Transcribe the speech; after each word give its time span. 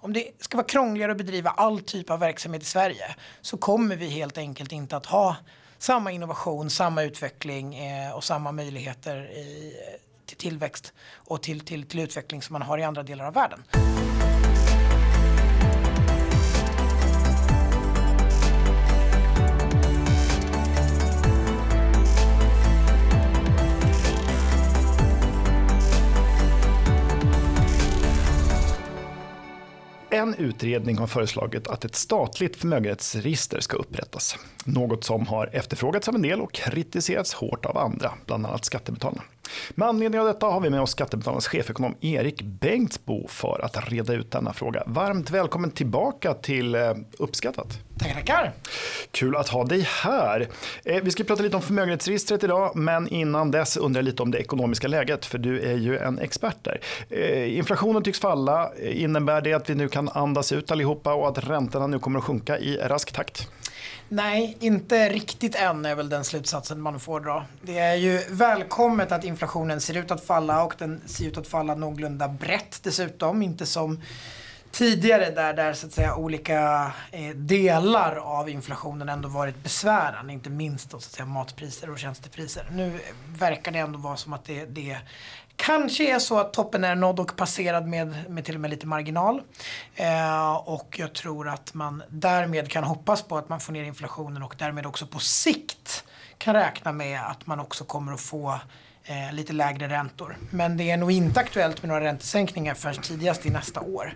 om 0.00 0.12
det 0.12 0.42
ska 0.42 0.56
vara 0.56 0.66
krångligare 0.66 1.12
att 1.12 1.18
bedriva 1.18 1.50
all 1.50 1.80
typ 1.80 2.10
av 2.10 2.20
verksamhet 2.20 2.62
i 2.62 2.66
Sverige 2.66 3.14
så 3.40 3.56
kommer 3.56 3.96
vi 3.96 4.08
helt 4.08 4.38
enkelt 4.38 4.72
inte 4.72 4.96
att 4.96 5.06
ha 5.06 5.36
samma 5.78 6.12
innovation, 6.12 6.70
samma 6.70 7.02
utveckling 7.02 7.74
eh, 7.74 8.12
och 8.12 8.24
samma 8.24 8.52
möjligheter 8.52 9.16
i, 9.16 9.74
till 10.26 10.36
tillväxt 10.36 10.92
och 11.14 11.42
till, 11.42 11.60
till, 11.60 11.86
till 11.86 12.00
utveckling 12.00 12.42
som 12.42 12.52
man 12.52 12.62
har 12.62 12.78
i 12.78 12.82
andra 12.82 13.02
delar 13.02 13.24
av 13.24 13.34
världen. 13.34 13.62
En 30.18 30.34
utredning 30.34 30.98
har 30.98 31.06
föreslagit 31.06 31.68
att 31.68 31.84
ett 31.84 31.94
statligt 31.94 32.56
förmögenhetsregister 32.56 33.60
ska 33.60 33.76
upprättas. 33.76 34.38
Något 34.64 35.04
som 35.04 35.26
har 35.26 35.50
efterfrågats 35.52 36.08
av 36.08 36.14
en 36.14 36.22
del 36.22 36.40
och 36.40 36.52
kritiserats 36.52 37.34
hårt 37.34 37.66
av 37.66 37.78
andra, 37.78 38.12
bland 38.26 38.46
annat 38.46 38.64
skattebetalarna. 38.64 39.22
Med 39.74 39.88
anledning 39.88 40.20
av 40.20 40.26
detta 40.26 40.46
har 40.46 40.60
vi 40.60 40.70
med 40.70 40.80
oss 40.80 40.90
Skattebetalarnas 40.90 41.48
chefekonom 41.48 41.94
Erik 42.00 42.42
Bengtsbo 42.42 43.28
för 43.28 43.64
att 43.64 43.90
reda 43.90 44.14
ut 44.14 44.30
denna 44.30 44.52
fråga. 44.52 44.82
Varmt 44.86 45.30
välkommen 45.30 45.70
tillbaka 45.70 46.34
till 46.34 46.74
eh, 46.74 46.94
Uppskattat. 47.18 47.78
Tackar, 47.98 48.14
tackar. 48.14 48.52
Kul 49.10 49.36
att 49.36 49.48
ha 49.48 49.64
dig 49.64 49.88
här. 50.02 50.48
Eh, 50.84 51.02
vi 51.02 51.10
ska 51.10 51.24
prata 51.24 51.42
lite 51.42 51.56
om 51.56 51.62
förmögenhetsregistret 51.62 52.44
idag, 52.44 52.76
men 52.76 53.08
innan 53.08 53.50
dess 53.50 53.76
undrar 53.76 53.98
jag 53.98 54.04
lite 54.04 54.22
om 54.22 54.30
det 54.30 54.38
ekonomiska 54.38 54.88
läget, 54.88 55.26
för 55.26 55.38
du 55.38 55.60
är 55.60 55.76
ju 55.76 55.98
en 55.98 56.18
expert 56.18 56.56
där. 56.62 56.80
Eh, 57.10 57.56
inflationen 57.58 58.02
tycks 58.02 58.20
falla. 58.20 58.70
Innebär 58.76 59.40
det 59.40 59.52
att 59.52 59.70
vi 59.70 59.74
nu 59.74 59.88
kan 59.88 60.08
andas 60.08 60.52
ut 60.52 60.70
allihopa 60.70 61.14
och 61.14 61.28
att 61.28 61.48
räntorna 61.48 61.86
nu 61.86 61.98
kommer 61.98 62.18
att 62.18 62.24
sjunka 62.24 62.58
i 62.58 62.76
rask 62.76 63.12
takt? 63.12 63.48
Nej, 64.08 64.56
inte 64.60 65.08
riktigt 65.08 65.54
än 65.54 65.86
är 65.86 65.94
väl 65.94 66.08
den 66.08 66.24
slutsatsen 66.24 66.80
man 66.80 67.00
får 67.00 67.20
dra. 67.20 67.44
Det 67.62 67.78
är 67.78 67.94
ju 67.94 68.24
välkommet 68.30 69.12
att 69.12 69.24
inflationen 69.24 69.80
ser 69.80 69.96
ut 69.96 70.10
att 70.10 70.24
falla 70.24 70.64
och 70.64 70.74
den 70.78 71.00
ser 71.06 71.26
ut 71.26 71.38
att 71.38 71.48
falla 71.48 71.74
någorlunda 71.74 72.28
brett 72.28 72.80
dessutom. 72.82 73.42
Inte 73.42 73.66
som 73.66 74.00
tidigare 74.70 75.30
där, 75.30 75.54
där 75.54 75.72
så 75.72 75.86
att 75.86 75.92
säga 75.92 76.14
olika 76.16 76.92
eh, 77.12 77.30
delar 77.30 78.16
av 78.16 78.48
inflationen 78.48 79.08
ändå 79.08 79.28
varit 79.28 79.62
besvärande. 79.62 80.32
Inte 80.32 80.50
minst 80.50 80.90
då, 80.90 80.98
så 81.00 81.08
att 81.08 81.12
säga, 81.12 81.26
matpriser 81.26 81.90
och 81.90 81.98
tjänstepriser. 81.98 82.66
Nu 82.72 82.98
verkar 83.38 83.72
det 83.72 83.78
ändå 83.78 83.98
vara 83.98 84.16
som 84.16 84.32
att 84.32 84.44
det, 84.44 84.64
det 84.64 84.98
kanske 85.58 86.14
är 86.14 86.18
så 86.18 86.38
att 86.38 86.52
toppen 86.52 86.84
är 86.84 86.94
nådd 86.94 87.20
och 87.20 87.36
passerad 87.36 87.86
med, 87.86 88.30
med 88.30 88.44
till 88.44 88.54
och 88.54 88.60
med 88.60 88.70
lite 88.70 88.86
marginal. 88.86 89.42
Eh, 89.94 90.54
och 90.54 90.96
jag 90.98 91.12
tror 91.12 91.48
att 91.48 91.74
man 91.74 92.02
därmed 92.08 92.70
kan 92.70 92.84
hoppas 92.84 93.22
på 93.22 93.38
att 93.38 93.48
man 93.48 93.60
får 93.60 93.72
ner 93.72 93.84
inflationen 93.84 94.42
och 94.42 94.54
därmed 94.58 94.86
också 94.86 95.06
på 95.06 95.18
sikt 95.18 96.04
kan 96.38 96.54
räkna 96.54 96.92
med 96.92 97.20
att 97.20 97.46
man 97.46 97.60
också 97.60 97.84
kommer 97.84 98.12
att 98.12 98.20
få 98.20 98.60
eh, 99.08 99.34
lite 99.34 99.52
lägre 99.52 99.88
räntor. 99.88 100.36
Men 100.50 100.76
det 100.76 100.90
är 100.90 100.96
nog 100.96 101.12
inte 101.12 101.40
aktuellt 101.40 101.82
med 101.82 101.88
några 101.88 102.04
räntesänkningar 102.04 102.74
förrän 102.74 103.02
tidigast 103.02 103.46
i 103.46 103.50
nästa 103.50 103.80
år. 103.80 104.14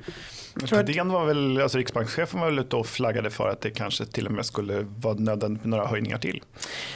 Thordén 0.67 1.09
var 1.09 1.27
väl, 1.27 1.61
alltså 1.61 1.79
riksbankschefen 1.79 2.41
var 2.41 2.47
väl 2.47 2.59
ute 2.59 2.77
och 2.77 2.87
flaggade 2.87 3.31
för 3.31 3.49
att 3.49 3.61
det 3.61 3.71
kanske 3.71 4.07
till 4.07 4.27
och 4.27 4.33
med 4.33 4.47
skulle 4.47 4.87
vara 4.97 5.15
nödvändigt 5.15 5.65
med 5.65 5.71
några 5.71 5.87
höjningar 5.87 6.19
till. 6.19 6.43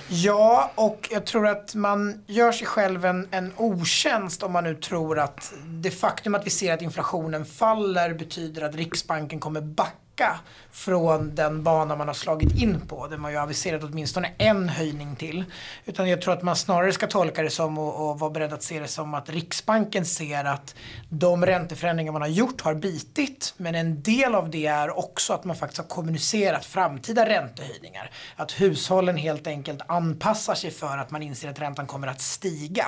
Ja, 0.09 0.73
och 0.75 1.09
jag 1.11 1.27
tror 1.27 1.47
att 1.47 1.75
man 1.75 2.25
gör 2.27 2.53
sig 2.53 2.67
själv 2.67 3.05
en, 3.05 3.29
en 3.31 3.53
otjänst 3.57 4.43
om 4.43 4.53
man 4.53 4.65
nu 4.65 4.75
tror 4.75 5.19
att 5.19 5.53
det 5.67 5.91
faktum 5.91 6.35
att 6.35 6.47
vi 6.47 6.51
ser 6.51 6.73
att 6.73 6.83
inflationen 6.83 7.45
faller 7.45 8.15
betyder 8.15 8.63
att 8.63 8.75
Riksbanken 8.75 9.41
kommer 9.41 9.61
backa 9.61 10.06
backa 10.17 10.39
från 10.71 11.35
den 11.35 11.63
bana 11.63 11.97
man 11.97 12.07
har 12.07 12.15
slagit 12.15 12.63
in 12.63 12.81
på. 12.89 13.07
Där 13.07 13.17
man 13.17 13.33
ju 13.33 13.39
aviserat 13.39 13.83
åtminstone 13.85 14.33
en 14.39 14.69
höjning 14.69 15.17
till. 15.17 15.45
Utan 15.85 16.09
jag 16.09 16.23
tror 16.23 16.35
att 16.35 16.43
man 16.43 16.57
snarare 16.57 16.93
ska 16.93 17.07
tolka 17.07 17.43
det 17.43 17.51
som 17.51 17.79
och, 17.79 18.11
och 18.11 18.19
vara 18.19 18.31
beredd 18.31 18.53
att 18.53 18.63
se 18.63 18.81
det 18.81 18.89
som 18.89 19.15
att 19.15 19.31
Riksbanken 19.31 20.07
ser 20.07 20.45
att 20.45 20.75
de 21.09 21.47
ränteförändringar 21.47 22.13
man 22.13 22.23
har 22.23 22.29
gjort 22.29 22.61
har 22.61 22.75
bitit. 22.75 23.55
Men 23.57 23.75
en 23.75 24.03
del 24.03 24.35
av 24.35 24.51
det 24.51 24.67
är 24.67 24.99
också 24.99 25.33
att 25.33 25.45
man 25.45 25.57
faktiskt 25.57 25.79
har 25.79 25.89
kommunicerat 25.89 26.65
framtida 26.65 27.29
räntehöjningar. 27.29 28.11
Att 28.37 28.61
hushållen 28.61 29.17
helt 29.17 29.47
enkelt 29.47 29.81
anpassar 29.87 30.55
sig 30.55 30.71
för 30.71 30.99
att 30.99 31.11
man 31.11 31.23
inser 31.23 31.51
att 31.51 31.61
räntan 31.61 31.87
kommer 31.87 32.07
att 32.07 32.21
stiga. 32.21 32.87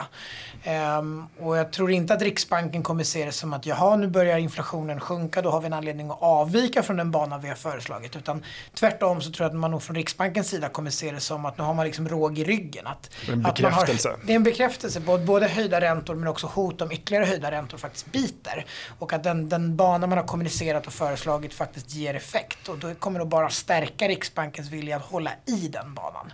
Um, 0.98 1.28
och 1.40 1.56
jag 1.56 1.72
tror 1.72 1.90
inte 1.90 2.14
att 2.14 2.22
Riksbanken 2.22 2.82
kommer 2.82 3.04
se 3.04 3.24
det 3.24 3.32
som 3.32 3.52
att 3.52 3.66
jaha 3.66 3.96
nu 3.96 4.06
börjar 4.06 4.38
inflationen 4.38 5.00
sjunka 5.00 5.42
då 5.42 5.50
har 5.50 5.60
vi 5.60 5.66
en 5.66 5.72
anledning 5.72 6.10
att 6.10 6.22
avvika 6.22 6.82
från 6.82 6.96
den 6.96 7.10
bana 7.18 7.38
vi 7.38 7.48
har 7.48 7.54
föreslagit. 7.54 8.16
Utan 8.16 8.44
tvärtom 8.74 9.20
så 9.20 9.30
tror 9.30 9.44
jag 9.44 9.50
att 9.50 9.60
man 9.60 9.70
nog 9.70 9.82
från 9.82 9.96
Riksbankens 9.96 10.48
sida 10.48 10.68
kommer 10.68 10.90
se 10.90 11.10
det 11.10 11.20
som 11.20 11.44
att 11.44 11.58
nu 11.58 11.64
har 11.64 11.74
man 11.74 11.86
liksom 11.86 12.08
råg 12.08 12.38
i 12.38 12.44
ryggen. 12.44 12.86
Att, 12.86 13.10
en 13.28 13.42
bekräftelse. 13.42 14.08
Har, 14.08 14.18
det 14.24 14.32
är 14.32 14.36
en 14.36 14.42
bekräftelse 14.42 15.00
på 15.00 15.14
att 15.14 15.20
både 15.20 15.48
höjda 15.48 15.80
räntor 15.80 16.14
men 16.14 16.28
också 16.28 16.46
hot 16.46 16.82
om 16.82 16.92
ytterligare 16.92 17.24
höjda 17.24 17.50
räntor 17.50 17.78
faktiskt 17.78 18.12
biter. 18.12 18.66
Och 18.98 19.12
att 19.12 19.24
den, 19.24 19.48
den 19.48 19.76
bana 19.76 20.06
man 20.06 20.18
har 20.18 20.24
kommunicerat 20.24 20.86
och 20.86 20.92
föreslagit 20.92 21.54
faktiskt 21.54 21.94
ger 21.94 22.14
effekt. 22.14 22.68
Och 22.68 22.78
då 22.78 22.94
kommer 22.94 23.18
det 23.18 23.26
bara 23.26 23.50
stärka 23.50 24.08
Riksbankens 24.08 24.70
vilja 24.70 24.96
att 24.96 25.02
hålla 25.02 25.30
i 25.46 25.68
den 25.68 25.94
banan. 25.94 26.32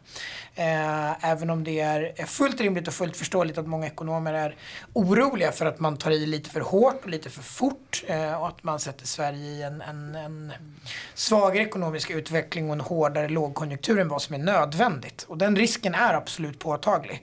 Eh, 0.54 1.30
även 1.30 1.50
om 1.50 1.64
det 1.64 1.80
är 1.80 2.26
fullt 2.26 2.60
rimligt 2.60 2.88
och 2.88 2.94
fullt 2.94 3.16
förståeligt 3.16 3.58
att 3.58 3.66
många 3.66 3.86
ekonomer 3.86 4.32
är 4.32 4.56
oroliga 4.92 5.52
för 5.52 5.66
att 5.66 5.80
man 5.80 5.96
tar 5.96 6.10
i 6.10 6.26
lite 6.26 6.50
för 6.50 6.60
hårt 6.60 7.04
och 7.04 7.10
lite 7.10 7.30
för 7.30 7.42
fort 7.42 8.04
eh, 8.06 8.34
och 8.34 8.48
att 8.48 8.62
man 8.62 8.80
sätter 8.80 9.06
Sverige 9.06 9.44
i 9.44 9.62
en, 9.62 9.82
en, 9.82 10.14
en 10.14 10.52
svagare 11.14 11.62
ekonomisk 11.62 12.10
utveckling 12.10 12.66
och 12.66 12.72
en 12.72 12.80
hårdare 12.80 13.28
lågkonjunktur 13.28 13.98
än 13.98 14.08
vad 14.08 14.22
som 14.22 14.34
är 14.34 14.38
nödvändigt. 14.38 15.22
Och 15.28 15.38
den 15.38 15.56
risken 15.56 15.94
är 15.94 16.14
absolut 16.14 16.58
påtaglig. 16.58 17.22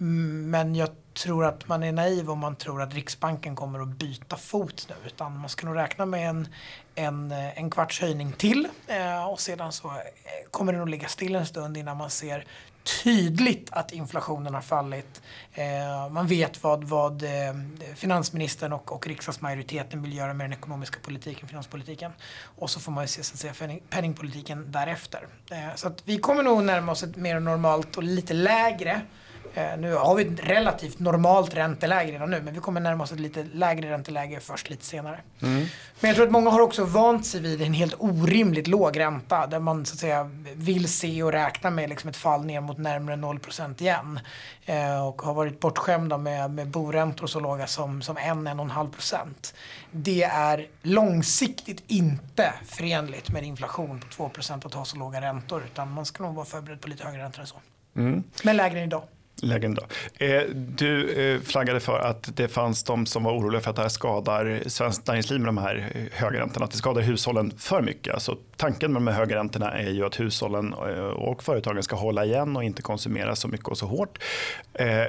Mm, 0.00 0.50
men 0.50 0.74
jag 0.74 0.88
tror 1.14 1.44
att 1.44 1.68
man 1.68 1.82
är 1.82 1.92
naiv 1.92 2.30
om 2.30 2.38
man 2.38 2.56
tror 2.56 2.82
att 2.82 2.94
Riksbanken 2.94 3.56
kommer 3.56 3.80
att 3.80 3.88
byta 3.88 4.36
fot 4.36 4.86
nu. 4.88 4.94
Utan 5.06 5.38
man 5.38 5.48
ska 5.48 5.66
nog 5.66 5.76
räkna 5.76 6.06
med 6.06 6.28
en, 6.28 6.48
en, 6.94 7.32
en 7.32 7.70
kvarts 7.70 8.00
höjning 8.00 8.32
till. 8.32 8.68
Eh, 8.86 9.24
och 9.24 9.40
sedan 9.40 9.72
så 9.72 9.88
eh, 9.88 9.94
kommer 10.50 10.72
det 10.72 10.78
nog 10.78 10.88
ligga 10.88 11.08
still 11.08 11.34
en 11.34 11.46
stund 11.46 11.76
innan 11.76 11.96
man 11.96 12.10
ser 12.10 12.46
tydligt 12.84 13.68
att 13.72 13.92
inflationen 13.92 14.54
har 14.54 14.60
fallit. 14.60 15.22
Eh, 15.52 16.10
man 16.10 16.26
vet 16.26 16.62
vad, 16.62 16.84
vad 16.84 17.22
eh, 17.22 17.30
finansministern 17.94 18.72
och, 18.72 18.92
och 18.92 19.06
riksdagsmajoriteten 19.06 20.02
vill 20.02 20.16
göra 20.16 20.34
med 20.34 20.44
den 20.44 20.58
ekonomiska 20.58 20.98
politiken, 21.02 21.48
finanspolitiken. 21.48 22.12
Och 22.58 22.70
så 22.70 22.80
får 22.80 22.92
man 22.92 23.04
ju 23.04 23.08
se 23.08 23.22
så 23.22 23.34
att 23.34 23.56
säga, 23.56 23.78
penningpolitiken 23.90 24.72
därefter. 24.72 25.26
Eh, 25.50 25.74
så 25.74 25.88
att 25.88 26.02
vi 26.04 26.18
kommer 26.18 26.42
nog 26.42 26.64
närma 26.64 26.92
oss 26.92 27.02
ett 27.02 27.16
mer 27.16 27.40
normalt 27.40 27.96
och 27.96 28.02
lite 28.02 28.34
lägre 28.34 29.00
nu 29.78 29.94
har 29.94 30.14
vi 30.14 30.24
ett 30.24 30.48
relativt 30.48 30.98
normalt 30.98 31.54
ränteläge 31.54 32.12
redan 32.12 32.30
nu 32.30 32.42
men 32.42 32.54
vi 32.54 32.60
kommer 32.60 32.80
närma 32.80 33.04
oss 33.04 33.12
ett 33.12 33.20
lite 33.20 33.46
lägre 33.52 33.90
ränteläge 33.90 34.40
först 34.40 34.70
lite 34.70 34.84
senare. 34.84 35.20
Mm. 35.42 35.66
Men 36.00 36.08
jag 36.08 36.16
tror 36.16 36.26
att 36.26 36.32
många 36.32 36.50
har 36.50 36.60
också 36.60 36.84
vant 36.84 37.26
sig 37.26 37.40
vid 37.40 37.62
en 37.62 37.72
helt 37.72 37.94
orimligt 37.98 38.66
låg 38.66 38.98
ränta 38.98 39.46
där 39.46 39.58
man 39.58 39.86
så 39.86 39.94
att 39.94 39.98
säga 39.98 40.30
vill 40.54 40.88
se 40.88 41.22
och 41.22 41.32
räkna 41.32 41.70
med 41.70 41.88
liksom 41.88 42.10
ett 42.10 42.16
fall 42.16 42.44
ner 42.44 42.60
mot 42.60 42.78
närmare 42.78 43.16
0% 43.16 43.82
igen. 43.82 44.20
Eh, 44.66 45.06
och 45.06 45.22
har 45.22 45.34
varit 45.34 45.60
bortskämda 45.60 46.18
med, 46.18 46.50
med 46.50 46.68
boräntor 46.68 47.26
så 47.26 47.40
låga 47.40 47.66
som, 47.66 48.02
som 48.02 48.18
1-1,5%. 48.18 49.54
Det 49.90 50.22
är 50.22 50.66
långsiktigt 50.82 51.82
inte 51.86 52.52
förenligt 52.66 53.30
med 53.30 53.44
inflation 53.44 54.00
på 54.00 54.28
2% 54.28 54.66
att 54.66 54.74
ha 54.74 54.84
så 54.84 54.96
låga 54.96 55.20
räntor 55.20 55.62
utan 55.64 55.92
man 55.92 56.06
ska 56.06 56.24
nog 56.24 56.34
vara 56.34 56.46
förberedd 56.46 56.80
på 56.80 56.88
lite 56.88 57.04
högre 57.04 57.22
räntor 57.22 57.40
än 57.40 57.46
så. 57.46 57.56
Mm. 57.96 58.22
Men 58.42 58.56
lägre 58.56 58.78
än 58.78 58.84
idag. 58.84 59.02
Lägen. 59.44 59.78
Eh, 60.14 60.42
du 60.54 61.10
eh, 61.10 61.40
flaggade 61.40 61.80
för 61.80 61.98
att 61.98 62.36
det 62.36 62.48
fanns 62.48 62.84
de 62.84 63.06
som 63.06 63.24
var 63.24 63.32
oroliga 63.32 63.60
för 63.60 63.70
att 63.70 63.76
det 63.76 63.82
här 63.82 63.88
skadar 63.88 64.62
svenskt 64.66 65.06
näringsliv 65.06 65.40
med 65.40 65.48
de 65.48 65.58
här 65.58 66.08
höga 66.12 66.40
räntorna. 66.40 66.64
Att 66.64 66.70
det 66.70 66.76
skadar 66.76 67.02
hushållen 67.02 67.52
för 67.58 67.82
mycket. 67.82 68.14
Alltså, 68.14 68.36
tanken 68.56 68.92
med 68.92 69.02
de 69.02 69.06
här 69.06 69.14
höga 69.14 69.36
räntorna 69.36 69.72
är 69.72 69.90
ju 69.90 70.06
att 70.06 70.20
hushållen 70.20 70.72
eh, 70.72 71.04
och 71.04 71.42
företagen 71.42 71.82
ska 71.82 71.96
hålla 71.96 72.24
igen 72.24 72.56
och 72.56 72.64
inte 72.64 72.82
konsumera 72.82 73.36
så 73.36 73.48
mycket 73.48 73.68
och 73.68 73.78
så 73.78 73.86
hårt 73.86 74.18
eh, 74.74 75.04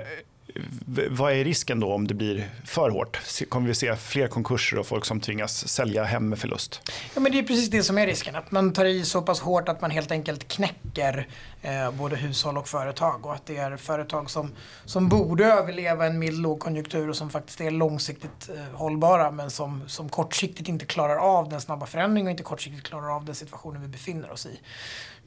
vad 1.09 1.33
är 1.33 1.43
risken 1.43 1.79
då 1.79 1.93
om 1.93 2.07
det 2.07 2.13
blir 2.13 2.49
för 2.65 2.89
hårt? 2.89 3.19
Kommer 3.49 3.67
vi 3.67 3.73
se 3.73 3.95
fler 3.95 4.27
konkurser 4.27 4.79
och 4.79 4.87
folk 4.87 5.05
som 5.05 5.19
tvingas 5.19 5.67
sälja 5.67 6.03
hem 6.03 6.29
med 6.29 6.39
förlust? 6.39 6.91
Ja, 7.13 7.21
men 7.21 7.31
det 7.31 7.39
är 7.39 7.43
precis 7.43 7.69
det 7.69 7.83
som 7.83 7.97
är 7.97 8.07
risken. 8.07 8.35
Att 8.35 8.51
man 8.51 8.73
tar 8.73 8.85
i 8.85 9.05
så 9.05 9.21
pass 9.21 9.39
hårt 9.39 9.69
att 9.69 9.81
man 9.81 9.91
helt 9.91 10.11
enkelt 10.11 10.47
knäcker 10.47 11.27
eh, 11.61 11.91
både 11.91 12.15
hushåll 12.15 12.57
och 12.57 12.67
företag. 12.67 13.25
Och 13.25 13.33
att 13.33 13.45
det 13.45 13.57
är 13.57 13.77
företag 13.77 14.29
som, 14.29 14.51
som 14.85 15.09
borde 15.09 15.45
överleva 15.45 16.05
en 16.05 16.19
mild 16.19 16.41
lågkonjunktur 16.41 17.09
och 17.09 17.15
som 17.15 17.29
faktiskt 17.29 17.61
är 17.61 17.71
långsiktigt 17.71 18.49
eh, 18.49 18.77
hållbara 18.77 19.31
men 19.31 19.51
som, 19.51 19.83
som 19.87 20.09
kortsiktigt 20.09 20.69
inte 20.69 20.85
klarar 20.85 21.17
av 21.17 21.49
den 21.49 21.61
snabba 21.61 21.85
förändringen 21.85 22.27
och 22.27 22.31
inte 22.31 22.43
kortsiktigt 22.43 22.83
klarar 22.83 23.15
av 23.15 23.25
den 23.25 23.35
situationen 23.35 23.81
vi 23.81 23.87
befinner 23.87 24.31
oss 24.31 24.45
i. 24.45 24.59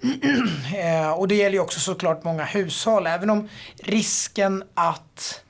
Eh, 0.76 1.10
och 1.10 1.28
det 1.28 1.34
gäller 1.34 1.54
ju 1.54 1.60
också 1.60 1.80
såklart 1.80 2.24
många 2.24 2.44
hushåll. 2.44 3.06
Även 3.06 3.30
om 3.30 3.48
risken 3.82 4.64
att 4.74 5.42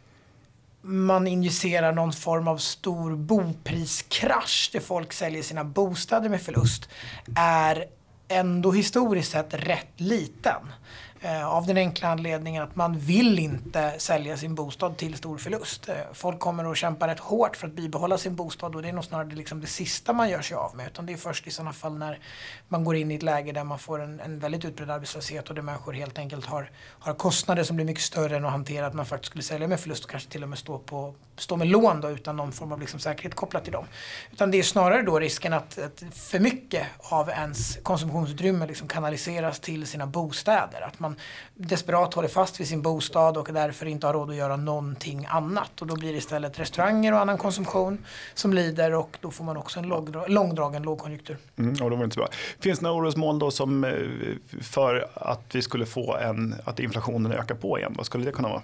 man 0.82 1.26
injicerar 1.26 1.92
någon 1.92 2.12
form 2.12 2.48
av 2.48 2.58
stor 2.58 3.16
bopriskrasch 3.16 4.70
där 4.72 4.80
folk 4.80 5.12
säljer 5.12 5.42
sina 5.42 5.64
bostäder 5.64 6.28
med 6.28 6.42
förlust 6.42 6.88
är 7.36 7.84
ändå 8.28 8.72
historiskt 8.72 9.32
sett 9.32 9.54
rätt 9.54 10.00
liten. 10.00 10.72
Eh, 11.20 11.46
av 11.46 11.66
den 11.66 11.76
enkla 11.76 12.08
anledningen 12.08 12.62
att 12.62 12.76
man 12.76 12.98
vill 12.98 13.38
inte 13.38 13.94
sälja 13.98 14.36
sin 14.36 14.54
bostad 14.54 14.96
till 14.96 15.14
stor 15.16 15.38
förlust. 15.38 15.88
Eh, 15.88 15.94
folk 16.12 16.38
kommer 16.38 16.70
att 16.70 16.76
kämpa 16.76 17.08
rätt 17.08 17.18
hårt 17.18 17.56
för 17.56 17.66
att 17.66 17.72
bibehålla 17.72 18.18
sin 18.18 18.36
bostad 18.36 18.76
och 18.76 18.82
det 18.82 18.88
är 18.88 18.92
nog 18.92 19.04
snarare 19.04 19.34
liksom 19.34 19.60
det 19.60 19.66
sista 19.66 20.12
man 20.12 20.30
gör 20.30 20.42
sig 20.42 20.56
av 20.56 20.76
med. 20.76 20.86
Utan 20.86 21.06
det 21.06 21.12
är 21.12 21.16
först 21.16 21.46
i 21.46 21.50
sådana 21.50 21.72
fall 21.72 21.98
när 21.98 22.18
man 22.68 22.84
går 22.84 22.96
in 22.96 23.10
i 23.10 23.14
ett 23.14 23.22
läge 23.22 23.52
där 23.52 23.64
man 23.64 23.78
får 23.78 24.02
en, 24.02 24.20
en 24.20 24.38
väldigt 24.38 24.64
utbredd 24.64 24.90
arbetslöshet 24.90 25.48
och 25.48 25.54
där 25.54 25.62
människor 25.62 25.92
helt 25.92 26.18
enkelt 26.18 26.46
har, 26.46 26.70
har 26.76 27.14
kostnader 27.14 27.62
som 27.62 27.76
blir 27.76 27.86
mycket 27.86 28.04
större 28.04 28.36
än 28.36 28.44
att 28.44 28.50
hantera 28.50 28.86
att 28.86 28.94
man 28.94 29.06
faktiskt 29.06 29.30
skulle 29.30 29.42
sälja 29.42 29.68
med 29.68 29.80
förlust 29.80 30.04
och 30.04 30.10
kanske 30.10 30.30
till 30.30 30.42
och 30.42 30.48
med 30.48 30.58
stå, 30.58 30.78
på, 30.78 31.14
stå 31.36 31.56
med 31.56 31.68
lån 31.68 32.00
då, 32.00 32.10
utan 32.10 32.36
någon 32.36 32.52
form 32.52 32.72
av 32.72 32.80
liksom 32.80 33.00
säkerhet 33.00 33.34
kopplat 33.34 33.64
till 33.64 33.72
dem. 33.72 33.84
Utan 34.32 34.50
det 34.50 34.58
är 34.58 34.62
snarare 34.62 35.02
då 35.02 35.18
risken 35.18 35.52
att, 35.52 35.78
att 35.78 36.02
för 36.14 36.38
mycket 36.38 36.86
av 36.98 37.28
ens 37.28 37.78
konsumtionsutrymme 37.82 38.66
liksom 38.66 38.88
kanaliseras 38.88 39.60
till 39.60 39.86
sina 39.86 40.06
bostäder. 40.06 40.80
Att 40.80 41.00
man 41.00 41.16
desperat 41.54 42.14
håller 42.14 42.28
fast 42.28 42.60
vid 42.60 42.68
sin 42.68 42.82
bostad 42.82 43.36
och 43.36 43.48
därför 43.52 43.86
inte 43.86 44.06
har 44.06 44.14
råd 44.14 44.30
att 44.30 44.36
göra 44.36 44.56
någonting 44.56 45.26
annat. 45.28 45.80
Och 45.80 45.86
då 45.86 45.96
blir 45.96 46.12
det 46.12 46.18
istället 46.18 46.58
restauranger 46.58 47.12
och 47.12 47.20
annan 47.20 47.38
konsumtion 47.38 48.04
som 48.34 48.52
lider 48.52 48.94
och 48.94 49.18
då 49.20 49.30
får 49.30 49.44
man 49.44 49.56
också 49.56 49.80
en 49.80 49.88
långdragen 50.28 50.82
lågkonjunktur. 50.82 51.36
Mm, 51.58 51.82
och 51.82 51.90
då 51.90 51.96
var 51.96 52.04
inte 52.04 52.14
så 52.14 52.20
bra. 52.20 52.28
Finns 52.60 52.78
det 52.78 52.82
några 52.82 52.96
orosmoln 52.96 53.38
då 53.38 53.50
som 53.50 53.84
eh, 53.84 53.92
för 54.62 55.08
att 55.14 55.54
vi 55.54 55.62
skulle 55.62 55.86
få 55.86 56.16
en, 56.16 56.54
att 56.64 56.80
inflationen 56.80 57.32
ökar 57.32 57.54
på 57.54 57.78
igen? 57.78 57.94
Vad 57.96 58.06
skulle 58.06 58.24
det 58.24 58.32
kunna 58.32 58.48
vara? 58.48 58.62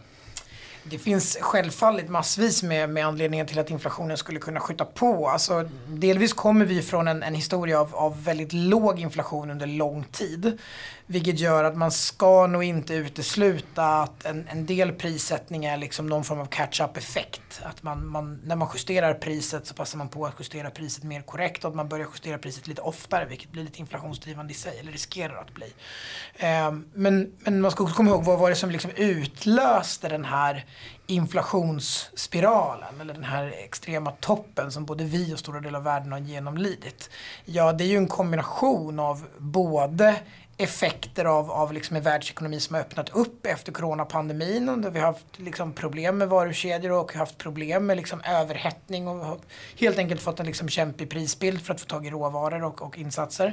Det 0.85 0.99
finns 0.99 1.39
självfallet 1.41 2.09
massvis 2.09 2.63
med, 2.63 2.91
med 2.91 3.07
anledningar 3.07 3.45
till 3.45 3.59
att 3.59 3.71
inflationen 3.71 4.17
skulle 4.17 4.41
kunna 4.41 4.61
skjuta 4.61 4.85
på. 4.85 5.29
Alltså, 5.29 5.69
delvis 5.87 6.33
kommer 6.33 6.65
vi 6.65 6.83
från 6.83 7.09
en, 7.09 7.23
en 7.23 7.35
historia 7.35 7.81
av, 7.81 7.95
av 7.95 8.25
väldigt 8.25 8.53
låg 8.53 9.01
inflation 9.01 9.51
under 9.51 9.67
lång 9.67 10.05
tid. 10.05 10.59
Vilket 11.07 11.39
gör 11.39 11.65
att 11.65 11.77
man 11.77 11.91
ska 11.91 12.47
nog 12.47 12.65
inte 12.65 12.95
utesluta 12.95 13.85
att 13.85 14.25
en, 14.25 14.49
en 14.49 14.67
del 14.67 14.93
prissättning 14.93 15.65
är 15.65 15.77
liksom 15.77 16.07
någon 16.07 16.25
form 16.25 16.41
av 16.41 16.47
catch-up 16.47 16.97
effekt. 16.97 17.63
Att 17.63 17.83
man, 17.83 18.07
man, 18.07 18.41
när 18.45 18.57
man 18.57 18.69
justerar 18.75 19.15
priset 19.15 19.67
så 19.67 19.75
passar 19.75 19.99
man 19.99 20.09
på 20.09 20.27
att 20.27 20.35
justera 20.39 20.71
priset 20.71 21.05
mer 21.05 21.21
korrekt 21.21 21.65
och 21.65 21.71
att 21.71 21.77
man 21.77 21.89
börjar 21.89 22.07
justera 22.15 22.39
priset 22.39 22.67
lite 22.67 22.83
oftare 22.83 23.25
vilket 23.25 23.53
blir 23.53 23.65
lite 23.65 23.81
inflationsdrivande 23.81 24.53
i 24.53 24.57
sig, 24.57 24.79
eller 24.79 24.93
riskerar 24.93 25.37
att 25.37 25.55
bli. 25.55 25.73
Eh, 26.37 26.73
men, 26.95 27.33
men 27.39 27.61
man 27.61 27.71
ska 27.71 27.83
också 27.83 27.97
komma 27.97 28.11
ihåg 28.11 28.25
vad 28.25 28.39
var 28.39 28.51
det 28.51 28.57
som 28.57 28.71
liksom 28.71 28.91
utlöste 28.97 30.09
den 30.09 30.25
här 30.25 30.65
inflationsspiralen 31.07 33.01
eller 33.01 33.15
den 33.15 33.25
här 33.25 33.55
extrema 33.65 34.11
toppen 34.11 34.73
som 34.73 34.85
både 34.85 35.05
vi 35.05 35.35
och 35.35 35.39
stora 35.39 35.61
delar 35.61 35.79
av 35.79 35.85
världen 35.85 36.13
har 36.13 36.19
genomlidit. 36.19 37.11
Ja, 37.45 37.73
det 37.73 37.85
är 37.85 37.89
ju 37.89 37.97
en 37.97 38.09
kombination 38.09 38.99
av 38.99 39.27
både 39.39 40.17
effekter 40.57 41.25
av, 41.25 41.51
av 41.51 41.73
liksom 41.73 41.97
en 41.97 42.03
världsekonomi 42.03 42.61
som 42.61 42.75
har 42.75 42.81
öppnat 42.81 43.09
upp 43.09 43.47
efter 43.47 43.73
coronapandemin. 43.73 44.83
Där 44.83 44.91
vi 44.91 44.99
har 44.99 45.07
haft 45.07 45.39
liksom 45.39 45.73
problem 45.73 46.19
med 46.19 46.29
varukedjor 46.29 46.93
och 46.93 47.13
haft 47.15 47.39
problem 47.39 47.87
med 47.87 47.97
liksom 47.97 48.21
överhettning 48.21 49.09
och 49.09 49.17
har 49.17 49.39
helt 49.77 49.99
enkelt 49.99 50.23
fått 50.23 50.41
en 50.41 50.47
liksom 50.47 50.69
kämpig 50.69 51.11
prisbild 51.11 51.63
för 51.63 51.75
att 51.75 51.81
få 51.81 51.87
tag 51.87 52.07
i 52.07 52.11
råvaror 52.11 52.65
och, 52.65 52.83
och 52.83 52.99
insatser. 52.99 53.47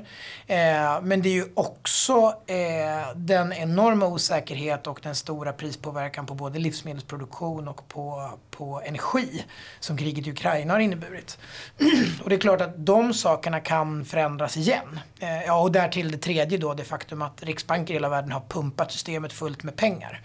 Eh, 0.47 1.01
men 1.01 1.21
det 1.21 1.29
är 1.29 1.33
ju 1.33 1.45
också 1.53 2.33
eh, 2.47 3.15
den 3.15 3.53
enorma 3.53 4.07
osäkerhet 4.07 4.87
och 4.87 4.99
den 5.03 5.15
stora 5.15 5.53
prispåverkan 5.53 6.25
på 6.25 6.33
både 6.33 6.59
livsmedelsproduktion 6.59 7.67
och 7.67 7.87
på, 7.87 8.31
på 8.51 8.81
energi 8.85 9.45
som 9.79 9.97
kriget 9.97 10.27
i 10.27 10.31
Ukraina 10.31 10.73
har 10.73 10.79
inneburit. 10.79 11.37
och 12.23 12.29
det 12.29 12.35
är 12.35 12.39
klart 12.39 12.61
att 12.61 12.85
de 12.85 13.13
sakerna 13.13 13.59
kan 13.59 14.05
förändras 14.05 14.57
igen. 14.57 14.99
Eh, 15.19 15.43
ja, 15.45 15.61
och 15.61 15.71
därtill 15.71 16.11
det 16.11 16.17
tredje 16.17 16.57
då, 16.57 16.73
det 16.73 16.83
faktum 16.99 17.21
att 17.21 17.43
riksbanker 17.43 17.93
i 17.93 17.97
hela 17.97 18.09
världen 18.09 18.31
har 18.31 18.43
pumpat 18.49 18.91
systemet 18.91 19.33
fullt 19.33 19.63
med 19.63 19.75
pengar. 19.75 20.21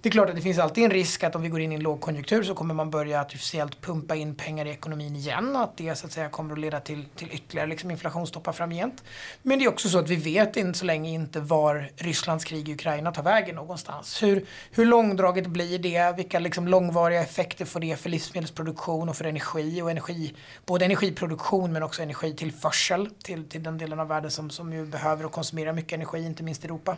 Det 0.00 0.08
är 0.08 0.10
klart 0.10 0.28
att 0.28 0.36
det 0.36 0.42
finns 0.42 0.58
alltid 0.58 0.84
en 0.84 0.90
risk 0.90 1.24
att 1.24 1.36
om 1.36 1.42
vi 1.42 1.48
går 1.48 1.60
in 1.60 1.72
i 1.72 1.74
en 1.74 1.80
lågkonjunktur 1.80 2.42
så 2.42 2.54
kommer 2.54 2.74
man 2.74 2.90
börja 2.90 3.20
artificiellt 3.20 3.80
pumpa 3.80 4.14
in 4.14 4.34
pengar 4.34 4.66
i 4.66 4.70
ekonomin 4.70 5.16
igen 5.16 5.56
och 5.56 5.62
att 5.62 5.76
det 5.76 5.94
så 5.94 6.06
att 6.06 6.12
säga 6.12 6.28
kommer 6.28 6.52
att 6.52 6.58
leda 6.58 6.80
till, 6.80 7.04
till 7.16 7.28
ytterligare 7.32 7.68
liksom 7.68 7.90
inflationstoppar 7.90 8.52
framgent. 8.52 9.04
Men 9.42 9.58
det 9.58 9.64
är 9.64 9.68
också 9.68 9.88
så 9.88 9.98
att 9.98 10.08
vi 10.08 10.16
vet 10.16 10.56
än 10.56 10.74
så 10.74 10.84
länge 10.84 11.10
inte 11.10 11.40
var 11.40 11.90
Rysslands 11.96 12.44
krig 12.44 12.68
i 12.68 12.74
Ukraina 12.74 13.12
tar 13.12 13.22
vägen 13.22 13.54
någonstans. 13.54 14.22
Hur, 14.22 14.44
hur 14.70 14.86
långdraget 14.86 15.46
blir 15.46 15.78
det? 15.78 16.16
Vilka 16.16 16.38
liksom 16.38 16.68
långvariga 16.68 17.20
effekter 17.20 17.64
får 17.64 17.80
det 17.80 17.96
för 17.96 18.10
livsmedelsproduktion 18.10 19.08
och 19.08 19.16
för 19.16 19.24
energi 19.24 19.82
och 19.82 19.90
energi, 19.90 20.34
både 20.66 20.84
energiproduktion 20.84 21.72
men 21.72 21.82
också 21.82 22.02
energitillförsel 22.02 23.10
till, 23.22 23.48
till 23.48 23.62
den 23.62 23.78
delen 23.78 24.00
av 24.00 24.08
världen 24.08 24.30
som, 24.30 24.50
som 24.50 24.72
ju 24.72 24.86
behöver 24.86 25.26
och 25.26 25.32
konsumerar 25.32 25.72
mycket 25.72 25.92
energi, 25.92 26.26
inte 26.26 26.42
minst 26.42 26.64
Europa. 26.64 26.96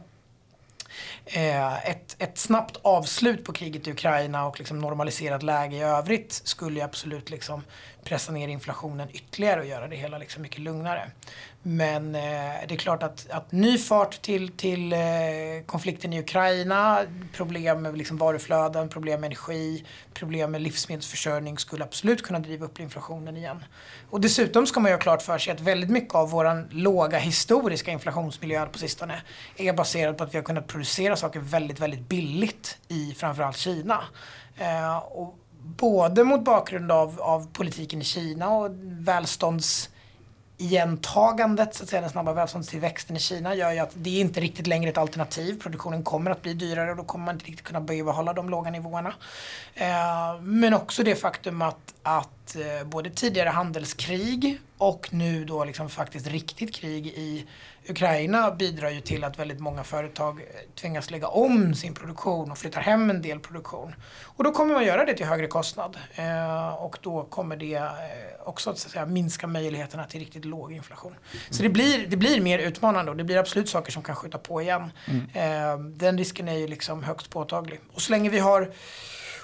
Eh, 1.26 1.90
ett, 1.90 2.16
ett 2.18 2.38
snabbt 2.38 2.76
avslut 2.82 3.44
på 3.44 3.52
kriget 3.52 3.86
i 3.86 3.90
Ukraina 3.90 4.46
och 4.46 4.58
liksom 4.58 4.78
normaliserat 4.78 5.42
läge 5.42 5.76
i 5.76 5.80
övrigt 5.80 6.32
skulle 6.32 6.84
absolut 6.84 7.30
liksom 7.30 7.62
pressa 8.08 8.32
ner 8.32 8.48
inflationen 8.48 9.08
ytterligare 9.12 9.60
och 9.60 9.66
göra 9.66 9.88
det 9.88 9.96
hela 9.96 10.18
liksom 10.18 10.42
mycket 10.42 10.60
lugnare. 10.60 11.10
Men 11.62 12.14
eh, 12.14 12.20
det 12.68 12.74
är 12.74 12.76
klart 12.76 13.02
att, 13.02 13.30
att 13.30 13.52
ny 13.52 13.78
fart 13.78 14.22
till, 14.22 14.48
till 14.48 14.92
eh, 14.92 14.98
konflikten 15.66 16.12
i 16.12 16.20
Ukraina, 16.20 17.00
problem 17.32 17.82
med 17.82 17.98
liksom 17.98 18.16
varuflöden, 18.16 18.88
problem 18.88 19.20
med 19.20 19.26
energi, 19.26 19.84
problem 20.14 20.50
med 20.50 20.60
livsmedelsförsörjning 20.60 21.58
skulle 21.58 21.84
absolut 21.84 22.22
kunna 22.22 22.38
driva 22.38 22.66
upp 22.66 22.80
inflationen 22.80 23.36
igen. 23.36 23.64
Och 24.10 24.20
dessutom 24.20 24.66
ska 24.66 24.80
man 24.80 24.90
göra 24.90 25.00
klart 25.00 25.22
för 25.22 25.38
sig 25.38 25.52
att 25.52 25.60
väldigt 25.60 25.90
mycket 25.90 26.14
av 26.14 26.30
vår 26.30 26.74
låga 26.74 27.18
historiska 27.18 27.90
inflationsmiljö 27.90 28.66
på 28.66 28.78
sistone 28.78 29.22
är 29.56 29.72
baserad 29.72 30.18
på 30.18 30.24
att 30.24 30.34
vi 30.34 30.38
har 30.38 30.44
kunnat 30.44 30.66
producera 30.66 31.16
saker 31.16 31.40
väldigt, 31.40 31.80
väldigt 31.80 32.08
billigt 32.08 32.78
i 32.88 33.14
framförallt 33.14 33.56
Kina. 33.56 34.04
Eh, 34.58 34.96
och 34.96 35.38
både 35.62 36.24
mot 36.24 36.44
bakgrund 36.44 36.92
av, 36.92 37.20
av 37.20 37.46
politiken 37.52 38.00
i 38.00 38.04
Kina 38.04 38.50
och 38.50 38.70
välstånds 38.82 39.90
igentagandet, 40.60 41.74
så 41.74 41.82
att 41.82 41.88
säga, 41.88 42.00
den 42.00 42.10
snabba 42.10 42.32
välståndstillväxten 42.32 43.16
i 43.16 43.18
Kina 43.18 43.54
gör 43.54 43.72
ju 43.72 43.78
att 43.78 43.90
det 43.94 44.10
är 44.10 44.20
inte 44.20 44.40
riktigt 44.40 44.66
längre 44.66 44.90
ett 44.90 44.98
alternativ. 44.98 45.60
Produktionen 45.62 46.02
kommer 46.02 46.30
att 46.30 46.42
bli 46.42 46.54
dyrare 46.54 46.90
och 46.90 46.96
då 46.96 47.04
kommer 47.04 47.24
man 47.24 47.34
inte 47.34 47.46
riktigt 47.46 47.66
kunna 47.66 47.80
bibehålla 47.80 48.32
de 48.32 48.50
låga 48.50 48.70
nivåerna. 48.70 49.14
Eh, 49.74 50.40
men 50.40 50.74
också 50.74 51.02
det 51.02 51.14
faktum 51.14 51.62
att, 51.62 51.94
att 52.02 52.56
eh, 52.56 52.86
både 52.86 53.10
tidigare 53.10 53.48
handelskrig 53.48 54.60
och 54.78 55.08
nu 55.12 55.44
då 55.44 55.64
liksom 55.64 55.88
faktiskt 55.88 56.26
riktigt 56.26 56.74
krig 56.74 57.06
i 57.06 57.46
Ukraina 57.88 58.50
bidrar 58.50 58.90
ju 58.90 59.00
till 59.00 59.24
att 59.24 59.38
väldigt 59.38 59.60
många 59.60 59.84
företag 59.84 60.40
tvingas 60.74 61.10
lägga 61.10 61.28
om 61.28 61.74
sin 61.74 61.94
produktion 61.94 62.50
och 62.50 62.58
flyttar 62.58 62.80
hem 62.80 63.10
en 63.10 63.22
del 63.22 63.40
produktion. 63.40 63.94
Och 64.24 64.44
då 64.44 64.52
kommer 64.52 64.74
man 64.74 64.84
göra 64.84 65.04
det 65.04 65.14
till 65.14 65.26
högre 65.26 65.46
kostnad 65.46 65.96
eh, 66.14 66.68
och 66.68 66.98
då 67.02 67.22
kommer 67.22 67.56
det 67.56 67.74
eh, 67.74 67.92
också 68.44 68.70
att, 68.70 68.78
säga, 68.78 69.06
minska 69.06 69.46
möjligheterna 69.46 70.04
till 70.04 70.20
riktigt 70.20 70.44
låg 70.44 70.72
inflation. 70.72 71.12
Mm. 71.12 71.42
Så 71.50 71.62
det 71.62 71.68
blir, 71.68 72.06
det 72.06 72.16
blir 72.16 72.40
mer 72.40 72.58
utmanande 72.58 73.10
och 73.10 73.16
det 73.16 73.24
blir 73.24 73.38
absolut 73.38 73.68
saker 73.68 73.92
som 73.92 74.02
kan 74.02 74.16
skjuta 74.16 74.38
på 74.38 74.62
igen. 74.62 74.92
Mm. 75.06 75.26
Eh, 75.32 75.78
den 75.78 76.18
risken 76.18 76.48
är 76.48 76.56
ju 76.58 76.66
liksom 76.66 77.02
högst 77.02 77.30
påtaglig. 77.30 77.80
Och 77.92 78.02
så 78.02 78.10
länge 78.10 78.30
vi 78.30 78.38
har 78.38 78.72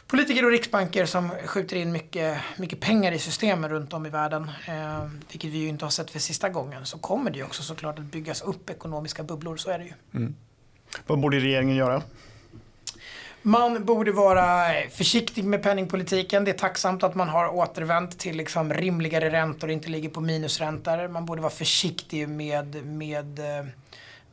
politiker 0.06 0.44
och 0.44 0.50
riksbanker 0.50 1.06
som 1.06 1.30
skjuter 1.44 1.76
in 1.76 1.92
mycket, 1.92 2.38
mycket 2.56 2.80
pengar 2.80 3.12
i 3.12 3.18
systemen 3.18 3.70
runt 3.70 3.92
om 3.92 4.06
i 4.06 4.10
världen, 4.10 4.50
eh, 4.68 5.08
vilket 5.30 5.50
vi 5.50 5.58
ju 5.58 5.68
inte 5.68 5.84
har 5.84 5.90
sett 5.90 6.10
för 6.10 6.18
sista 6.18 6.48
gången, 6.48 6.86
så 6.86 6.98
kommer 6.98 7.30
det 7.30 7.38
ju 7.38 7.44
också 7.44 7.62
såklart 7.62 7.98
att 7.98 8.04
byggas 8.04 8.42
upp 8.42 8.70
ekonomiska 8.70 9.22
bubblor, 9.22 9.56
så 9.56 9.70
är 9.70 9.78
det 9.78 9.84
ju. 9.84 9.92
Mm. 10.14 10.34
Vad 11.06 11.20
borde 11.20 11.40
regeringen 11.40 11.76
göra? 11.76 12.02
Man 13.46 13.84
borde 13.84 14.12
vara 14.12 14.72
försiktig 14.90 15.44
med 15.44 15.62
penningpolitiken. 15.62 16.44
Det 16.44 16.50
är 16.50 16.58
tacksamt 16.58 17.02
att 17.02 17.14
man 17.14 17.28
har 17.28 17.54
återvänt 17.54 18.18
till 18.18 18.36
liksom 18.36 18.74
rimligare 18.74 19.30
räntor 19.30 19.68
och 19.68 19.72
inte 19.72 19.88
ligger 19.88 20.08
på 20.08 20.20
minusräntor. 20.20 21.08
Man 21.08 21.26
borde 21.26 21.42
vara 21.42 21.52
försiktig 21.52 22.28
med, 22.28 22.86
med 22.86 23.38
eh, 23.38 23.66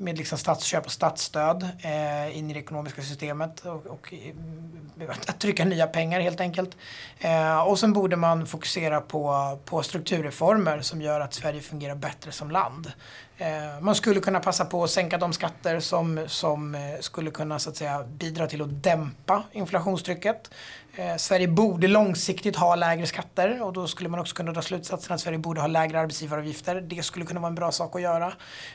med 0.02 0.18
liksom 0.18 0.38
statsköp 0.38 0.86
och 0.86 0.92
statsstöd 0.92 1.70
eh, 1.82 2.38
in 2.38 2.52
i 2.52 2.54
det 2.54 2.60
ekonomiska 2.60 3.02
systemet 3.02 3.66
och, 3.66 3.86
och 3.86 4.14
eh, 4.14 5.10
att 5.10 5.40
trycka 5.40 5.66
nya 5.66 5.88
pengar 5.88 6.20
helt 6.20 6.42
enkelt. 6.42 6.78
Eh, 7.20 7.60
och 7.60 7.80
sen 7.80 7.94
borde 7.94 8.16
man 8.16 8.46
fokusera 8.46 9.02
på, 9.02 9.60
på 9.66 9.84
strukturreformer 9.84 10.82
som 10.82 11.02
gör 11.02 11.20
att 11.20 11.34
Sverige 11.34 11.62
fungerar 11.62 11.96
bättre 11.96 12.32
som 12.32 12.52
land. 12.52 12.92
Eh, 13.38 13.82
man 13.82 13.96
skulle 13.96 14.20
kunna 14.20 14.40
passa 14.40 14.66
på 14.66 14.84
att 14.84 14.90
sänka 14.90 15.18
de 15.18 15.34
skatter 15.34 15.80
som, 15.80 16.26
som 16.28 16.76
eh, 16.76 16.82
skulle 17.00 17.32
kunna 17.32 17.60
så 17.60 17.70
att 17.70 17.76
säga, 17.76 18.04
bidra 18.04 18.48
till 18.48 18.62
att 18.62 18.84
dämpa 18.84 19.44
inflationstrycket. 19.52 20.52
Eh, 20.96 21.16
Sverige 21.18 21.48
borde 21.48 21.88
långsiktigt 21.88 22.56
ha 22.56 22.76
lägre 22.76 23.08
skatter 23.08 23.62
och 23.62 23.74
då 23.74 23.88
skulle 23.88 24.10
man 24.10 24.20
också 24.20 24.36
kunna 24.36 24.52
dra 24.52 24.62
slutsatsen 24.62 25.14
att 25.14 25.22
Sverige 25.22 25.38
borde 25.38 25.62
ha 25.62 25.68
lägre 25.68 26.00
arbetsgivaravgifter. 26.00 26.82
Det 26.82 27.04
skulle 27.04 27.26
kunna 27.26 27.40
vara 27.40 27.50
en 27.50 27.56
bra 27.56 27.72
sak 27.72 27.96
att 27.96 28.02
göra. 28.02 28.34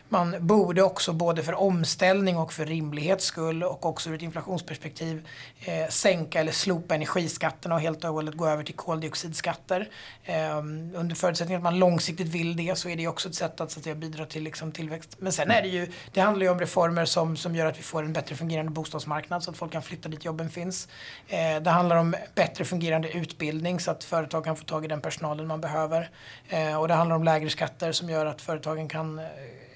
Man 0.09 0.37
borde 0.41 0.83
också 0.83 1.13
både 1.13 1.43
för 1.43 1.55
omställning 1.55 2.37
och 2.37 2.53
för 2.53 2.67
rimlighets 2.67 3.25
skull 3.25 3.63
och 3.63 3.87
också 3.87 4.11
ur 4.11 4.15
ett 4.15 4.23
inflationsperspektiv 4.23 5.29
eh, 5.61 5.89
sänka 5.89 6.41
eller 6.41 6.53
slopa 6.53 6.95
energiskatterna 6.95 7.75
och 7.75 7.81
helt 7.81 8.05
och 8.05 8.11
hållet 8.11 8.35
gå 8.35 8.47
över 8.47 8.65
till 8.65 8.75
koldioxidskatter. 8.75 9.89
Eh, 10.25 10.57
under 10.95 11.15
förutsättning 11.15 11.57
att 11.57 11.63
man 11.63 11.79
långsiktigt 11.79 12.29
vill 12.29 12.57
det 12.57 12.79
så 12.79 12.89
är 12.89 12.97
det 12.97 13.09
också 13.09 13.29
ett 13.29 13.35
sätt 13.35 13.61
att, 13.61 13.71
så 13.71 13.81
att 13.81 13.85
säga, 13.85 13.95
bidra 13.95 14.27
till 14.27 14.43
liksom, 14.43 14.73
tillväxt. 14.73 15.17
Men 15.19 15.33
sen 15.33 15.51
är 15.51 15.63
det 15.63 15.69
ju, 15.69 15.93
det 16.13 16.21
handlar 16.21 16.47
ju 16.47 16.53
om 16.53 16.61
reformer 16.61 17.05
som, 17.05 17.37
som 17.37 17.55
gör 17.55 17.67
att 17.67 17.79
vi 17.79 17.83
får 17.83 18.03
en 18.03 18.13
bättre 18.13 18.37
fungerande 18.37 18.73
bostadsmarknad 18.73 19.43
så 19.43 19.51
att 19.51 19.57
folk 19.57 19.73
kan 19.73 19.83
flytta 19.83 20.09
dit 20.09 20.25
jobben 20.25 20.51
finns. 20.51 20.89
Eh, 21.29 21.63
det 21.63 21.71
handlar 21.71 21.97
om 21.97 22.06
Liksom 22.11 22.35
bättre 22.35 22.65
fungerande 22.65 23.11
utbildning 23.11 23.81
så 23.81 23.91
att 23.91 24.05
företag 24.05 24.45
kan 24.45 24.57
få 24.57 24.65
tag 24.65 24.85
i 24.85 24.89
den 24.89 25.01
personalen 25.01 25.47
man 25.47 25.61
behöver. 25.61 26.11
Eh, 26.49 26.81
och 26.81 26.89
det 26.89 26.95
handlar 26.95 27.17
om 27.17 27.25
lägre 27.25 27.51
skatter 27.51 27.93
som 27.93 28.11
gör 28.11 28.27
att 28.27 28.43
företagen 28.43 28.89
kan, 28.89 29.19
eh, 29.19 29.25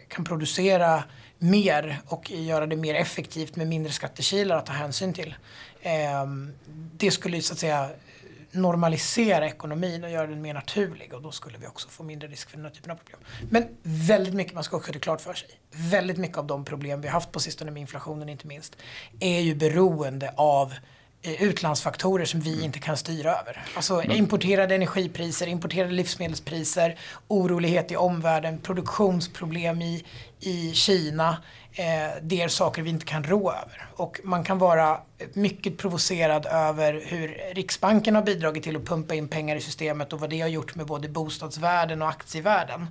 kan 0.08 0.24
producera 0.24 1.04
mer 1.38 2.00
och 2.06 2.30
göra 2.30 2.66
det 2.66 2.76
mer 2.76 2.94
effektivt 2.94 3.56
med 3.56 3.66
mindre 3.66 3.92
skattekilar 3.92 4.56
att 4.56 4.66
ta 4.66 4.72
hänsyn 4.72 5.12
till. 5.12 5.34
Eh, 5.82 6.26
det 6.96 7.10
skulle 7.10 7.42
så 7.42 7.52
att 7.52 7.58
säga 7.58 7.90
normalisera 8.52 9.46
ekonomin 9.46 10.04
och 10.04 10.10
göra 10.10 10.26
den 10.26 10.42
mer 10.42 10.54
naturlig 10.54 11.14
och 11.14 11.22
då 11.22 11.30
skulle 11.30 11.58
vi 11.58 11.66
också 11.66 11.88
få 11.88 12.02
mindre 12.02 12.28
risk 12.28 12.50
för 12.50 12.56
den 12.56 12.66
här 12.66 12.72
typen 12.72 12.90
av 12.90 12.96
problem. 12.96 13.20
Men 13.50 13.68
väldigt 13.82 14.34
mycket, 14.34 14.54
man 14.54 14.64
ska 14.64 14.76
också 14.76 14.88
ha 14.88 14.92
det 14.92 14.98
klart 14.98 15.20
för 15.20 15.34
sig, 15.34 15.48
väldigt 15.70 16.16
mycket 16.18 16.38
av 16.38 16.46
de 16.46 16.64
problem 16.64 17.00
vi 17.00 17.08
har 17.08 17.12
haft 17.12 17.32
på 17.32 17.40
sistone 17.40 17.70
med 17.70 17.80
inflationen 17.80 18.28
inte 18.28 18.46
minst 18.46 18.76
är 19.20 19.40
ju 19.40 19.54
beroende 19.54 20.34
av 20.36 20.74
utlandsfaktorer 21.22 22.24
som 22.24 22.40
vi 22.40 22.64
inte 22.64 22.78
kan 22.78 22.96
styra 22.96 23.30
över. 23.30 23.64
Alltså 23.76 24.02
importerade 24.02 24.74
energipriser, 24.74 25.46
importerade 25.46 25.92
livsmedelspriser, 25.92 26.98
orolighet 27.28 27.92
i 27.92 27.96
omvärlden, 27.96 28.58
produktionsproblem 28.58 29.82
i, 29.82 30.04
i 30.40 30.72
Kina. 30.74 31.36
Eh, 31.72 32.22
det 32.22 32.42
är 32.42 32.48
saker 32.48 32.82
vi 32.82 32.90
inte 32.90 33.06
kan 33.06 33.24
rå 33.24 33.50
över. 33.50 33.86
Och 33.96 34.20
man 34.24 34.44
kan 34.44 34.58
vara 34.58 35.00
mycket 35.32 35.78
provocerad 35.78 36.46
över 36.46 37.02
hur 37.06 37.54
Riksbanken 37.54 38.14
har 38.14 38.22
bidragit 38.22 38.62
till 38.62 38.76
att 38.76 38.84
pumpa 38.84 39.14
in 39.14 39.28
pengar 39.28 39.56
i 39.56 39.60
systemet 39.60 40.12
och 40.12 40.20
vad 40.20 40.30
det 40.30 40.40
har 40.40 40.48
gjort 40.48 40.74
med 40.74 40.86
både 40.86 41.08
bostadsvärden 41.08 42.02
och 42.02 42.08
aktievärden. 42.08 42.86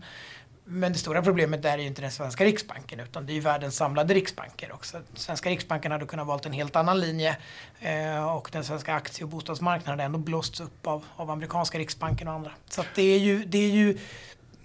Men 0.71 0.93
det 0.93 0.99
stora 0.99 1.21
problemet 1.21 1.61
där 1.61 1.73
är 1.73 1.77
ju 1.77 1.87
inte 1.87 2.01
den 2.01 2.11
svenska 2.11 2.45
riksbanken 2.45 2.99
utan 2.99 3.25
det 3.25 3.31
är 3.31 3.35
ju 3.35 3.39
världens 3.39 3.75
samlade 3.75 4.13
riksbanker 4.13 4.71
också. 4.71 5.01
Svenska 5.13 5.49
riksbanken 5.49 5.91
hade 5.91 6.05
kunnat 6.05 6.27
valt 6.27 6.45
en 6.45 6.51
helt 6.51 6.75
annan 6.75 6.99
linje 6.99 7.37
eh, 7.79 8.35
och 8.35 8.49
den 8.51 8.63
svenska 8.63 8.93
aktie 8.93 9.23
och 9.23 9.29
bostadsmarknaden 9.29 9.91
hade 9.91 10.03
ändå 10.03 10.19
blåsts 10.19 10.59
upp 10.59 10.87
av, 10.87 11.05
av 11.15 11.31
amerikanska 11.31 11.79
riksbanken 11.79 12.27
och 12.27 12.33
andra. 12.33 12.51
Så 12.69 12.83
det 12.95 13.01
är 13.01 13.19
ju, 13.19 13.45
det 13.45 13.57
är 13.57 13.69
ju 13.69 13.97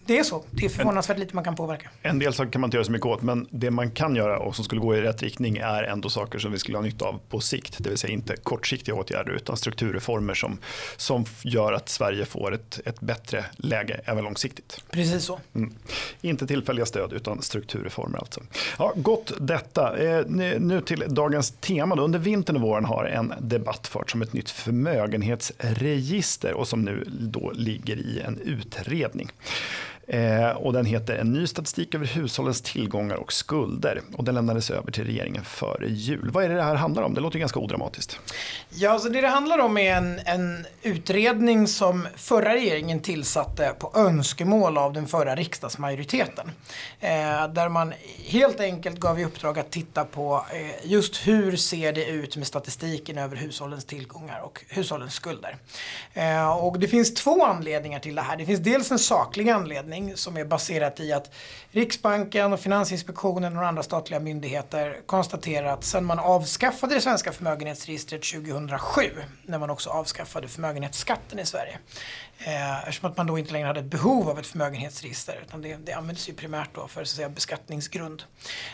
det 0.06 0.18
är 0.18 0.22
så. 0.22 0.44
Det 0.50 0.64
är 0.64 0.68
förvånansvärt 0.68 1.18
lite 1.18 1.34
man 1.34 1.44
kan 1.44 1.56
påverka. 1.56 1.90
En 2.02 2.18
del 2.18 2.34
saker 2.34 2.52
kan 2.52 2.60
man 2.60 2.68
inte 2.68 2.76
göra 2.76 2.84
så 2.84 2.92
mycket 2.92 3.06
åt, 3.06 3.22
men 3.22 3.46
det 3.50 3.70
man 3.70 3.90
kan 3.90 4.16
göra 4.16 4.38
och 4.38 4.56
som 4.56 4.64
skulle 4.64 4.80
gå 4.80 4.96
i 4.96 5.00
rätt 5.00 5.22
riktning 5.22 5.56
är 5.56 5.82
ändå 5.82 6.10
saker 6.10 6.38
som 6.38 6.52
vi 6.52 6.58
skulle 6.58 6.78
ha 6.78 6.82
nytta 6.82 7.04
av 7.04 7.20
på 7.28 7.40
sikt. 7.40 7.76
Det 7.78 7.88
vill 7.88 7.98
säga 7.98 8.12
inte 8.12 8.36
kortsiktiga 8.36 8.94
åtgärder 8.94 9.32
utan 9.32 9.56
strukturreformer 9.56 10.34
som, 10.34 10.58
som 10.96 11.24
gör 11.42 11.72
att 11.72 11.88
Sverige 11.88 12.24
får 12.24 12.54
ett, 12.54 12.80
ett 12.84 13.00
bättre 13.00 13.44
läge 13.56 14.00
även 14.04 14.24
långsiktigt. 14.24 14.84
Precis 14.90 15.24
så. 15.24 15.40
Mm. 15.54 15.74
Inte 16.20 16.46
tillfälliga 16.46 16.86
stöd 16.86 17.12
utan 17.12 17.42
strukturreformer 17.42 18.18
alltså. 18.18 18.40
Ja, 18.78 18.92
gott 18.96 19.32
detta. 19.40 19.96
Eh, 19.96 20.26
nu 20.58 20.80
till 20.80 21.04
dagens 21.08 21.50
tema. 21.50 21.96
Då. 21.96 22.02
Under 22.02 22.18
vintern 22.18 22.56
och 22.56 22.62
våren 22.62 22.84
har 22.84 23.04
en 23.04 23.34
debatt 23.40 23.86
förts 23.86 24.14
om 24.14 24.22
ett 24.22 24.32
nytt 24.32 24.50
förmögenhetsregister 24.50 26.54
och 26.54 26.68
som 26.68 26.82
nu 26.82 27.04
då 27.08 27.52
ligger 27.54 27.96
i 27.96 28.20
en 28.20 28.38
utredning. 28.38 29.30
Eh, 30.06 30.50
och 30.50 30.72
den 30.72 30.84
heter 30.84 31.16
En 31.16 31.32
ny 31.32 31.46
statistik 31.46 31.94
över 31.94 32.06
hushållens 32.06 32.62
tillgångar 32.62 33.16
och 33.16 33.32
skulder. 33.32 34.00
Och 34.16 34.24
den 34.24 34.34
lämnades 34.34 34.70
över 34.70 34.90
till 34.90 35.04
regeringen 35.04 35.44
före 35.44 35.88
jul. 35.88 36.30
Vad 36.30 36.44
är 36.44 36.48
det 36.48 36.54
det 36.54 36.62
här 36.62 36.74
handlar 36.74 37.02
om? 37.02 37.14
Det 37.14 37.20
låter 37.20 37.38
ganska 37.38 37.60
odramatiskt. 37.60 38.18
Ja, 38.70 38.90
alltså 38.90 39.08
det 39.08 39.20
det 39.20 39.28
handlar 39.28 39.58
om 39.58 39.78
är 39.78 39.96
en, 39.96 40.20
en 40.24 40.66
utredning 40.82 41.66
som 41.66 42.06
förra 42.16 42.54
regeringen 42.54 43.00
tillsatte 43.00 43.74
på 43.78 43.92
önskemål 43.94 44.78
av 44.78 44.92
den 44.92 45.06
förra 45.06 45.34
riksdagsmajoriteten. 45.34 46.50
Eh, 47.00 47.48
där 47.48 47.68
man 47.68 47.92
helt 48.24 48.60
enkelt 48.60 49.00
gav 49.00 49.20
i 49.20 49.24
uppdrag 49.24 49.58
att 49.58 49.70
titta 49.70 50.04
på 50.04 50.46
eh, 50.52 50.90
just 50.90 51.26
hur 51.26 51.56
ser 51.56 51.92
det 51.92 52.06
ut 52.06 52.36
med 52.36 52.46
statistiken 52.46 53.18
över 53.18 53.36
hushållens 53.36 53.84
tillgångar 53.84 54.40
och 54.40 54.64
hushållens 54.68 55.14
skulder. 55.14 55.56
Eh, 56.14 56.50
och 56.50 56.78
det 56.78 56.88
finns 56.88 57.14
två 57.14 57.44
anledningar 57.44 58.00
till 58.00 58.14
det 58.14 58.22
här. 58.22 58.36
Det 58.36 58.46
finns 58.46 58.60
dels 58.60 58.90
en 58.90 58.98
saklig 58.98 59.50
anledning 59.50 59.93
utredning 59.94 60.16
som 60.16 60.36
är 60.36 60.44
baserat 60.44 61.00
i 61.00 61.12
att 61.12 61.30
Riksbanken 61.70 62.52
och 62.52 62.60
Finansinspektionen 62.60 63.56
och 63.56 63.66
andra 63.66 63.82
statliga 63.82 64.20
myndigheter 64.20 65.00
konstaterar 65.06 65.66
att 65.72 65.84
sedan 65.84 66.04
man 66.04 66.18
avskaffade 66.18 66.94
det 66.94 67.00
svenska 67.00 67.32
förmögenhetsregistret 67.32 68.22
2007, 68.22 69.02
när 69.46 69.58
man 69.58 69.70
också 69.70 69.90
avskaffade 69.90 70.48
förmögenhetsskatten 70.48 71.38
i 71.38 71.46
Sverige, 71.46 71.78
eh, 72.38 72.88
eftersom 72.88 73.10
att 73.10 73.16
man 73.16 73.26
då 73.26 73.38
inte 73.38 73.52
längre 73.52 73.66
hade 73.66 73.80
ett 73.80 73.90
behov 73.90 74.28
av 74.28 74.38
ett 74.38 74.46
förmögenhetsregister, 74.46 75.38
utan 75.46 75.62
det, 75.62 75.76
det 75.84 75.92
används 75.92 76.28
ju 76.28 76.34
primärt 76.34 76.74
då 76.74 76.88
för 76.88 77.04
så 77.04 77.12
att 77.12 77.16
säga, 77.16 77.28
beskattningsgrund. 77.28 78.22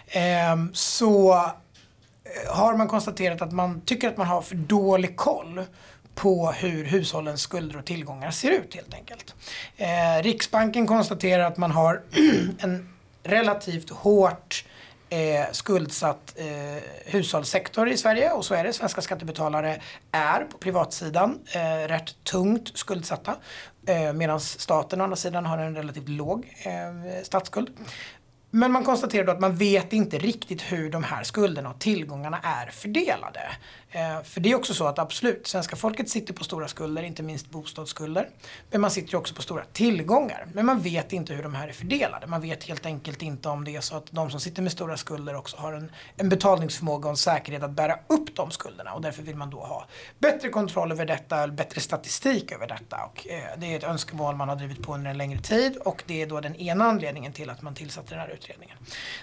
Eh, 0.06 0.56
så 0.72 1.34
eh, 1.34 2.54
har 2.54 2.76
man 2.76 2.88
konstaterat 2.88 3.42
att 3.42 3.52
man 3.52 3.80
tycker 3.80 4.08
att 4.08 4.16
man 4.16 4.26
har 4.26 4.42
för 4.42 4.54
dålig 4.54 5.16
koll 5.16 5.64
på 6.20 6.52
hur 6.52 6.84
hushållens 6.84 7.40
skulder 7.40 7.78
och 7.78 7.84
tillgångar 7.84 8.30
ser 8.30 8.50
ut 8.50 8.74
helt 8.74 8.94
enkelt. 8.94 9.34
Eh, 9.76 10.22
Riksbanken 10.22 10.86
konstaterar 10.86 11.44
att 11.44 11.56
man 11.56 11.70
har 11.70 12.02
en 12.58 12.88
relativt 13.22 13.90
hårt 13.90 14.64
eh, 15.08 15.52
skuldsatt 15.52 16.34
eh, 16.36 16.82
hushållssektor 17.04 17.88
i 17.88 17.96
Sverige 17.96 18.32
och 18.32 18.44
så 18.44 18.54
är 18.54 18.64
det. 18.64 18.72
Svenska 18.72 19.00
skattebetalare 19.00 19.80
är 20.12 20.44
på 20.44 20.58
privatsidan 20.58 21.38
eh, 21.52 21.88
rätt 21.88 22.24
tungt 22.24 22.78
skuldsatta 22.78 23.36
eh, 23.86 24.12
medan 24.12 24.40
staten 24.40 25.00
å 25.00 25.04
andra 25.04 25.16
sidan 25.16 25.46
har 25.46 25.58
en 25.58 25.76
relativt 25.76 26.08
låg 26.08 26.56
eh, 26.62 27.22
statsskuld. 27.22 27.70
Men 28.50 28.72
man 28.72 28.84
konstaterar 28.84 29.24
då 29.24 29.32
att 29.32 29.40
man 29.40 29.56
vet 29.56 29.92
inte 29.92 30.18
riktigt 30.18 30.62
hur 30.62 30.90
de 30.90 31.04
här 31.04 31.22
skulderna 31.22 31.70
och 31.70 31.78
tillgångarna 31.78 32.40
är 32.42 32.66
fördelade. 32.66 33.40
Eh, 33.92 34.22
för 34.22 34.40
det 34.40 34.50
är 34.50 34.54
också 34.54 34.74
så 34.74 34.86
att 34.86 34.98
absolut, 34.98 35.46
svenska 35.46 35.76
folket 35.76 36.08
sitter 36.08 36.34
på 36.34 36.44
stora 36.44 36.68
skulder, 36.68 37.02
inte 37.02 37.22
minst 37.22 37.50
bostadsskulder. 37.50 38.28
Men 38.70 38.80
man 38.80 38.90
sitter 38.90 39.12
ju 39.12 39.18
också 39.18 39.34
på 39.34 39.42
stora 39.42 39.64
tillgångar. 39.72 40.46
Men 40.52 40.66
man 40.66 40.80
vet 40.80 41.12
inte 41.12 41.34
hur 41.34 41.42
de 41.42 41.54
här 41.54 41.68
är 41.68 41.72
fördelade. 41.72 42.26
Man 42.26 42.40
vet 42.40 42.64
helt 42.64 42.86
enkelt 42.86 43.22
inte 43.22 43.48
om 43.48 43.64
det 43.64 43.76
är 43.76 43.80
så 43.80 43.96
att 43.96 44.06
de 44.10 44.30
som 44.30 44.40
sitter 44.40 44.62
med 44.62 44.72
stora 44.72 44.96
skulder 44.96 45.36
också 45.36 45.56
har 45.56 45.72
en, 45.72 45.92
en 46.16 46.28
betalningsförmåga 46.28 47.04
och 47.04 47.10
en 47.10 47.16
säkerhet 47.16 47.62
att 47.62 47.70
bära 47.70 47.98
upp 48.06 48.36
de 48.36 48.50
skulderna. 48.50 48.92
Och 48.92 49.02
därför 49.02 49.22
vill 49.22 49.36
man 49.36 49.50
då 49.50 49.60
ha 49.60 49.86
bättre 50.18 50.48
kontroll 50.48 50.92
över 50.92 51.06
detta, 51.06 51.48
bättre 51.48 51.80
statistik 51.80 52.52
över 52.52 52.66
detta. 52.66 52.96
Och 53.04 53.26
eh, 53.28 53.42
det 53.58 53.66
är 53.72 53.76
ett 53.76 53.84
önskemål 53.84 54.36
man 54.36 54.48
har 54.48 54.56
drivit 54.56 54.82
på 54.82 54.94
under 54.94 55.10
en 55.10 55.18
längre 55.18 55.40
tid 55.40 55.76
och 55.76 56.02
det 56.06 56.22
är 56.22 56.26
då 56.26 56.40
den 56.40 56.56
ena 56.56 56.84
anledningen 56.84 57.32
till 57.32 57.50
att 57.50 57.62
man 57.62 57.74
tillsatte 57.74 58.10
den 58.10 58.20
här 58.20 58.28
utredningen. 58.28 58.76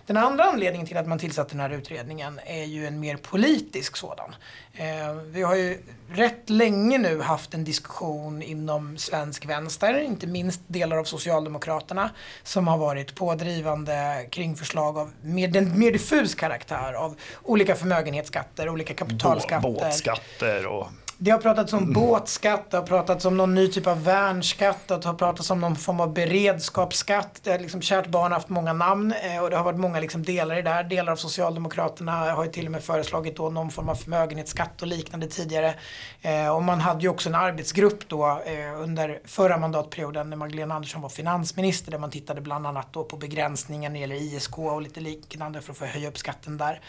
Den 0.05 0.17
andra 0.17 0.43
anledningen 0.43 0.87
till 0.87 0.97
att 0.97 1.07
man 1.07 1.19
tillsatte 1.19 1.51
den 1.51 1.59
här 1.59 1.69
utredningen 1.69 2.39
är 2.45 2.63
ju 2.63 2.87
en 2.87 2.99
mer 2.99 3.17
politisk 3.17 3.97
sådan. 3.97 4.35
Eh, 4.73 5.13
vi 5.31 5.41
har 5.41 5.55
ju 5.55 5.83
rätt 6.09 6.49
länge 6.49 6.97
nu 6.97 7.21
haft 7.21 7.53
en 7.53 7.63
diskussion 7.63 8.41
inom 8.41 8.97
svensk 8.97 9.45
vänster, 9.45 9.99
inte 9.99 10.27
minst 10.27 10.61
delar 10.67 10.97
av 10.97 11.03
Socialdemokraterna, 11.03 12.09
som 12.43 12.67
har 12.67 12.77
varit 12.77 13.15
pådrivande 13.15 14.25
kring 14.31 14.55
förslag 14.55 14.97
av 14.97 15.11
mer, 15.21 15.61
mer 15.61 15.91
diffus 15.91 16.35
karaktär 16.35 16.93
av 16.93 17.15
olika 17.43 17.75
förmögenhetsskatter, 17.75 18.69
olika 18.69 18.93
kapitalskatter. 18.93 19.69
Båtskatter 19.69 20.65
och 20.65 20.87
det 21.19 21.31
har 21.31 21.39
pratats 21.39 21.73
om 21.73 21.83
mm. 21.83 21.93
båtskatt, 21.93 22.71
det 22.71 22.77
har 22.77 22.83
pratats 22.83 23.25
om 23.25 23.37
någon 23.37 23.55
ny 23.55 23.67
typ 23.67 23.87
av 23.87 24.03
värnskatt, 24.03 24.87
det 24.87 25.05
har 25.05 25.13
pratats 25.13 25.51
om 25.51 25.61
någon 25.61 25.75
form 25.75 25.99
av 25.99 26.13
beredskapsskatt. 26.13 27.39
Det 27.43 27.51
har 27.51 27.59
liksom 27.59 27.81
kärt 27.81 28.07
barn 28.07 28.31
har 28.31 28.39
haft 28.39 28.49
många 28.49 28.73
namn 28.73 29.13
eh, 29.23 29.43
och 29.43 29.49
det 29.49 29.55
har 29.55 29.63
varit 29.63 29.79
många 29.79 29.99
liksom 29.99 30.23
delar 30.23 30.57
i 30.57 30.61
det 30.61 30.69
här. 30.69 30.83
Delar 30.83 31.11
av 31.11 31.15
Socialdemokraterna 31.15 32.11
har 32.11 32.43
ju 32.45 32.51
till 32.51 32.65
och 32.65 32.71
med 32.71 32.83
föreslagit 32.83 33.37
då 33.37 33.49
någon 33.49 33.71
form 33.71 33.89
av 33.89 33.95
förmögenhetsskatt 33.95 34.81
och 34.81 34.87
liknande 34.87 35.27
tidigare. 35.27 35.73
Eh, 36.21 36.55
och 36.55 36.63
man 36.63 36.79
hade 36.79 37.01
ju 37.01 37.09
också 37.09 37.29
en 37.29 37.35
arbetsgrupp 37.35 38.09
då 38.09 38.41
eh, 38.45 38.81
under 38.81 39.19
förra 39.25 39.57
mandatperioden 39.57 40.29
när 40.29 40.37
Magdalena 40.37 40.75
Andersson 40.75 41.01
var 41.01 41.09
finansminister 41.09 41.91
där 41.91 41.99
man 41.99 42.11
tittade 42.11 42.41
bland 42.41 42.67
annat 42.67 42.87
då 42.93 43.03
på 43.03 43.17
begränsningar 43.17 43.89
när 43.89 43.95
det 43.95 44.01
gäller 44.01 44.35
ISK 44.35 44.57
och 44.57 44.81
lite 44.81 44.99
liknande 44.99 45.61
för 45.61 45.71
att 45.71 45.77
få 45.77 45.85
höja 45.85 46.07
upp 46.07 46.17
skatten 46.17 46.57
där. 46.57 46.81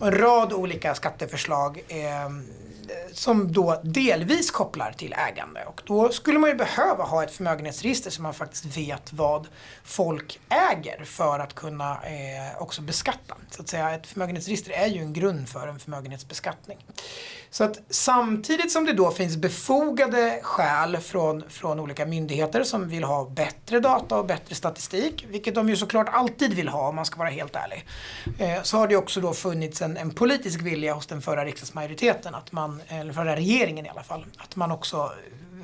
Och 0.00 0.06
en 0.06 0.14
rad 0.18 0.52
olika 0.52 0.94
skatteförslag 0.94 1.80
som 3.12 3.52
då 3.52 3.80
delvis 3.82 4.50
kopplar 4.50 4.92
till 4.92 5.14
ägande. 5.28 5.64
Och 5.64 5.82
då 5.84 6.08
skulle 6.08 6.38
man 6.38 6.50
ju 6.50 6.56
behöva 6.56 7.04
ha 7.04 7.22
ett 7.22 7.30
förmögenhetsregister 7.30 8.10
så 8.10 8.22
man 8.22 8.34
faktiskt 8.34 8.76
vet 8.76 9.12
vad 9.12 9.48
folk 9.84 10.40
äger 10.48 11.04
för 11.04 11.38
att 11.38 11.54
kunna 11.54 11.92
eh, 11.92 12.62
också 12.62 12.82
beskatta. 12.82 13.34
Så 13.50 13.62
att 13.62 13.68
säga, 13.68 13.94
ett 13.94 14.06
förmögenhetsregister 14.06 14.70
är 14.70 14.86
ju 14.86 15.00
en 15.00 15.12
grund 15.12 15.48
för 15.48 15.68
en 15.68 15.78
förmögenhetsbeskattning. 15.78 16.78
Så 17.50 17.64
att 17.64 17.80
samtidigt 17.90 18.72
som 18.72 18.84
det 18.84 18.92
då 18.92 19.10
finns 19.10 19.36
befogade 19.36 20.40
skäl 20.42 20.96
från, 20.96 21.44
från 21.48 21.80
olika 21.80 22.06
myndigheter 22.06 22.64
som 22.64 22.88
vill 22.88 23.04
ha 23.04 23.24
bättre 23.28 23.80
data 23.80 24.18
och 24.18 24.26
bättre 24.26 24.54
statistik, 24.54 25.26
vilket 25.28 25.54
de 25.54 25.68
ju 25.68 25.76
såklart 25.76 26.08
alltid 26.12 26.54
vill 26.54 26.68
ha 26.68 26.88
om 26.88 26.96
man 26.96 27.04
ska 27.04 27.18
vara 27.18 27.28
helt 27.28 27.56
ärlig, 27.56 27.86
eh, 28.38 28.62
så 28.62 28.76
har 28.76 28.88
det 28.88 28.96
också 28.96 29.20
då 29.20 29.34
funnits 29.34 29.82
en, 29.82 29.96
en 29.96 30.10
politisk 30.10 30.60
vilja 30.60 30.94
hos 30.94 31.06
den 31.06 31.22
förra 31.22 31.44
riksdagsmajoriteten, 31.44 32.34
att 32.34 32.52
man, 32.52 32.77
Eh, 32.88 33.00
eller 33.00 33.12
förra 33.12 33.36
regeringen 33.36 33.86
i 33.86 33.88
alla 33.88 34.02
fall, 34.02 34.26
att 34.36 34.56
man 34.56 34.70
också 34.72 35.12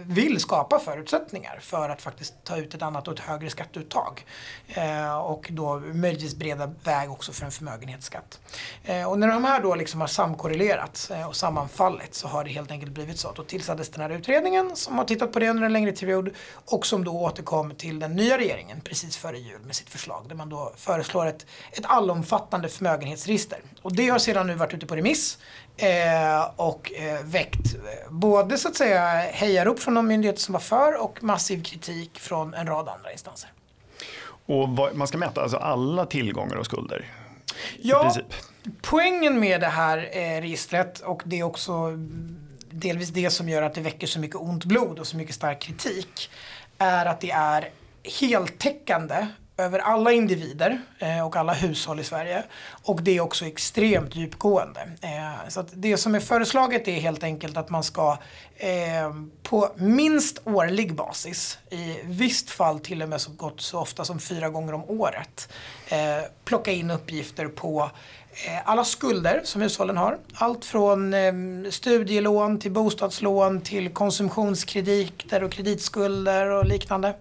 vill 0.07 0.41
skapa 0.41 0.79
förutsättningar 0.79 1.59
för 1.61 1.89
att 1.89 2.03
faktiskt 2.03 2.35
ta 2.45 2.57
ut 2.57 2.75
ett 2.75 2.83
annat 2.83 3.09
och 3.09 3.15
ett 3.15 3.21
högre 3.21 3.51
skatteuttag. 3.51 4.27
Eh, 4.69 5.19
och 5.19 5.49
då 5.53 5.81
möjligtvis 5.81 6.37
breda 6.37 6.67
väg 6.85 7.11
också 7.11 7.33
för 7.33 7.45
en 7.45 7.51
förmögenhetsskatt. 7.51 8.41
Eh, 8.85 9.11
och 9.11 9.19
när 9.19 9.29
de 9.29 9.45
här 9.45 9.63
då 9.63 9.75
liksom 9.75 10.01
har 10.01 10.09
samkorrelerat 10.09 11.11
eh, 11.15 11.29
och 11.29 11.37
sammanfallit 11.37 12.15
så 12.15 12.29
har 12.29 12.45
det 12.45 12.51
helt 12.51 12.71
enkelt 12.71 12.93
blivit 12.93 13.19
så 13.19 13.29
att 13.29 13.37
då 13.37 13.43
tillsattes 13.45 13.89
den 13.91 14.01
här 14.01 14.11
utredningen 14.11 14.77
som 14.77 14.99
har 14.99 15.05
tittat 15.05 15.33
på 15.33 15.39
det 15.39 15.49
under 15.49 15.63
en 15.63 15.73
längre 15.73 15.93
period 15.93 16.31
och 16.65 16.87
som 16.87 17.05
då 17.05 17.13
återkom 17.13 17.75
till 17.75 17.99
den 17.99 18.17
nya 18.17 18.39
regeringen 18.39 18.81
precis 18.81 19.17
före 19.17 19.39
jul 19.39 19.61
med 19.61 19.77
sitt 19.77 19.91
förslag 19.91 20.25
där 20.29 20.35
man 20.35 20.49
då 20.49 20.73
föreslår 20.77 21.27
ett, 21.27 21.47
ett 21.73 21.87
allomfattande 21.87 22.69
förmögenhetsregister. 22.69 23.59
Och 23.83 23.97
det 23.97 24.09
har 24.09 24.19
sedan 24.19 24.47
nu 24.47 24.55
varit 24.55 24.75
ute 24.75 24.87
på 24.87 24.97
remiss 24.97 25.39
Eh, 25.77 26.51
och 26.57 26.93
eh, 26.93 27.25
väckt 27.25 27.75
eh, 27.75 28.11
både 28.11 28.59
så 28.59 28.69
att 28.69 28.77
säga 28.77 29.01
hejarop 29.33 29.81
från 29.85 29.95
de 29.95 30.07
myndigheter 30.07 30.41
som 30.41 30.53
var 30.53 30.61
för 30.61 31.03
och 31.03 31.23
massiv 31.23 31.63
kritik 31.63 32.19
från 32.19 32.55
en 32.55 32.67
rad 32.67 32.89
andra 32.89 33.13
instanser. 33.13 33.51
Och 34.47 34.69
vad, 34.69 34.95
man 34.95 35.07
ska 35.07 35.19
mäta 35.19 35.43
alltså 35.43 35.57
alla 35.57 36.07
tillgångar 36.07 36.57
och 36.57 36.67
skulder? 36.67 37.11
Ja, 37.79 38.15
poängen 38.83 39.41
med 39.41 39.61
det 39.61 39.67
här 39.67 39.99
eh, 39.99 40.41
registret 40.41 41.01
och 41.01 41.23
det 41.25 41.39
är 41.39 41.43
också 41.43 41.91
delvis 42.71 43.09
det 43.09 43.31
som 43.31 43.49
gör 43.49 43.63
att 43.63 43.75
det 43.75 43.81
väcker 43.81 44.07
så 44.07 44.21
mycket 44.21 44.37
ont 44.37 44.65
blod 44.65 44.99
och 44.99 45.07
så 45.07 45.17
mycket 45.17 45.35
stark 45.35 45.61
kritik 45.61 46.31
är 46.79 47.07
att 47.07 47.21
det 47.21 47.31
är 47.31 47.69
heltäckande 48.21 49.27
över 49.57 49.79
alla 49.79 50.13
individer 50.13 50.81
eh, 50.99 51.27
och 51.27 51.37
alla 51.37 51.53
hushåll 51.53 52.01
i 52.01 52.05
Sverige. 52.05 52.43
Och 52.83 53.03
det 53.03 53.17
är 53.17 53.21
också 53.21 53.45
extremt 53.47 54.17
djupgående. 54.17 54.81
Eh, 55.01 55.49
så 55.49 55.65
det 55.73 55.97
som 55.97 56.15
är 56.15 56.21
föreslaget 56.21 56.89
är 56.89 57.01
helt 57.01 57.23
enkelt 57.23 57.57
att 57.57 57.71
man 57.71 57.83
ska 57.83 58.19
eh, 58.57 59.15
på 59.43 59.73
minst 59.77 60.39
årlig 60.45 60.95
basis, 60.95 61.59
i 61.71 61.97
visst 62.05 62.51
fall 62.51 62.81
till 62.81 63.03
och 63.03 63.09
med 63.09 63.21
så 63.21 63.31
gott 63.31 63.61
så 63.61 63.81
ofta 63.81 64.05
som 64.05 64.21
fyra 64.21 64.49
gånger 64.49 64.73
om 64.73 64.85
året, 64.85 65.53
eh, 65.89 65.99
plocka 66.45 66.73
in 66.73 66.91
uppgifter 66.91 67.47
på 67.47 67.91
eh, 68.47 68.69
alla 68.69 68.85
skulder 68.85 69.41
som 69.45 69.63
hushållen 69.63 69.97
har. 69.97 70.19
Allt 70.35 70.65
från 70.65 71.15
eh, 71.15 71.33
studielån 71.71 72.61
till 72.61 72.73
bostadslån 72.73 73.61
till 73.61 73.91
konsumtionskrediter 73.91 75.45
och 75.45 75.53
kreditskulder 75.53 76.51
och 76.51 76.67
liknande. 76.67 77.15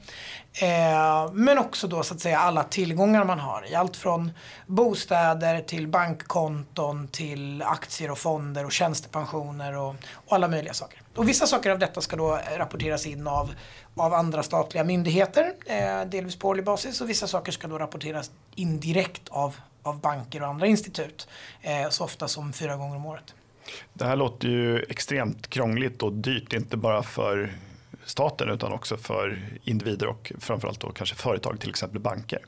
Eh, 0.62 1.31
men 1.33 1.57
också 1.57 1.88
då 1.88 2.03
så 2.03 2.13
att 2.13 2.19
säga 2.19 2.39
alla 2.39 2.63
tillgångar 2.63 3.25
man 3.25 3.39
har 3.39 3.72
i 3.72 3.75
allt 3.75 3.98
från 3.98 4.31
bostäder 4.67 5.62
till 5.62 5.88
bankkonton 5.88 7.07
till 7.07 7.62
aktier 7.62 8.12
och 8.12 8.17
fonder 8.17 8.65
och 8.65 8.72
tjänstepensioner 8.72 9.77
och, 9.77 9.95
och, 10.13 10.33
alla 10.33 10.48
möjliga 10.48 10.74
saker. 10.74 11.01
Och 11.15 11.29
vissa 11.29 11.48
saker 11.48 11.69
av 11.69 11.79
detta 11.79 12.01
ska 12.01 12.15
då 12.15 12.39
rapporteras 12.57 13.05
in 13.05 13.27
av, 13.27 13.55
av 13.95 14.13
andra 14.13 14.43
statliga 14.43 14.83
myndigheter, 14.83 15.53
eh, 15.65 16.05
delvis 16.10 16.36
på 16.36 16.48
årlig 16.48 16.65
basis 16.65 17.01
och 17.01 17.10
vissa 17.10 17.27
saker 17.27 17.51
ska 17.51 17.67
då 17.67 17.79
rapporteras 17.79 18.31
in 18.55 18.79
direkt 18.79 19.29
av, 19.29 19.55
av 19.83 20.00
banker 20.00 20.41
och 20.41 20.48
andra 20.48 20.67
institut, 20.67 21.27
eh, 21.62 21.89
så 21.89 22.03
ofta 22.03 22.27
som 22.27 22.53
fyra 22.53 22.75
gånger 22.75 22.95
om 22.95 23.05
året. 23.05 23.36
Det 23.93 24.05
här 24.05 24.15
låter 24.15 24.48
ju 24.48 24.79
extremt 24.79 25.50
krångligt 25.50 26.03
och 26.03 26.13
dyrt, 26.13 26.53
inte 26.53 26.77
bara 26.77 27.03
för 27.03 27.53
staten 28.05 28.50
utan 28.50 28.72
också 28.72 28.98
för 28.98 29.39
individer 29.63 30.07
och 30.07 30.31
framförallt 30.39 30.79
då 30.79 30.91
kanske 30.91 31.15
företag, 31.15 31.60
till 31.60 31.69
exempel 31.69 32.00
banker. 32.00 32.39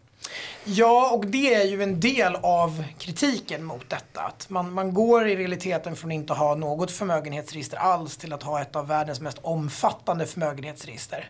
Ja, 0.64 1.12
och 1.12 1.26
det 1.26 1.54
är 1.54 1.64
ju 1.64 1.84
en 1.84 2.00
del 2.00 2.36
av 2.36 2.84
kritiken 2.98 3.64
mot 3.64 3.90
detta. 3.90 4.22
Att 4.22 4.50
man, 4.50 4.74
man 4.74 4.94
går 4.94 5.28
i 5.28 5.36
realiteten 5.36 5.96
från 5.96 6.12
att 6.12 6.16
inte 6.16 6.34
ha 6.34 6.56
något 6.56 6.92
förmögenhetsregister 6.92 7.78
alls 7.78 8.18
till 8.18 8.34
att 8.34 8.44
ha 8.44 8.62
ett 8.62 8.76
av 8.76 8.88
världens 8.88 9.22
mest 9.22 9.38
omfattande 9.42 10.26
förmögenhetsregister. 10.26 11.30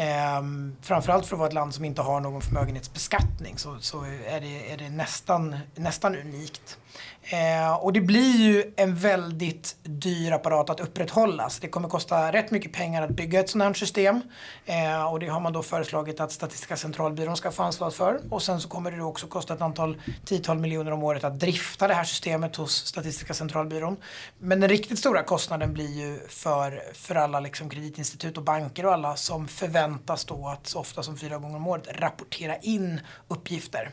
Ehm, 0.00 0.76
framförallt 0.82 1.26
för 1.26 1.36
att 1.36 1.38
vara 1.38 1.48
ett 1.48 1.54
land 1.54 1.74
som 1.74 1.84
inte 1.84 2.02
har 2.02 2.20
någon 2.20 2.42
förmögenhetsbeskattning 2.42 3.58
så, 3.58 3.76
så 3.80 4.02
är 4.04 4.40
det, 4.40 4.72
är 4.72 4.76
det 4.76 4.88
nästan, 4.88 5.56
nästan 5.74 6.16
unikt. 6.16 6.78
Eh, 7.22 7.74
och 7.74 7.92
det 7.92 8.00
blir 8.00 8.36
ju 8.36 8.72
en 8.76 8.96
väldigt 8.96 9.76
dyr 9.82 10.32
apparat 10.32 10.70
att 10.70 10.80
upprätthålla. 10.80 11.50
Så 11.50 11.60
det 11.60 11.68
kommer 11.68 11.88
kosta 11.88 12.32
rätt 12.32 12.50
mycket 12.50 12.72
pengar 12.72 13.02
att 13.02 13.10
bygga 13.10 13.40
ett 13.40 13.50
sådant 13.50 13.68
här 13.68 13.74
system. 13.74 14.20
Eh, 14.66 15.12
och 15.12 15.20
det 15.20 15.26
har 15.26 15.40
man 15.40 15.52
då 15.52 15.62
föreslagit 15.62 16.20
att 16.20 16.32
Statistiska 16.32 16.76
centralbyrån 16.76 17.36
ska 17.36 17.50
få 17.50 17.62
ansvar 17.62 17.90
för. 17.90 18.20
Och 18.30 18.42
sen 18.42 18.60
så 18.60 18.68
kommer 18.68 18.90
det 18.90 19.02
också 19.02 19.26
kosta 19.26 19.54
ett 19.54 19.62
antal 19.62 20.02
tiotal 20.24 20.58
miljoner 20.58 20.92
om 20.92 21.02
året 21.02 21.24
att 21.24 21.40
drifta 21.40 21.88
det 21.88 21.94
här 21.94 22.04
systemet 22.04 22.56
hos 22.56 22.86
Statistiska 22.86 23.34
centralbyrån. 23.34 23.96
Men 24.38 24.60
den 24.60 24.68
riktigt 24.68 24.98
stora 24.98 25.22
kostnaden 25.22 25.72
blir 25.72 25.98
ju 25.98 26.20
för, 26.28 26.82
för 26.94 27.14
alla 27.14 27.40
liksom 27.40 27.68
kreditinstitut 27.70 28.36
och 28.36 28.44
banker 28.44 28.86
och 28.86 28.92
alla 28.92 29.16
som 29.16 29.48
förväntar 29.48 29.87
förväntas 29.88 30.24
då 30.24 30.48
att 30.48 30.66
så 30.66 30.80
ofta 30.80 31.02
som 31.02 31.16
fyra 31.16 31.38
gånger 31.38 31.56
om 31.56 31.66
året 31.66 31.88
rapportera 31.94 32.56
in 32.56 33.00
uppgifter. 33.28 33.90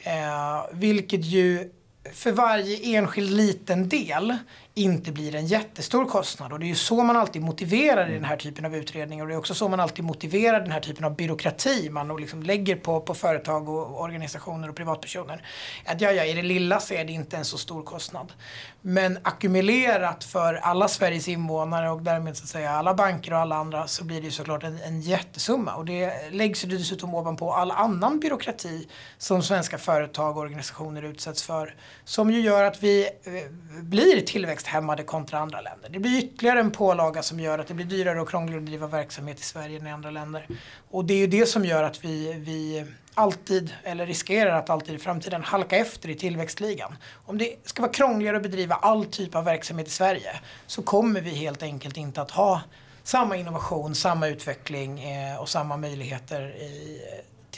Eh, 0.00 0.64
vilket 0.72 1.24
ju 1.24 1.70
för 2.12 2.32
varje 2.32 2.96
enskild 2.96 3.30
liten 3.30 3.88
del 3.88 4.36
inte 4.74 5.12
blir 5.12 5.34
en 5.34 5.46
jättestor 5.46 6.04
kostnad. 6.04 6.52
Och 6.52 6.58
det 6.58 6.66
är 6.66 6.68
ju 6.68 6.74
så 6.74 7.02
man 7.02 7.16
alltid 7.16 7.42
motiverar 7.42 8.10
i 8.10 8.14
den 8.14 8.24
här 8.24 8.36
typen 8.36 8.64
av 8.64 8.76
utredningar. 8.76 9.24
Och 9.24 9.28
det 9.28 9.34
är 9.34 9.38
också 9.38 9.54
så 9.54 9.68
man 9.68 9.80
alltid 9.80 10.04
motiverar 10.04 10.60
den 10.60 10.70
här 10.70 10.80
typen 10.80 11.04
av 11.04 11.16
byråkrati 11.16 11.90
man 11.90 12.16
liksom 12.16 12.42
lägger 12.42 12.76
på, 12.76 13.00
på 13.00 13.14
företag 13.14 13.68
och 13.68 14.00
organisationer 14.00 14.68
och 14.68 14.76
privatpersoner. 14.76 15.44
Att 15.84 16.00
ja, 16.00 16.12
ja, 16.12 16.24
i 16.24 16.32
det 16.32 16.42
lilla 16.42 16.80
så 16.80 16.94
är 16.94 17.04
det 17.04 17.12
inte 17.12 17.36
en 17.36 17.44
så 17.44 17.58
stor 17.58 17.82
kostnad. 17.82 18.32
Men 18.80 19.18
ackumulerat 19.22 20.24
för 20.24 20.54
alla 20.54 20.88
Sveriges 20.88 21.28
invånare 21.28 21.90
och 21.90 22.02
därmed 22.02 22.36
så 22.36 22.44
att 22.44 22.48
säga 22.48 22.70
alla 22.70 22.94
banker 22.94 23.32
och 23.32 23.38
alla 23.38 23.56
andra 23.56 23.86
så 23.86 24.04
blir 24.04 24.20
det 24.20 24.24
ju 24.24 24.30
såklart 24.30 24.62
en, 24.62 24.78
en 24.82 25.00
jättesumma. 25.00 25.74
Och 25.74 25.84
det 25.84 26.30
läggs 26.30 26.64
ju 26.64 26.68
dessutom 26.68 27.14
ovanpå 27.14 27.52
all 27.52 27.70
annan 27.70 28.20
byråkrati 28.20 28.88
som 29.18 29.42
svenska 29.42 29.78
företag 29.78 30.36
och 30.36 30.42
organisationer 30.42 31.02
utsätts 31.02 31.42
för. 31.42 31.74
Som 32.04 32.30
ju 32.30 32.40
gör 32.40 32.64
att 32.64 32.82
vi 32.82 33.04
eh, 33.04 33.82
blir 33.82 34.20
tillväxt 34.20 34.59
tillväxthämmade 34.60 35.02
kontra 35.02 35.38
andra 35.38 35.60
länder. 35.60 35.88
Det 35.88 35.98
blir 35.98 36.18
ytterligare 36.18 36.60
en 36.60 36.70
pålaga 36.70 37.22
som 37.22 37.40
gör 37.40 37.58
att 37.58 37.66
det 37.66 37.74
blir 37.74 37.86
dyrare 37.86 38.20
och 38.20 38.28
krångligare 38.28 38.60
att 38.60 38.66
driva 38.66 38.86
verksamhet 38.86 39.40
i 39.40 39.42
Sverige 39.42 39.78
än 39.78 39.86
i 39.86 39.90
andra 39.90 40.10
länder. 40.10 40.46
Och 40.90 41.04
det 41.04 41.14
är 41.14 41.18
ju 41.18 41.26
det 41.26 41.46
som 41.46 41.64
gör 41.64 41.82
att 41.82 42.04
vi, 42.04 42.32
vi 42.32 42.84
alltid, 43.14 43.74
eller 43.84 44.06
riskerar 44.06 44.58
att 44.58 44.70
alltid 44.70 44.94
i 44.94 44.98
framtiden 44.98 45.42
halka 45.42 45.76
efter 45.76 46.08
i 46.08 46.14
tillväxtligan. 46.14 46.96
Om 47.26 47.38
det 47.38 47.56
ska 47.64 47.82
vara 47.82 47.92
krångligare 47.92 48.36
att 48.36 48.42
bedriva 48.42 48.74
all 48.74 49.04
typ 49.04 49.34
av 49.34 49.44
verksamhet 49.44 49.88
i 49.88 49.90
Sverige 49.90 50.40
så 50.66 50.82
kommer 50.82 51.20
vi 51.20 51.30
helt 51.30 51.62
enkelt 51.62 51.96
inte 51.96 52.22
att 52.22 52.30
ha 52.30 52.60
samma 53.02 53.36
innovation, 53.36 53.94
samma 53.94 54.28
utveckling 54.28 55.00
eh, 55.00 55.40
och 55.40 55.48
samma 55.48 55.76
möjligheter 55.76 56.40
i, 56.40 57.00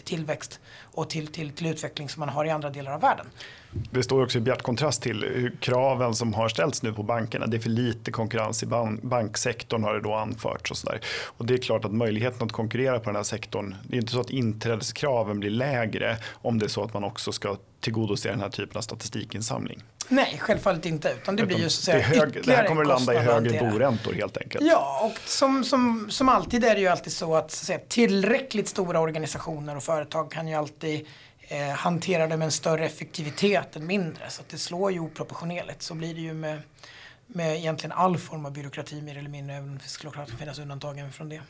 till 0.04 0.22
tillväxt 0.22 0.60
och 0.82 1.10
till, 1.10 1.26
till, 1.26 1.50
till 1.50 1.66
utveckling 1.66 2.08
som 2.08 2.20
man 2.20 2.28
har 2.28 2.44
i 2.44 2.50
andra 2.50 2.70
delar 2.70 2.92
av 2.92 3.00
världen. 3.00 3.26
Det 3.90 4.02
står 4.02 4.22
också 4.22 4.38
i 4.38 4.40
bjärt 4.40 4.62
kontrast 4.62 5.02
till 5.02 5.50
kraven 5.60 6.14
som 6.14 6.34
har 6.34 6.48
ställts 6.48 6.82
nu 6.82 6.92
på 6.92 7.02
bankerna. 7.02 7.46
Det 7.46 7.56
är 7.56 7.60
för 7.60 7.70
lite 7.70 8.10
konkurrens 8.10 8.62
i 8.62 8.66
banksektorn 9.02 9.84
har 9.84 9.94
det 9.94 10.00
då 10.00 10.14
anförts. 10.14 10.70
Och, 10.70 10.76
så 10.76 10.86
där. 10.86 11.00
och 11.36 11.46
Det 11.46 11.54
är 11.54 11.58
klart 11.58 11.84
att 11.84 11.92
möjligheten 11.92 12.46
att 12.46 12.52
konkurrera 12.52 12.98
på 12.98 13.04
den 13.04 13.16
här 13.16 13.22
sektorn, 13.22 13.74
det 13.88 13.96
är 13.96 14.00
inte 14.00 14.12
så 14.12 14.20
att 14.20 14.30
inträdeskraven 14.30 15.40
blir 15.40 15.50
lägre 15.50 16.16
om 16.32 16.58
det 16.58 16.66
är 16.66 16.68
så 16.68 16.84
att 16.84 16.94
man 16.94 17.04
också 17.04 17.32
ska 17.32 17.56
tillgodose 17.80 18.28
den 18.28 18.40
här 18.40 18.50
typen 18.50 18.76
av 18.76 18.82
statistikinsamling. 18.82 19.82
Nej, 20.08 20.38
självfallet 20.38 20.86
inte. 20.86 21.10
Utan 21.22 21.36
det 21.36 21.46
blir 21.46 21.58
ju 21.58 21.68
så 21.68 21.80
att 21.80 21.84
säga 21.84 21.96
det, 21.96 22.18
hög, 22.18 22.44
det 22.44 22.56
här 22.56 22.66
kommer 22.66 22.82
att 22.82 22.88
landa 22.88 23.14
i 23.14 23.18
högre 23.18 23.70
boräntor 23.70 24.12
helt 24.12 24.36
enkelt. 24.36 24.64
Ja, 24.64 25.00
och 25.12 25.28
som, 25.28 25.64
som, 25.64 26.10
som 26.10 26.28
alltid 26.28 26.64
är 26.64 26.74
det 26.74 26.80
ju 26.80 26.88
alltid 26.88 27.12
så 27.12 27.36
att, 27.36 27.50
så 27.50 27.62
att 27.62 27.66
säga, 27.66 27.78
tillräckligt 27.88 28.68
stora 28.68 29.00
organisationer 29.00 29.76
och 29.76 29.82
företag 29.82 30.30
kan 30.30 30.48
ju 30.48 30.54
alltid 30.54 31.06
eh, 31.48 31.68
hantera 31.68 32.26
det 32.26 32.36
med 32.36 32.44
en 32.44 32.52
större 32.52 32.86
effektivitet 32.86 33.76
än 33.76 33.86
mindre. 33.86 34.30
Så 34.30 34.40
att 34.42 34.48
det 34.48 34.58
slår 34.58 34.92
ju 34.92 35.00
oproportionerligt. 35.00 35.82
Så 35.82 35.94
blir 35.94 36.14
det 36.14 36.20
ju 36.20 36.34
med, 36.34 36.58
med 37.26 37.56
egentligen 37.56 37.92
all 37.92 38.18
form 38.18 38.46
av 38.46 38.52
byråkrati 38.52 39.02
mer 39.02 39.18
eller 39.18 39.30
mindre. 39.30 39.56
Även 39.56 39.68
om 39.68 39.78
det 39.78 39.84
såklart 39.84 40.30
finnas 40.38 40.58
undantagen 40.58 41.12
från 41.12 41.28
det. 41.28 41.40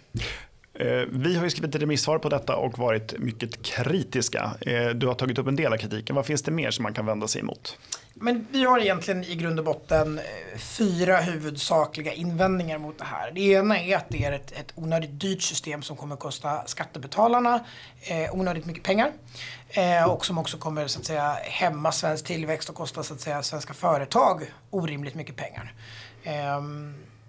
Eh, 0.74 1.02
vi 1.11 1.37
har 1.37 1.44
ju 1.44 1.50
skrivit 1.50 1.74
ett 1.74 1.82
remissvar 1.82 2.18
på 2.18 2.28
detta 2.28 2.56
och 2.56 2.78
varit 2.78 3.18
mycket 3.18 3.62
kritiska. 3.62 4.50
Eh, 4.61 4.88
du 4.88 5.06
har 5.06 5.14
tagit 5.14 5.38
upp 5.38 5.46
en 5.46 5.56
del 5.56 5.72
av 5.72 5.76
kritiken. 5.76 6.16
Vad 6.16 6.26
finns 6.26 6.42
det 6.42 6.50
mer 6.50 6.70
som 6.70 6.82
man 6.82 6.94
kan 6.94 7.06
vända 7.06 7.28
sig 7.28 7.40
emot? 7.40 7.78
Men 8.14 8.46
vi 8.50 8.64
har 8.64 8.80
egentligen 8.80 9.24
i 9.24 9.35
grund 9.35 9.58
och 9.58 9.64
botten 9.64 10.18
eh, 10.18 10.58
fyra 10.58 11.16
huvudsakliga 11.16 12.12
invändningar 12.12 12.78
mot 12.78 12.98
det 12.98 13.04
här. 13.04 13.30
Det 13.30 13.40
ena 13.40 13.80
är 13.80 13.96
att 13.96 14.08
det 14.08 14.24
är 14.24 14.32
ett, 14.32 14.52
ett 14.52 14.72
onödigt 14.74 15.20
dyrt 15.20 15.42
system 15.42 15.82
som 15.82 15.96
kommer 15.96 16.14
att 16.14 16.20
kosta 16.20 16.66
skattebetalarna 16.66 17.64
eh, 18.00 18.35
onödigt 18.35 18.66
mycket 18.66 18.82
pengar. 18.82 19.12
Eh, 19.68 20.11
och 20.11 20.26
som 20.26 20.38
också 20.38 20.56
kommer 20.56 20.87
så 20.87 20.98
att 20.98 21.06
säga 21.06 21.37
hämma 21.42 21.92
svensk 21.92 22.24
tillväxt 22.24 22.68
och 22.68 22.74
kosta 22.74 23.02
så 23.02 23.14
att 23.14 23.20
säga 23.20 23.42
svenska 23.42 23.74
företag 23.74 24.52
orimligt 24.70 25.14
mycket 25.14 25.37
pengar. 25.37 25.74
Eh, 26.22 26.62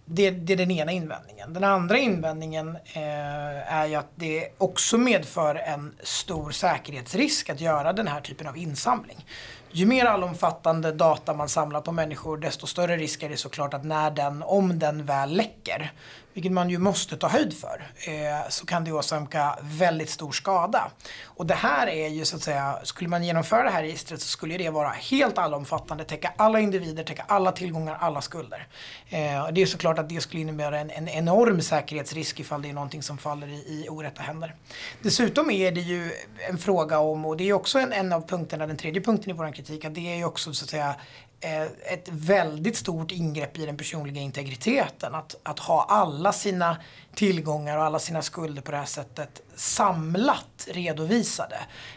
det, 0.06 0.32
det, 0.32 0.54
är 0.54 0.58
den 0.58 0.72
ena 0.72 0.92
invändningen. 0.92 1.54
Den 1.54 1.64
andra 1.64 1.98
invändningen 1.98 2.78
eh, 2.94 3.74
är 3.74 3.86
ju 3.86 3.96
att 3.96 4.10
det 4.16 4.50
också 4.58 4.98
medför 4.98 5.56
en 5.56 5.96
stor 6.04 6.52
säkerhetsrisk 6.52 7.50
att 7.50 7.62
göra 7.62 7.94
den 7.94 8.08
här 8.08 8.22
typen 8.22 8.48
av 8.48 8.58
insamling. 8.58 9.26
Ju 9.72 9.86
mer 9.86 10.06
allomfattande 10.06 10.92
data 10.92 11.34
man 11.34 11.50
samlar 11.50 11.82
på 11.82 11.92
människor 11.92 12.38
desto 12.38 12.68
större 12.68 12.98
risk 12.98 13.24
är 13.24 13.30
det 13.30 13.38
såklart 13.38 13.74
att 13.74 13.84
när 13.84 14.12
den, 14.12 14.44
om 14.44 14.80
den 14.80 15.06
väl 15.06 15.36
läcker, 15.36 15.92
vilket 16.34 16.52
man 16.52 16.70
ju 16.70 16.78
måste 16.78 17.18
ta 17.18 17.28
höjd 17.28 17.54
för, 17.54 17.88
eh, 18.08 18.50
så 18.50 18.66
kan 18.66 18.84
det 18.84 18.92
åsamka 18.92 19.60
väldigt 19.62 20.10
stor 20.10 20.32
skada. 20.32 20.92
Och 21.24 21.46
det 21.46 21.54
här 21.54 21.88
är 21.88 22.08
ju 22.08 22.26
så 22.26 22.36
att 22.36 22.42
säga, 22.42 22.80
skulle 22.84 23.10
man 23.10 23.24
genomföra 23.24 23.64
det 23.64 23.70
här 23.70 23.84
registret 23.84 24.22
så 24.22 24.28
skulle 24.28 24.58
det 24.58 24.70
vara 24.70 24.90
helt 24.90 25.38
allomfattande, 25.38 26.04
täcka 26.04 26.34
alla 26.38 26.60
individer, 26.60 27.04
täcka 27.04 27.26
alla 27.28 27.52
tillgångar, 27.52 27.98
alla 28.00 28.22
skulder. 28.22 28.68
Eh, 29.10 29.48
det 29.52 29.62
är 29.62 29.66
såklart 29.66 30.00
att 30.00 30.10
det 30.10 30.22
skulle 30.22 30.42
innebära 30.42 30.80
en, 30.80 30.90
en 30.90 31.10
enorm 31.10 31.62
säkerhetsrisk 31.62 32.40
ifall 32.40 32.62
det 32.62 32.70
är 32.70 32.74
någonting 32.74 33.04
som 33.04 33.18
faller 33.18 33.48
i, 33.48 33.54
i 33.54 33.88
orätta 33.90 34.22
händer. 34.22 34.56
Dessutom 35.02 35.52
är 35.52 35.72
det 35.72 35.82
ju 35.82 36.12
en 36.50 36.58
fråga 36.58 37.00
om, 37.00 37.26
och 37.26 37.38
det 37.38 37.50
är 37.50 37.54
också 37.54 37.80
en, 37.80 37.94
en 37.94 38.14
av 38.14 38.28
punkterna, 38.28 38.68
den 38.68 38.78
tredje 38.78 39.02
punkten 39.02 39.30
i 39.30 39.34
vår 39.34 39.52
kritik, 39.52 39.86
att 39.86 39.96
det 39.96 40.14
är 40.14 40.16
ju 40.16 40.26
också 40.26 40.54
så 40.54 40.66
att 40.66 40.70
säga 40.70 40.96
Eh, 41.44 41.64
ett 41.64 42.10
väldigt 42.12 42.78
stort 42.78 43.12
ingrepp 43.12 43.58
i 43.58 43.66
den 43.66 43.78
personliga 43.78 44.22
integriteten. 44.22 45.16
Att, 45.16 45.36
att 45.44 45.60
ha 45.60 45.86
alla 45.90 46.34
sina 46.34 46.78
tillgångar 47.16 47.78
och 47.78 47.84
alla 47.84 48.00
sina 48.00 48.22
skulder 48.22 48.62
på 48.62 48.72
det 48.72 48.78
här 48.78 48.86
sättet 48.86 49.42
samlat 49.56 50.68
redovisade. 50.68 51.56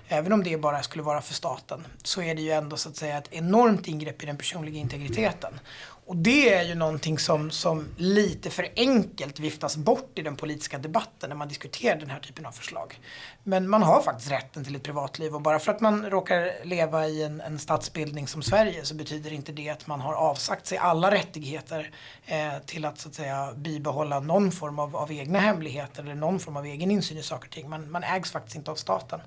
Även 0.09 0.33
om 0.33 0.45
det 0.45 0.57
bara 0.57 0.83
skulle 0.83 1.03
vara 1.03 1.21
för 1.21 1.35
staten 1.35 1.87
så 2.03 2.23
är 2.23 2.35
det 2.35 2.43
ju 2.43 2.51
ändå 2.51 2.77
så 2.77 2.89
att 2.89 2.97
säga 2.97 3.19
ett 3.19 3.33
enormt 3.33 3.89
ingrepp 3.89 4.23
i 4.23 4.27
den 4.27 4.37
personliga 4.37 4.79
integriteten. 4.79 5.61
Och 6.09 6.17
det 6.17 6.55
är 6.55 6.63
ju 6.63 6.75
någonting 6.75 7.19
som, 7.19 7.51
som 7.51 7.89
lite 7.97 8.51
för 8.51 8.69
enkelt 8.77 9.41
viftas 9.41 9.77
bort 9.77 10.11
i 10.15 10.23
den 10.23 10.37
politiska 10.37 10.79
debatten 10.79 11.29
när 11.29 11.37
man 11.37 11.49
diskuterar 11.49 11.97
den 11.97 12.11
här 12.11 12.21
typen 12.21 12.47
av 12.47 12.53
förslag. 12.53 13.01
Men 13.43 13.69
man 13.69 13.83
har 13.83 14.03
faktiskt 14.03 14.31
rätten 14.31 14.65
till 14.65 14.77
ett 14.77 14.83
privatliv 14.83 15.35
och 15.35 15.41
bara 15.41 15.59
för 15.59 15.73
att 15.73 15.81
man 15.81 16.11
råkar 16.11 16.65
leva 16.65 17.07
i 17.07 17.23
en, 17.23 17.41
en 17.41 17.59
statsbildning 17.59 18.27
som 18.27 18.43
Sverige 18.43 18.85
så 18.85 18.95
betyder 18.95 19.33
inte 19.33 19.53
det 19.53 19.69
att 19.69 19.87
man 19.87 20.01
har 20.01 20.15
avsagt 20.15 20.67
sig 20.67 20.79
alla 20.79 21.11
rättigheter 21.11 21.91
eh, 22.27 22.59
till 22.67 22.85
att 22.85 22.99
så 22.99 23.09
att 23.09 23.15
säga 23.15 23.53
bibehålla 23.57 24.21
någon 24.21 24.53
form 24.53 24.79
av, 24.79 24.97
av 24.97 25.13
egna 25.13 25.39
hemligheter 25.39 26.03
eller 26.03 26.15
någon 26.15 26.39
form 26.39 26.57
av 26.57 26.67
egen 26.67 26.91
insyn 26.91 27.19
i 27.19 27.23
saker 27.23 27.49
och 27.49 27.55
ting. 27.55 27.69
Man, 27.69 27.91
man 27.91 28.05
ägs 28.05 28.33
faktiskt 28.33 28.57
inte 28.57 28.71
av 28.71 28.77
staten. 28.77 29.21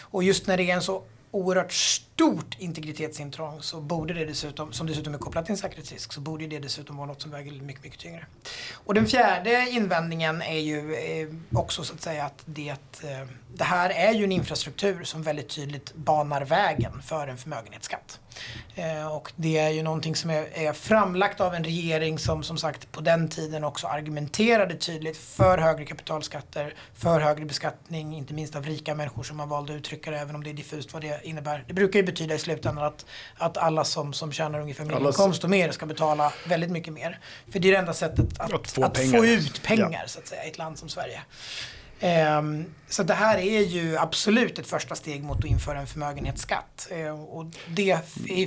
Och 0.00 0.22
just 0.22 0.46
när 0.46 0.56
det 0.56 0.70
är 0.70 0.74
en 0.74 0.82
så 0.82 1.02
oerhört 1.36 1.72
stort 1.72 2.56
integritetsintrång 2.58 3.62
så 3.62 3.80
borde 3.80 4.14
det 4.14 4.24
dessutom, 4.24 4.72
som 4.72 4.86
dessutom 4.86 5.14
är 5.14 5.18
kopplat 5.18 5.46
till 5.46 5.52
en 5.52 5.58
säkerhetsrisk, 5.58 6.12
så 6.12 6.20
borde 6.20 6.46
det 6.46 6.58
dessutom 6.58 6.96
vara 6.96 7.06
något 7.06 7.22
som 7.22 7.30
väger 7.30 7.52
mycket, 7.52 7.84
mycket 7.84 8.00
tyngre. 8.00 8.26
Och 8.74 8.94
den 8.94 9.06
fjärde 9.06 9.66
invändningen 9.70 10.42
är 10.42 10.58
ju 10.58 10.94
eh, 10.94 11.58
också 11.58 11.84
så 11.84 11.94
att 11.94 12.02
säga 12.02 12.24
att 12.24 12.42
det, 12.44 12.70
eh, 13.02 13.28
det 13.58 13.64
här 13.64 13.90
är 13.90 14.12
ju 14.12 14.24
en 14.24 14.32
infrastruktur 14.32 15.04
som 15.04 15.22
väldigt 15.22 15.48
tydligt 15.48 15.94
banar 15.94 16.44
vägen 16.44 17.02
för 17.02 17.28
en 17.28 17.36
förmögenhetsskatt. 17.36 18.20
Eh, 18.74 19.06
och 19.06 19.32
det 19.36 19.58
är 19.58 19.70
ju 19.70 19.82
någonting 19.82 20.16
som 20.16 20.30
är, 20.30 20.58
är, 20.58 20.72
framlagt 20.72 21.40
av 21.40 21.54
en 21.54 21.64
regering 21.64 22.18
som 22.18 22.42
som 22.42 22.58
sagt 22.58 22.92
på 22.92 23.00
den 23.00 23.28
tiden 23.28 23.64
också 23.64 23.86
argumenterade 23.86 24.74
tydligt 24.74 25.16
för 25.16 25.58
högre 25.58 25.84
kapitalskatter, 25.84 26.74
för 26.94 27.20
högre 27.20 27.44
beskattning, 27.44 28.16
inte 28.16 28.34
minst 28.34 28.56
av 28.56 28.64
rika 28.64 28.94
människor 28.94 29.22
som 29.22 29.36
man 29.36 29.48
valde 29.48 29.72
att 29.72 29.78
uttrycka 29.78 30.10
det, 30.10 30.18
även 30.18 30.34
om 30.34 30.44
det 30.44 30.50
är 30.50 30.54
diffust 30.54 30.92
vad 30.92 31.02
det 31.02 31.20
innebär. 31.22 31.64
Det 31.66 31.74
brukar 31.74 31.98
ju 31.98 32.06
betyda 32.06 32.34
i 32.34 32.38
slutändan 32.38 32.84
att, 32.84 33.06
att 33.36 33.56
alla 33.56 33.84
som, 33.84 34.12
som 34.12 34.32
tjänar 34.32 34.60
ungefär 34.60 34.84
medelinkomst 34.84 35.44
och 35.44 35.50
mer 35.50 35.70
ska 35.70 35.86
betala 35.86 36.32
väldigt 36.48 36.70
mycket 36.70 36.92
mer. 36.92 37.18
För 37.52 37.58
det 37.58 37.68
är 37.68 37.72
det 37.72 37.78
enda 37.78 37.94
sättet 37.94 38.40
att, 38.40 38.52
att, 38.52 38.70
få, 38.70 38.84
att 38.84 38.98
få, 38.98 39.26
ut 39.26 39.62
pengar 39.62 40.04
så 40.06 40.18
att 40.18 40.26
säga, 40.26 40.44
i 40.44 40.48
ett 40.48 40.58
land 40.58 40.78
som 40.78 40.88
Sverige. 40.88 41.20
Ehm, 42.00 42.64
så 42.88 43.02
det 43.02 43.14
här 43.14 43.38
är 43.38 43.60
ju 43.60 43.96
absolut 43.96 44.58
ett 44.58 44.66
första 44.66 44.94
steg 44.94 45.24
mot 45.24 45.38
att 45.38 45.44
införa 45.44 45.78
en 45.78 45.86
förmögenhetsskatt. 45.86 46.88
Ehm, 46.90 47.20
och 47.20 47.46
det 47.68 47.98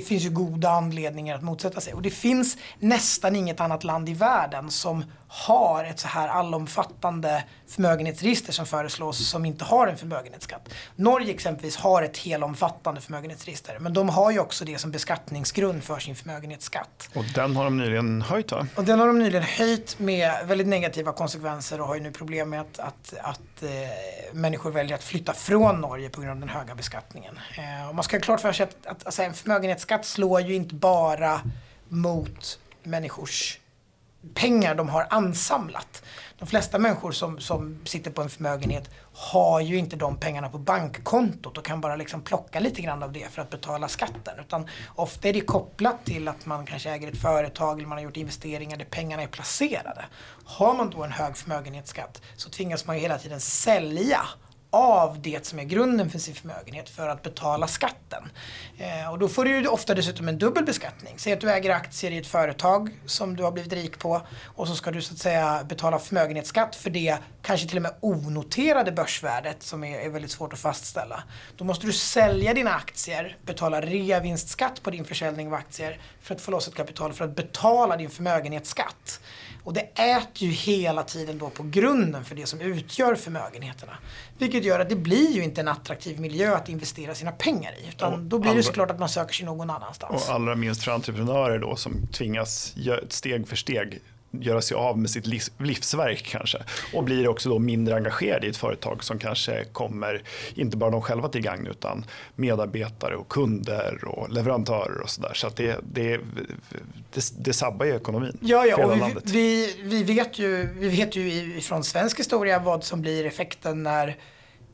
finns 0.06 0.22
ju 0.22 0.30
goda 0.30 0.70
anledningar 0.70 1.34
att 1.34 1.42
motsätta 1.42 1.80
sig. 1.80 1.94
Och 1.94 2.02
det 2.02 2.10
finns 2.10 2.56
nästan 2.78 3.36
inget 3.36 3.60
annat 3.60 3.84
land 3.84 4.08
i 4.08 4.14
världen 4.14 4.70
som 4.70 5.04
har 5.32 5.84
ett 5.84 5.98
så 5.98 6.08
här 6.08 6.28
allomfattande 6.28 7.44
förmögenhetsregister 7.68 8.52
som 8.52 8.66
föreslås 8.66 9.28
som 9.28 9.44
inte 9.44 9.64
har 9.64 9.86
en 9.86 9.96
förmögenhetsskatt. 9.96 10.68
Norge 10.96 11.34
exempelvis 11.34 11.76
har 11.76 12.02
ett 12.02 12.18
helomfattande 12.18 13.00
förmögenhetsregister 13.00 13.78
men 13.78 13.92
de 13.92 14.08
har 14.08 14.30
ju 14.30 14.38
också 14.38 14.64
det 14.64 14.78
som 14.78 14.90
beskattningsgrund 14.90 15.84
för 15.84 15.98
sin 15.98 16.16
förmögenhetsskatt. 16.16 17.08
Och 17.14 17.24
den 17.34 17.56
har 17.56 17.64
de 17.64 17.78
nyligen 17.78 18.22
höjt 18.22 18.52
va? 18.52 18.66
Och 18.76 18.84
den 18.84 19.00
har 19.00 19.06
de 19.06 19.18
nyligen 19.18 19.42
höjt 19.42 19.98
med 19.98 20.32
väldigt 20.46 20.66
negativa 20.66 21.12
konsekvenser 21.12 21.80
och 21.80 21.86
har 21.86 21.94
ju 21.94 22.00
nu 22.00 22.12
problem 22.12 22.50
med 22.50 22.60
att, 22.60 22.78
att, 22.78 23.14
att 23.20 23.62
eh, 23.62 23.68
människor 24.32 24.70
väljer 24.70 24.94
att 24.94 25.04
flytta 25.04 25.32
från 25.32 25.80
Norge 25.80 26.08
på 26.08 26.20
grund 26.20 26.32
av 26.32 26.40
den 26.40 26.48
höga 26.48 26.74
beskattningen. 26.74 27.38
Eh, 27.58 27.88
och 27.88 27.94
man 27.94 28.04
ska 28.04 28.16
ha 28.16 28.22
klart 28.22 28.40
för 28.40 28.52
sig 28.52 28.64
att, 28.64 28.86
att 28.86 29.06
alltså, 29.06 29.22
en 29.22 29.34
förmögenhetsskatt 29.34 30.06
slår 30.06 30.40
ju 30.40 30.54
inte 30.54 30.74
bara 30.74 31.40
mot 31.88 32.58
människors 32.82 33.58
pengar 34.34 34.74
de 34.74 34.88
har 34.88 35.06
ansamlat. 35.10 36.02
De 36.38 36.46
flesta 36.46 36.78
människor 36.78 37.12
som, 37.12 37.40
som 37.40 37.80
sitter 37.84 38.10
på 38.10 38.22
en 38.22 38.28
förmögenhet 38.28 38.90
har 39.12 39.60
ju 39.60 39.78
inte 39.78 39.96
de 39.96 40.16
pengarna 40.16 40.48
på 40.48 40.58
bankkontot 40.58 41.58
och 41.58 41.64
kan 41.64 41.80
bara 41.80 41.96
liksom 41.96 42.22
plocka 42.22 42.60
lite 42.60 42.82
grann 42.82 43.02
av 43.02 43.12
det 43.12 43.32
för 43.32 43.42
att 43.42 43.50
betala 43.50 43.88
skatten. 43.88 44.38
Utan 44.40 44.68
ofta 44.94 45.28
är 45.28 45.32
det 45.32 45.40
kopplat 45.40 46.04
till 46.04 46.28
att 46.28 46.46
man 46.46 46.66
kanske 46.66 46.90
äger 46.90 47.08
ett 47.08 47.22
företag 47.22 47.78
eller 47.78 47.88
man 47.88 47.98
har 47.98 48.04
gjort 48.04 48.16
investeringar 48.16 48.76
där 48.76 48.84
pengarna 48.84 49.22
är 49.22 49.26
placerade. 49.26 50.04
Har 50.44 50.74
man 50.74 50.90
då 50.90 51.04
en 51.04 51.12
hög 51.12 51.36
förmögenhetsskatt 51.36 52.22
så 52.36 52.50
tvingas 52.50 52.86
man 52.86 52.96
ju 52.96 53.02
hela 53.02 53.18
tiden 53.18 53.40
sälja 53.40 54.20
av 54.70 55.22
det 55.22 55.46
som 55.46 55.58
är 55.58 55.64
grunden 55.64 56.10
för 56.10 56.18
sin 56.18 56.34
förmögenhet 56.34 56.88
för 56.88 57.08
att 57.08 57.22
betala 57.22 57.66
skatten. 57.66 58.30
Eh, 58.78 59.12
och 59.12 59.18
då 59.18 59.28
får 59.28 59.44
du 59.44 59.50
ju 59.50 59.66
ofta 59.66 59.94
dessutom 59.94 60.28
en 60.28 60.38
dubbel 60.38 60.64
beskattning. 60.64 61.14
Säg 61.16 61.32
att 61.32 61.40
du 61.40 61.50
äger 61.50 61.70
aktier 61.70 62.10
i 62.10 62.18
ett 62.18 62.26
företag 62.26 62.90
som 63.06 63.36
du 63.36 63.42
har 63.42 63.52
blivit 63.52 63.72
rik 63.72 63.98
på 63.98 64.22
och 64.44 64.68
så 64.68 64.74
ska 64.74 64.90
du 64.90 65.02
så 65.02 65.14
att 65.14 65.18
säga 65.18 65.64
betala 65.68 65.98
förmögenhetsskatt 65.98 66.76
för 66.76 66.90
det 66.90 67.16
kanske 67.42 67.68
till 67.68 67.76
och 67.76 67.82
med 67.82 67.94
onoterade 68.00 68.92
börsvärdet 68.92 69.62
som 69.62 69.84
är, 69.84 69.98
är 69.98 70.08
väldigt 70.08 70.30
svårt 70.30 70.52
att 70.52 70.58
fastställa. 70.58 71.22
Då 71.56 71.64
måste 71.64 71.86
du 71.86 71.92
sälja 71.92 72.54
dina 72.54 72.74
aktier, 72.74 73.36
betala 73.42 73.80
reavinstskatt 73.80 74.82
på 74.82 74.90
din 74.90 75.04
försäljning 75.04 75.46
av 75.46 75.54
aktier 75.54 76.00
för 76.20 76.34
att 76.34 76.40
få 76.40 76.50
loss 76.50 76.68
ett 76.68 76.74
kapital 76.74 77.12
för 77.12 77.24
att 77.24 77.36
betala 77.36 77.96
din 77.96 78.10
förmögenhetsskatt. 78.10 79.20
Och 79.62 79.72
det 79.72 79.80
äter 79.80 80.48
ju 80.48 80.50
hela 80.50 81.02
tiden 81.02 81.38
då 81.38 81.50
på 81.50 81.62
grunden 81.62 82.24
för 82.24 82.34
det 82.34 82.46
som 82.46 82.60
utgör 82.60 83.14
förmögenheterna. 83.14 83.92
Vilket 84.38 84.64
gör 84.64 84.80
att 84.80 84.88
det 84.88 84.96
blir 84.96 85.30
ju 85.30 85.42
inte 85.42 85.60
en 85.60 85.68
attraktiv 85.68 86.20
miljö 86.20 86.56
att 86.56 86.68
investera 86.68 87.14
sina 87.14 87.32
pengar 87.32 87.72
i. 87.72 87.88
Utan 87.88 88.12
och 88.12 88.18
då 88.18 88.38
blir 88.38 88.54
det 88.54 88.62
såklart 88.62 88.90
att 88.90 88.98
man 88.98 89.08
söker 89.08 89.34
sig 89.34 89.46
någon 89.46 89.70
annanstans. 89.70 90.28
Och 90.28 90.34
allra 90.34 90.54
minst 90.54 90.82
för 90.82 90.92
entreprenörer 90.92 91.58
då 91.58 91.76
som 91.76 92.06
tvingas 92.06 92.74
steg 93.08 93.48
för 93.48 93.56
steg 93.56 94.00
göra 94.30 94.62
sig 94.62 94.74
av 94.74 94.98
med 94.98 95.10
sitt 95.10 95.26
livsverk 95.58 96.22
kanske. 96.24 96.58
Och 96.94 97.04
blir 97.04 97.28
också 97.28 97.48
då 97.48 97.58
mindre 97.58 97.96
engagerade 97.96 98.46
i 98.46 98.50
ett 98.50 98.56
företag 98.56 99.04
som 99.04 99.18
kanske 99.18 99.64
kommer, 99.64 100.22
inte 100.54 100.76
bara 100.76 100.90
de 100.90 101.02
själva 101.02 101.28
till 101.28 101.40
gagn, 101.40 101.66
utan 101.66 102.04
medarbetare 102.36 103.16
och 103.16 103.28
kunder 103.28 104.04
och 104.04 104.30
leverantörer 104.30 105.00
och 105.00 105.10
sådär. 105.10 105.34
Så 105.34 105.46
att 105.46 105.56
det, 105.56 105.80
det, 105.92 106.20
det, 107.12 107.32
det 107.38 107.52
sabbar 107.52 107.86
ju 107.86 107.96
ekonomin. 107.96 108.38
Ja, 108.40 108.66
ja 108.66 108.86
och 108.86 108.96
vi, 109.24 109.76
vi, 109.82 109.84
vi, 109.84 110.02
vet 110.02 110.38
ju, 110.38 110.68
vi 110.74 110.88
vet 110.88 111.16
ju 111.16 111.60
från 111.60 111.84
svensk 111.84 112.18
historia 112.18 112.58
vad 112.58 112.84
som 112.84 113.00
blir 113.00 113.26
effekten 113.26 113.82
när 113.82 114.16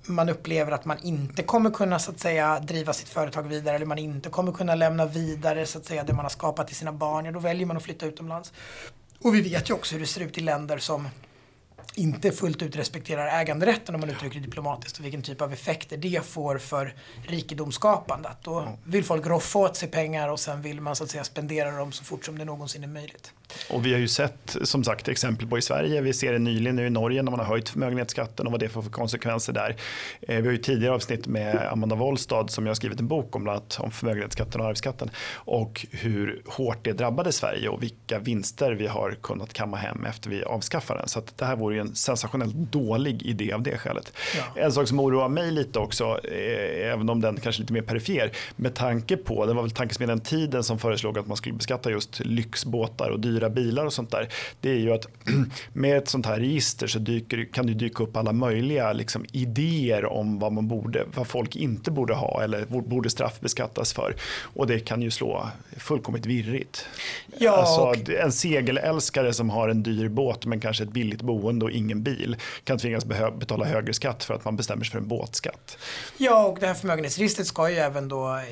man 0.08 0.28
upplever 0.28 0.72
att 0.72 0.84
man 0.84 0.96
inte 1.02 1.42
kommer 1.42 1.70
kunna 1.70 1.98
så 1.98 2.10
att 2.10 2.20
säga 2.20 2.60
driva 2.60 2.92
sitt 2.92 3.08
företag 3.08 3.42
vidare 3.42 3.76
eller 3.76 3.86
man 3.86 3.98
inte 3.98 4.30
kommer 4.30 4.52
kunna 4.52 4.74
lämna 4.74 5.06
vidare 5.06 5.66
så 5.66 5.78
att 5.78 5.84
säga 5.84 6.04
det 6.04 6.12
man 6.12 6.24
har 6.24 6.30
skapat 6.30 6.66
till 6.66 6.76
sina 6.76 6.92
barn. 6.92 7.24
Ja, 7.24 7.32
då 7.32 7.38
väljer 7.38 7.66
man 7.66 7.76
att 7.76 7.82
flytta 7.82 8.06
utomlands. 8.06 8.52
Och 9.22 9.34
vi 9.34 9.40
vet 9.40 9.70
ju 9.70 9.74
också 9.74 9.94
hur 9.94 10.00
det 10.00 10.06
ser 10.06 10.20
ut 10.20 10.38
i 10.38 10.40
länder 10.40 10.78
som 10.78 11.08
inte 11.94 12.32
fullt 12.32 12.62
ut 12.62 12.76
respekterar 12.76 13.40
äganderätten 13.40 13.94
om 13.94 14.00
man 14.00 14.10
uttrycker 14.10 14.40
det 14.40 14.46
diplomatiskt 14.46 14.98
och 14.98 15.04
vilken 15.04 15.22
typ 15.22 15.40
av 15.40 15.52
effekter 15.52 15.96
det 15.96 16.26
får 16.26 16.58
för 16.58 16.94
rikedomsskapandet. 17.26 18.36
Då 18.42 18.78
vill 18.84 19.04
folk 19.04 19.26
roffa 19.26 19.58
åt 19.58 19.76
sig 19.76 19.88
pengar 19.88 20.28
och 20.28 20.40
sen 20.40 20.62
vill 20.62 20.80
man 20.80 20.96
så 20.96 21.04
att 21.04 21.10
säga 21.10 21.24
spendera 21.24 21.70
dem 21.70 21.92
så 21.92 22.04
fort 22.04 22.24
som 22.24 22.38
det 22.38 22.44
någonsin 22.44 22.84
är 22.84 22.88
möjligt. 22.88 23.32
Och 23.70 23.86
vi 23.86 23.92
har 23.92 24.00
ju 24.00 24.08
sett 24.08 24.56
som 24.62 24.84
sagt 24.84 25.08
exempel 25.08 25.46
på 25.48 25.58
i 25.58 25.62
Sverige, 25.62 26.00
vi 26.00 26.12
ser 26.12 26.32
det 26.32 26.38
nyligen 26.38 26.76
nu 26.76 26.86
i 26.86 26.90
Norge 26.90 27.22
när 27.22 27.30
man 27.30 27.40
har 27.40 27.46
höjt 27.46 27.68
förmögenhetsskatten 27.68 28.46
och 28.46 28.52
vad 28.52 28.60
det 28.60 28.68
får 28.68 28.82
för 28.82 28.90
konsekvenser 28.90 29.52
där. 29.52 29.76
Eh, 30.20 30.36
vi 30.36 30.46
har 30.46 30.52
ju 30.52 30.58
tidigare 30.58 30.94
avsnitt 30.94 31.26
med 31.26 31.68
Amanda 31.72 31.96
Wollstad 31.96 32.46
som 32.48 32.66
jag 32.66 32.70
har 32.70 32.74
skrivit 32.74 33.00
en 33.00 33.08
bok 33.08 33.36
om 33.36 33.44
bland 33.44 33.56
annat 33.56 33.78
om 33.80 33.90
förmögenhetsskatten 33.90 34.60
och 34.60 34.66
arvsskatten 34.66 35.10
och 35.34 35.86
hur 35.90 36.42
hårt 36.46 36.78
det 36.82 36.92
drabbade 36.92 37.32
Sverige 37.32 37.68
och 37.68 37.82
vilka 37.82 38.18
vinster 38.18 38.72
vi 38.72 38.86
har 38.86 39.16
kunnat 39.22 39.52
kamma 39.52 39.76
hem 39.76 40.04
efter 40.04 40.30
vi 40.30 40.44
avskaffade 40.44 41.00
den. 41.00 41.08
Så 41.08 41.22
det 41.36 41.44
här 41.44 41.56
vore 41.56 41.74
ju 41.74 41.80
en 41.80 41.94
sensationellt 41.94 42.54
dålig 42.54 43.22
idé 43.22 43.52
av 43.52 43.62
det 43.62 43.78
skälet. 43.78 44.12
Ja. 44.36 44.62
En 44.62 44.72
sak 44.72 44.88
som 44.88 45.00
oroar 45.00 45.28
mig 45.28 45.50
lite 45.50 45.78
också, 45.78 46.20
eh, 46.24 46.92
även 46.92 47.08
om 47.08 47.20
den 47.20 47.40
kanske 47.40 47.60
är 47.60 47.62
lite 47.62 47.72
mer 47.72 47.82
perifer, 47.82 48.32
med 48.56 48.74
tanke 48.74 49.16
på, 49.16 49.46
det 49.46 49.54
var 49.54 49.62
väl 49.62 49.70
tankesmedjan 49.70 50.20
Tiden 50.20 50.64
som 50.64 50.78
föreslog 50.78 51.18
att 51.18 51.26
man 51.26 51.36
skulle 51.36 51.54
beskatta 51.54 51.90
just 51.90 52.20
lyxbåtar 52.20 53.10
och 53.10 53.20
dyra 53.20 53.35
bilar 53.50 53.84
och 53.84 53.92
sånt 53.92 54.10
där. 54.10 54.28
Det 54.60 54.70
är 54.70 54.78
ju 54.78 54.92
att 54.92 55.06
med 55.72 55.98
ett 55.98 56.08
sånt 56.08 56.26
här 56.26 56.40
register 56.40 56.86
så 56.86 56.98
dyker, 56.98 57.48
kan 57.52 57.66
det 57.66 57.74
dyka 57.74 58.02
upp 58.02 58.16
alla 58.16 58.32
möjliga 58.32 58.92
liksom, 58.92 59.24
idéer 59.32 60.04
om 60.04 60.38
vad, 60.38 60.52
man 60.52 60.68
borde, 60.68 61.04
vad 61.14 61.26
folk 61.26 61.56
inte 61.56 61.90
borde 61.90 62.14
ha 62.14 62.42
eller 62.42 62.64
borde 62.80 63.10
straffbeskattas 63.10 63.92
för. 63.92 64.16
Och 64.42 64.66
det 64.66 64.78
kan 64.78 65.02
ju 65.02 65.10
slå 65.10 65.50
fullkomligt 65.76 66.26
virrigt. 66.26 66.86
Ja, 67.38 67.56
alltså, 67.56 67.80
och... 67.80 68.10
En 68.10 68.32
segelälskare 68.32 69.32
som 69.32 69.50
har 69.50 69.68
en 69.68 69.82
dyr 69.82 70.08
båt 70.08 70.46
men 70.46 70.60
kanske 70.60 70.84
ett 70.84 70.92
billigt 70.92 71.22
boende 71.22 71.64
och 71.64 71.70
ingen 71.70 72.02
bil 72.02 72.36
kan 72.64 72.78
tvingas 72.78 73.04
betala 73.04 73.64
högre 73.64 73.92
skatt 73.92 74.24
för 74.24 74.34
att 74.34 74.44
man 74.44 74.56
bestämmer 74.56 74.84
sig 74.84 74.92
för 74.92 74.98
en 74.98 75.08
båtskatt. 75.08 75.78
Ja, 76.16 76.46
och 76.46 76.58
det 76.60 76.66
här 76.66 76.74
förmögenhetsregistret 76.74 77.46
ska 77.46 77.70
ju 77.70 77.76
även 77.76 78.08
då 78.08 78.34
eh, 78.34 78.42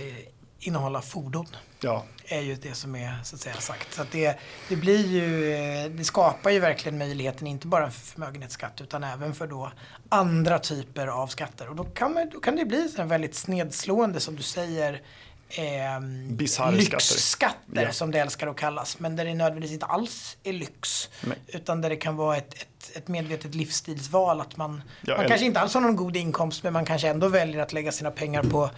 innehålla 0.59 1.03
fordon. 1.03 1.47
Ja. 1.81 2.05
är 2.25 2.41
ju 2.41 2.55
det 2.55 2.75
som 2.75 2.97
är 2.97 3.19
så 3.23 3.37
att 3.37 3.41
säga 3.43 3.55
sagt. 3.55 3.95
Så 3.95 4.03
att 4.03 4.13
det, 4.13 4.39
det, 4.69 4.77
blir 4.77 5.07
ju, 5.07 5.53
eh, 5.53 5.91
det 5.91 6.05
skapar 6.05 6.51
ju 6.51 6.61
verkligen 6.61 6.99
möjligheten 6.99 7.47
inte 7.47 7.67
bara 7.67 7.91
för 7.91 8.01
förmögenhetsskatt 8.01 8.81
utan 8.81 9.05
även 9.05 9.35
för 9.35 9.47
då 9.47 9.73
andra 10.09 10.59
typer 10.59 11.07
av 11.07 11.27
skatter. 11.27 11.69
Och 11.69 11.77
då 11.77 11.85
kan, 11.85 12.15
man, 12.15 12.31
då 12.33 12.41
kan 12.41 12.57
det 12.57 12.65
bli 12.65 12.89
så 12.89 13.05
väldigt 13.05 13.35
snedslående 13.35 14.21
som 14.21 14.37
du 14.37 14.43
säger 14.43 15.03
eh, 15.49 16.73
lyxskatter 16.73 17.83
ja. 17.83 17.93
som 17.93 18.11
det 18.11 18.19
älskar 18.19 18.47
att 18.47 18.57
kallas. 18.57 18.99
Men 18.99 19.17
där 19.17 19.25
det 19.25 19.35
nödvändigtvis 19.35 19.73
inte 19.73 19.87
alls 19.87 20.37
är 20.43 20.53
lyx. 20.53 21.09
Nej. 21.21 21.39
Utan 21.47 21.81
där 21.81 21.91
det 21.91 21.97
kan 21.97 22.17
vara 22.17 22.37
ett, 22.37 22.55
ett, 22.55 22.67
ett 22.95 23.09
medvetet 23.09 23.55
livsstilsval. 23.55 24.41
Att 24.41 24.57
man, 24.57 24.83
ja, 25.01 25.17
man 25.17 25.29
kanske 25.29 25.47
inte 25.47 25.61
alls 25.61 25.75
har 25.75 25.81
någon 25.81 25.97
god 25.97 26.17
inkomst 26.17 26.63
men 26.63 26.73
man 26.73 26.85
kanske 26.85 27.09
ändå 27.09 27.29
väljer 27.29 27.63
att 27.63 27.73
lägga 27.73 27.93
sina 27.93 28.11
pengar 28.11 28.43
på 28.43 28.71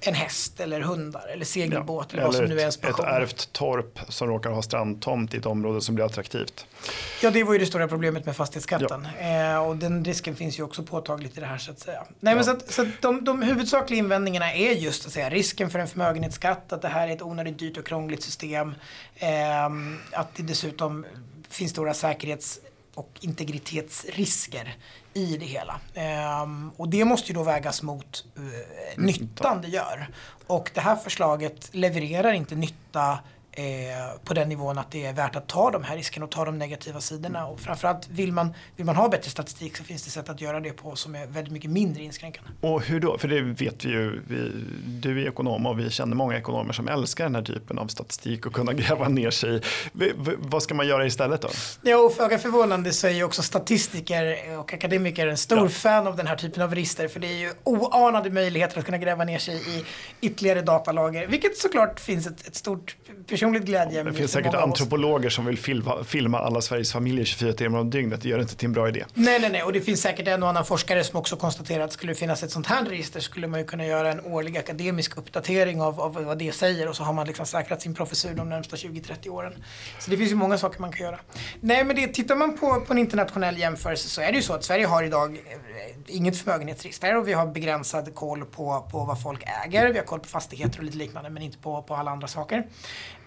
en 0.00 0.14
häst 0.14 0.60
eller 0.60 0.80
hundar 0.80 1.26
eller 1.32 1.44
segelbåt. 1.44 2.06
Ja, 2.10 2.16
eller 2.16 2.26
vad 2.26 2.34
som 2.34 2.44
nu 2.44 2.56
är 2.56 2.60
ens 2.60 2.76
Ett 2.76 2.98
ärvt 2.98 3.52
torp 3.52 4.00
som 4.08 4.28
råkar 4.28 4.50
ha 4.50 4.62
strandtomt 4.62 5.34
i 5.34 5.36
ett 5.36 5.46
område 5.46 5.80
som 5.80 5.94
blir 5.94 6.04
attraktivt. 6.04 6.66
Ja, 7.22 7.30
det 7.30 7.44
var 7.44 7.52
ju 7.52 7.58
det 7.58 7.66
stora 7.66 7.88
problemet 7.88 8.26
med 8.26 8.36
fastighetsskatten. 8.36 9.08
Ja. 9.20 9.52
Eh, 9.54 9.68
och 9.68 9.76
den 9.76 10.04
risken 10.04 10.36
finns 10.36 10.58
ju 10.58 10.62
också 10.62 10.82
påtagligt 10.82 11.38
i 11.38 11.40
det 11.40 11.46
här 11.46 11.58
så 11.58 11.70
att 11.70 11.78
säga. 11.78 12.04
Nej, 12.20 12.34
men 12.34 12.44
så 12.44 12.50
att, 12.50 12.72
så 12.72 12.82
att 12.82 13.02
de, 13.02 13.24
de 13.24 13.42
huvudsakliga 13.42 13.98
invändningarna 13.98 14.52
är 14.52 14.72
just 14.72 15.06
att 15.06 15.12
säga 15.12 15.30
risken 15.30 15.70
för 15.70 15.78
en 15.78 15.88
förmögenhetsskatt, 15.88 16.72
att 16.72 16.82
det 16.82 16.88
här 16.88 17.08
är 17.08 17.12
ett 17.12 17.22
onödigt 17.22 17.58
dyrt 17.58 17.76
och 17.76 17.86
krångligt 17.86 18.22
system. 18.22 18.74
Eh, 19.14 19.66
att 20.12 20.34
det 20.36 20.42
dessutom 20.42 21.06
finns 21.48 21.70
stora 21.70 21.94
säkerhets 21.94 22.60
och 22.94 23.18
integritetsrisker 23.20 24.76
i 25.14 25.36
det 25.36 25.46
hela. 25.46 25.80
Ehm, 25.94 26.70
och 26.76 26.88
det 26.88 27.04
måste 27.04 27.28
ju 27.28 27.34
då 27.34 27.42
vägas 27.42 27.82
mot 27.82 28.24
uh, 28.38 28.44
nyttan 28.96 29.62
det 29.62 29.68
gör. 29.68 30.08
Och 30.46 30.70
det 30.74 30.80
här 30.80 30.96
förslaget 30.96 31.68
levererar 31.72 32.32
inte 32.32 32.54
nytta 32.54 33.18
eh, 33.52 33.64
på 34.24 34.34
den 34.34 34.48
nivån 34.48 34.78
att 34.78 34.90
det 34.90 35.04
är 35.04 35.12
värt 35.12 35.36
att 35.36 35.48
ta 35.48 35.70
de 35.70 35.84
här 35.84 35.96
riskerna 35.96 36.24
och 36.24 36.30
ta 36.30 36.44
de 36.44 36.58
negativa 36.58 37.00
sidorna. 37.00 37.46
Och 37.46 37.60
framförallt 37.60 38.08
vill 38.08 38.32
man, 38.32 38.54
vill 38.76 38.86
man 38.86 38.96
ha 38.96 39.08
bättre 39.08 39.30
statistik 39.30 39.76
så 39.76 39.84
finns 39.84 40.04
det 40.04 40.10
sätt 40.10 40.28
att 40.28 40.40
göra 40.40 40.60
det 40.60 40.72
på 40.72 40.96
som 40.96 41.14
är 41.14 41.26
väldigt 41.26 41.52
mycket 41.52 41.70
mindre 41.70 42.02
inskränkande. 42.02 42.50
Och 42.60 42.82
hur 42.82 43.00
då? 43.00 43.18
För 43.18 43.28
det 43.28 43.40
vet 43.40 43.84
vi 43.84 43.88
ju, 43.88 44.22
vi, 44.28 44.50
du 44.86 45.22
är 45.22 45.28
ekonom 45.28 45.66
och 45.66 45.78
vi 45.78 45.90
känner 45.90 46.16
många 46.16 46.36
ekonomer 46.36 46.72
som 46.72 46.88
älskar 46.88 47.24
den 47.24 47.34
här 47.34 47.42
typen 47.42 47.78
av 47.78 47.86
statistik 47.86 48.46
och 48.46 48.52
kunna 48.52 48.72
gräva 48.82 49.08
ner 49.08 49.30
sig 49.30 49.56
i. 49.56 49.60
Vad 50.38 50.62
ska 50.62 50.74
man 50.74 50.88
göra 50.88 51.06
istället 51.06 51.42
då? 51.42 51.48
Ja, 51.82 51.96
och 51.96 52.12
föga 52.12 52.38
förvånande 52.38 52.92
så 52.92 53.06
är 53.06 53.10
ju 53.10 53.24
också 53.24 53.42
statistiker 53.42 54.58
och 54.58 54.74
akademiker 54.74 55.26
en 55.26 55.36
stor 55.36 55.58
ja. 55.58 55.68
fan 55.68 56.06
av 56.06 56.16
den 56.16 56.26
här 56.26 56.36
typen 56.36 56.62
av 56.62 56.74
register 56.74 57.08
för 57.08 57.20
det 57.20 57.26
är 57.26 57.38
ju 57.38 57.50
oanade 57.64 58.30
möjligheter 58.30 58.78
att 58.78 58.84
kunna 58.84 58.98
gräva 58.98 59.24
ner 59.24 59.38
sig 59.38 59.54
i 59.56 59.84
ytterligare 60.20 60.62
datalager, 60.62 61.26
vilket 61.26 61.58
såklart 61.58 62.00
finns 62.00 62.26
ett, 62.26 62.46
ett 62.46 62.54
stort 62.54 62.96
personligt 63.42 63.64
glädje. 63.64 64.02
Det 64.02 64.12
finns 64.12 64.32
säkert 64.32 64.54
antropologer 64.54 65.30
som 65.30 65.44
vill 65.44 65.58
filma, 65.58 66.04
filma 66.04 66.38
alla 66.38 66.60
Sveriges 66.60 66.92
familjer 66.92 67.24
24 67.24 67.52
timmar 67.52 67.78
om 67.78 67.90
dygnet. 67.90 68.22
Det 68.22 68.28
gör 68.28 68.40
inte 68.40 68.56
till 68.56 68.66
en 68.66 68.72
bra 68.72 68.88
idé. 68.88 69.04
Nej, 69.14 69.40
nej, 69.40 69.50
nej. 69.52 69.62
Och 69.62 69.72
det 69.72 69.80
finns 69.80 70.00
säkert 70.00 70.28
en 70.28 70.42
och 70.42 70.48
annan 70.48 70.64
forskare 70.64 71.04
som 71.04 71.18
också 71.18 71.36
konstaterar 71.36 71.84
att 71.84 71.92
skulle 71.92 72.12
det 72.12 72.18
finnas 72.18 72.42
ett 72.42 72.50
sånt 72.50 72.66
här 72.66 72.84
register 72.84 73.20
skulle 73.20 73.46
man 73.46 73.60
ju 73.60 73.66
kunna 73.66 73.86
göra 73.86 74.12
en 74.12 74.20
årlig 74.20 74.58
akademisk 74.58 75.18
uppdatering 75.18 75.80
av, 75.80 76.00
av 76.00 76.24
vad 76.24 76.38
det 76.38 76.52
säger 76.52 76.88
och 76.88 76.96
så 76.96 77.02
har 77.04 77.12
man 77.12 77.26
liksom 77.26 77.46
säkrat 77.46 77.82
sin 77.82 77.94
professur 77.94 78.34
de 78.34 78.48
närmsta 78.48 78.76
20-30 78.76 79.28
åren. 79.28 79.52
Så 79.98 80.10
det 80.10 80.16
finns 80.16 80.30
ju 80.30 80.36
många 80.36 80.58
saker 80.58 80.80
man 80.80 80.92
kan 80.92 81.06
göra. 81.06 81.18
Nej, 81.60 81.84
men 81.84 81.96
det, 81.96 82.06
tittar 82.06 82.36
man 82.36 82.58
på, 82.58 82.80
på 82.80 82.92
en 82.92 82.98
internationell 82.98 83.58
jämförelse 83.58 84.08
så 84.08 84.20
är 84.20 84.32
det 84.32 84.36
ju 84.36 84.42
så 84.42 84.52
att 84.52 84.64
Sverige 84.64 84.86
har 84.86 85.02
idag 85.02 85.30
eh, 85.36 86.16
inget 86.16 86.36
förmögenhetsregister 86.36 87.16
och 87.16 87.28
vi 87.28 87.32
har 87.32 87.46
begränsad 87.46 88.14
koll 88.14 88.44
på, 88.44 88.88
på 88.90 89.04
vad 89.04 89.22
folk 89.22 89.44
äger. 89.64 89.92
Vi 89.92 89.98
har 89.98 90.04
koll 90.04 90.20
på 90.20 90.28
fastigheter 90.28 90.78
och 90.78 90.84
lite 90.84 90.98
liknande 90.98 91.30
men 91.30 91.42
inte 91.42 91.58
på, 91.58 91.82
på 91.82 91.94
alla 91.94 92.10
andra 92.10 92.28
saker. 92.28 92.64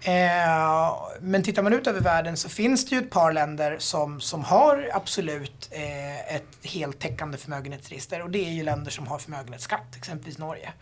Eh, 0.07 0.95
men 1.21 1.43
tittar 1.43 1.63
man 1.63 1.73
ut 1.73 1.87
över 1.87 1.99
världen 1.99 2.37
så 2.37 2.49
finns 2.49 2.85
det 2.85 2.95
ju 2.95 3.01
ett 3.01 3.09
par 3.09 3.33
länder 3.33 3.75
som, 3.79 4.21
som 4.21 4.43
har 4.43 4.89
absolut 4.93 5.69
eh, 5.71 6.35
ett 6.35 6.43
heltäckande 6.63 7.37
förmögenhetsregister 7.37 8.21
och 8.21 8.29
det 8.29 8.45
är 8.45 8.51
ju 8.51 8.63
länder 8.63 8.91
som 8.91 9.07
har 9.07 9.19
förmögenhetsskatt, 9.19 9.95
exempelvis 9.95 10.37
Norge. 10.37 10.73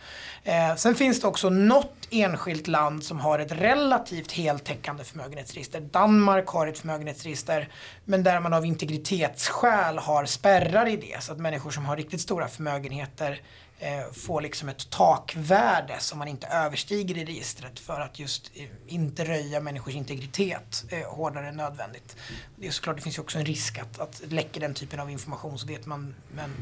Eh, 0.43 0.75
sen 0.75 0.95
finns 0.95 1.21
det 1.21 1.27
också 1.27 1.49
något 1.49 2.07
enskilt 2.09 2.67
land 2.67 3.03
som 3.03 3.19
har 3.19 3.39
ett 3.39 3.51
relativt 3.51 4.31
heltäckande 4.31 5.03
förmögenhetsregister. 5.03 5.81
Danmark 5.81 6.47
har 6.47 6.67
ett 6.67 6.79
förmögenhetsregister 6.79 7.69
men 8.05 8.23
där 8.23 8.39
man 8.39 8.53
av 8.53 8.65
integritetsskäl 8.65 9.97
har 9.97 10.25
spärrar 10.25 10.87
i 10.87 10.97
det 10.97 11.23
så 11.23 11.31
att 11.31 11.39
människor 11.39 11.71
som 11.71 11.85
har 11.85 11.97
riktigt 11.97 12.21
stora 12.21 12.47
förmögenheter 12.47 13.41
får 14.13 14.41
liksom 14.41 14.69
ett 14.69 14.89
takvärde 14.89 15.95
som 15.99 16.19
man 16.19 16.27
inte 16.27 16.47
överstiger 16.47 17.17
i 17.17 17.25
registret 17.25 17.79
för 17.79 18.01
att 18.01 18.19
just 18.19 18.51
eh, 18.55 18.65
inte 18.87 19.25
röja 19.25 19.59
människors 19.59 19.95
integritet 19.95 20.85
eh, 20.89 21.15
hårdare 21.15 21.47
än 21.47 21.57
nödvändigt. 21.57 22.15
Det 22.55 22.67
är 22.67 22.71
såklart, 22.71 22.95
det 22.95 23.01
finns 23.01 23.17
ju 23.17 23.21
också 23.21 23.37
en 23.37 23.45
risk 23.45 23.77
att, 23.77 23.99
att 23.99 24.21
läcker 24.29 24.61
den 24.61 24.73
typen 24.73 24.99
av 24.99 25.09
information 25.09 25.59
så 25.59 25.67
vet 25.67 25.85
man 25.85 26.15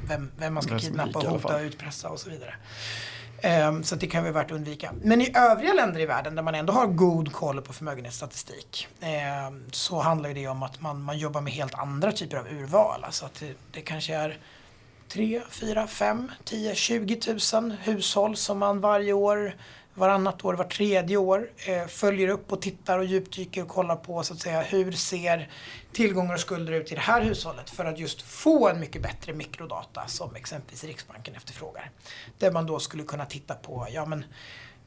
vem, 0.07 0.31
vem 0.37 0.53
man 0.53 0.63
ska 0.63 0.79
kidnappa, 0.79 1.19
och 1.19 1.25
hota, 1.25 1.55
och 1.55 1.61
utpressa 1.61 2.09
och 2.09 2.19
så 2.19 2.29
vidare. 2.29 2.55
Um, 3.67 3.83
så 3.83 3.95
det 3.95 4.07
kan 4.07 4.23
vara 4.23 4.33
värt 4.33 4.45
att 4.45 4.51
undvika. 4.51 4.93
Men 5.01 5.21
i 5.21 5.31
övriga 5.35 5.73
länder 5.73 5.99
i 5.99 6.05
världen 6.05 6.35
där 6.35 6.43
man 6.43 6.55
ändå 6.55 6.73
har 6.73 6.87
god 6.87 7.33
koll 7.33 7.61
på 7.61 7.73
förmögenhetsstatistik 7.73 8.87
um, 9.47 9.63
så 9.71 9.99
handlar 9.99 10.33
det 10.33 10.47
om 10.47 10.63
att 10.63 10.81
man, 10.81 11.01
man 11.01 11.17
jobbar 11.17 11.41
med 11.41 11.53
helt 11.53 11.73
andra 11.73 12.11
typer 12.11 12.37
av 12.37 12.47
urval. 12.47 13.03
Alltså 13.03 13.25
att 13.25 13.35
det, 13.39 13.53
det 13.71 13.81
kanske 13.81 14.15
är 14.15 14.37
3, 15.11 15.41
4, 15.49 15.87
5, 15.87 16.31
10, 16.43 16.75
20 16.75 17.19
000 17.53 17.71
hushåll 17.71 18.35
som 18.35 18.59
man 18.59 18.81
varje 18.81 19.13
år, 19.13 19.55
varannat 19.93 20.45
år, 20.45 20.53
var 20.53 20.65
tredje 20.65 21.17
år 21.17 21.49
eh, 21.67 21.87
följer 21.87 22.27
upp 22.27 22.51
och 22.51 22.61
tittar 22.61 22.97
och 22.97 23.05
djupdyker 23.05 23.61
och 23.61 23.67
kollar 23.67 23.95
på 23.95 24.23
så 24.23 24.33
att 24.33 24.39
säga 24.39 24.61
hur 24.61 24.91
ser 24.91 25.49
tillgångar 25.91 26.33
och 26.33 26.39
skulder 26.39 26.73
ut 26.73 26.91
i 26.91 26.95
det 26.95 27.01
här 27.01 27.21
hushållet 27.21 27.69
för 27.69 27.85
att 27.85 27.99
just 27.99 28.21
få 28.21 28.69
en 28.69 28.79
mycket 28.79 29.01
bättre 29.01 29.33
mikrodata 29.33 30.07
som 30.07 30.35
exempelvis 30.35 30.83
Riksbanken 30.83 31.35
efterfrågar. 31.35 31.91
Där 32.37 32.51
man 32.51 32.65
då 32.65 32.79
skulle 32.79 33.03
kunna 33.03 33.25
titta 33.25 33.53
på, 33.53 33.87
ja 33.91 34.05
men 34.05 34.25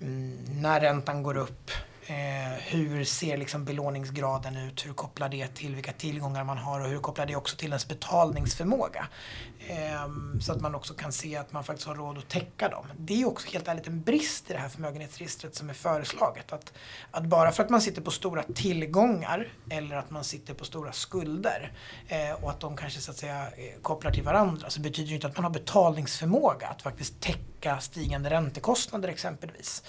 mm, 0.01 0.45
när 0.49 0.81
räntan 0.81 1.23
går 1.23 1.37
upp, 1.37 1.71
Eh, 2.07 2.59
hur 2.59 3.05
ser 3.05 3.37
liksom 3.37 3.65
belåningsgraden 3.65 4.57
ut? 4.57 4.87
Hur 4.87 4.93
kopplar 4.93 5.29
det 5.29 5.55
till 5.55 5.75
vilka 5.75 5.93
tillgångar 5.93 6.45
man 6.45 6.59
har 6.59 6.81
och 6.81 6.89
hur 6.89 6.99
kopplar 6.99 7.27
det 7.27 7.37
också 7.37 7.57
till 7.57 7.69
ens 7.69 7.89
betalningsförmåga? 7.89 9.07
Eh, 9.69 10.09
så 10.41 10.53
att 10.53 10.61
man 10.61 10.75
också 10.75 10.95
kan 10.95 11.13
se 11.13 11.37
att 11.37 11.53
man 11.53 11.65
faktiskt 11.65 11.89
har 11.89 11.95
råd 11.95 12.19
att 12.19 12.29
täcka 12.29 12.69
dem. 12.69 12.87
Det 12.99 13.23
är 13.23 13.29
också 13.29 13.49
helt 13.53 13.69
ärligt 13.69 13.87
en 13.87 14.03
brist 14.03 14.51
i 14.51 14.53
det 14.53 14.59
här 14.59 14.69
förmögenhetsregistret 14.69 15.55
som 15.55 15.71
är 15.71 15.75
föreslaget. 15.75 16.53
Att, 16.53 16.73
att 17.11 17.25
bara 17.25 17.53
för 17.53 17.63
att 17.63 17.71
man 17.71 17.81
sitter 17.81 18.03
på 18.03 18.11
stora 18.11 18.43
tillgångar 18.43 19.49
eller 19.71 19.97
att 19.97 20.11
man 20.11 20.25
sitter 20.25 20.55
på 20.55 20.65
stora 20.65 20.93
skulder 20.93 21.73
eh, 22.09 22.45
och 22.45 22.51
att 22.51 22.61
de 22.61 22.77
kanske 22.77 23.01
så 23.01 23.11
att 23.11 23.17
säga 23.17 23.43
eh, 23.43 23.81
kopplar 23.83 24.11
till 24.11 24.25
varandra 24.25 24.71
så 24.71 24.81
betyder 24.81 25.09
det 25.09 25.15
inte 25.15 25.27
att 25.27 25.37
man 25.37 25.45
har 25.45 25.51
betalningsförmåga 25.51 26.67
att 26.67 26.83
faktiskt 26.83 27.21
täcka 27.21 27.54
täcka 27.65 27.81
stigande 27.81 28.31
räntekostnader 28.31 29.09
exempelvis. 29.09 29.83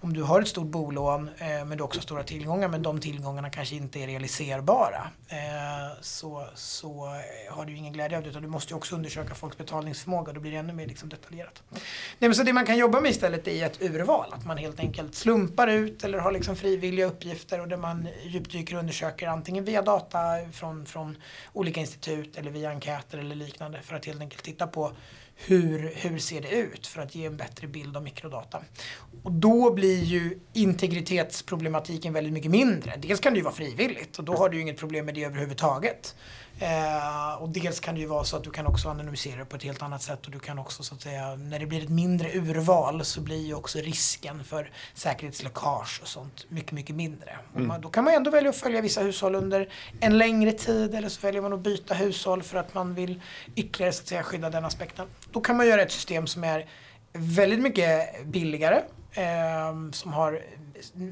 Om 0.00 0.12
du 0.12 0.22
har 0.22 0.42
ett 0.42 0.48
stort 0.48 0.66
bolån 0.66 1.30
eh, 1.38 1.64
men 1.64 1.78
du 1.78 1.84
också 1.84 1.98
har 1.98 2.02
stora 2.02 2.22
tillgångar 2.22 2.68
men 2.68 2.82
de 2.82 3.00
tillgångarna 3.00 3.50
kanske 3.50 3.74
inte 3.74 3.98
är 3.98 4.06
realiserbara 4.06 5.10
eh, 5.28 6.00
så, 6.00 6.46
så 6.54 7.08
har 7.50 7.64
du 7.64 7.76
ingen 7.76 7.92
glädje 7.92 8.16
av 8.16 8.22
det 8.22 8.30
utan 8.30 8.42
du 8.42 8.48
måste 8.48 8.74
också 8.74 8.94
undersöka 8.94 9.34
folks 9.34 9.58
betalningsförmåga. 9.58 10.32
Då 10.32 10.40
blir 10.40 10.52
det 10.52 10.56
ännu 10.56 10.72
mer 10.72 10.86
liksom 10.86 11.08
detaljerat. 11.08 11.62
Nej, 11.70 11.80
men 12.18 12.34
så 12.34 12.42
det 12.42 12.52
man 12.52 12.66
kan 12.66 12.78
jobba 12.78 13.00
med 13.00 13.10
istället 13.10 13.48
är 13.48 13.66
ett 13.66 13.82
urval. 13.82 14.32
Att 14.32 14.46
man 14.46 14.56
helt 14.56 14.80
enkelt 14.80 15.14
slumpar 15.14 15.68
ut 15.68 16.04
eller 16.04 16.18
har 16.18 16.32
liksom 16.32 16.56
frivilliga 16.56 17.06
uppgifter 17.06 17.60
och 17.60 17.68
där 17.68 17.76
man 17.76 18.08
djupdyker 18.24 18.74
och 18.74 18.80
undersöker 18.80 19.26
antingen 19.26 19.64
via 19.64 19.82
data 19.82 20.20
från, 20.52 20.86
från 20.86 21.16
olika 21.52 21.80
institut 21.80 22.36
eller 22.36 22.50
via 22.50 22.70
enkäter 22.70 23.18
eller 23.18 23.34
liknande 23.34 23.82
för 23.82 23.96
att 23.96 24.06
helt 24.06 24.20
enkelt 24.20 24.42
titta 24.42 24.66
på 24.66 24.92
hur, 25.46 25.92
hur 25.94 26.18
ser 26.18 26.40
det 26.40 26.50
ut 26.50 26.86
för 26.86 27.02
att 27.02 27.14
ge 27.14 27.26
en 27.26 27.36
bättre 27.36 27.66
bild 27.66 27.96
av 27.96 28.02
mikrodata. 28.02 28.62
Och 29.22 29.32
då 29.32 29.72
blir 29.72 30.02
ju 30.02 30.38
integritetsproblematiken 30.52 32.12
väldigt 32.12 32.32
mycket 32.32 32.50
mindre. 32.50 32.92
Dels 32.98 33.20
kan 33.20 33.32
det 33.32 33.36
ju 33.36 33.42
vara 33.42 33.54
frivilligt 33.54 34.18
och 34.18 34.24
då 34.24 34.36
har 34.36 34.48
du 34.48 34.56
ju 34.56 34.62
inget 34.62 34.78
problem 34.78 35.06
med 35.06 35.14
det 35.14 35.24
överhuvudtaget. 35.24 36.14
Eh, 36.62 37.42
och 37.42 37.48
dels 37.48 37.80
kan 37.80 37.94
det 37.94 38.00
ju 38.00 38.06
vara 38.06 38.24
så 38.24 38.36
att 38.36 38.44
du 38.44 38.50
kan 38.50 38.66
också 38.66 38.88
anonymisera 38.88 39.36
det 39.36 39.44
på 39.44 39.56
ett 39.56 39.62
helt 39.62 39.82
annat 39.82 40.02
sätt 40.02 40.26
och 40.26 40.32
du 40.32 40.38
kan 40.38 40.58
också 40.58 40.82
så 40.82 40.94
att 40.94 41.02
säga, 41.02 41.36
när 41.36 41.58
det 41.58 41.66
blir 41.66 41.82
ett 41.82 41.88
mindre 41.88 42.32
urval 42.32 43.04
så 43.04 43.20
blir 43.20 43.46
ju 43.46 43.54
också 43.54 43.78
risken 43.78 44.44
för 44.44 44.70
säkerhetsläckage 44.94 46.00
och 46.02 46.08
sånt 46.08 46.46
mycket, 46.48 46.72
mycket 46.72 46.96
mindre. 46.96 47.38
Mm. 47.54 47.68
Man, 47.68 47.80
då 47.80 47.88
kan 47.88 48.04
man 48.04 48.14
ändå 48.14 48.30
välja 48.30 48.50
att 48.50 48.56
följa 48.56 48.80
vissa 48.80 49.00
hushåll 49.00 49.34
under 49.34 49.68
en 50.00 50.18
längre 50.18 50.52
tid 50.52 50.94
eller 50.94 51.08
så 51.08 51.20
väljer 51.20 51.42
man 51.42 51.52
att 51.52 51.60
byta 51.60 51.94
hushåll 51.94 52.42
för 52.42 52.58
att 52.58 52.74
man 52.74 52.94
vill 52.94 53.20
ytterligare 53.54 53.92
så 53.92 54.02
att 54.02 54.08
säga, 54.08 54.22
skydda 54.22 54.50
den 54.50 54.64
aspekten. 54.64 55.06
Då 55.32 55.40
kan 55.40 55.56
man 55.56 55.66
göra 55.66 55.82
ett 55.82 55.92
system 55.92 56.26
som 56.26 56.44
är 56.44 56.66
väldigt 57.12 57.60
mycket 57.60 58.24
billigare 58.26 58.82
Ehm, 59.14 59.92
som 59.92 60.12
har 60.12 60.40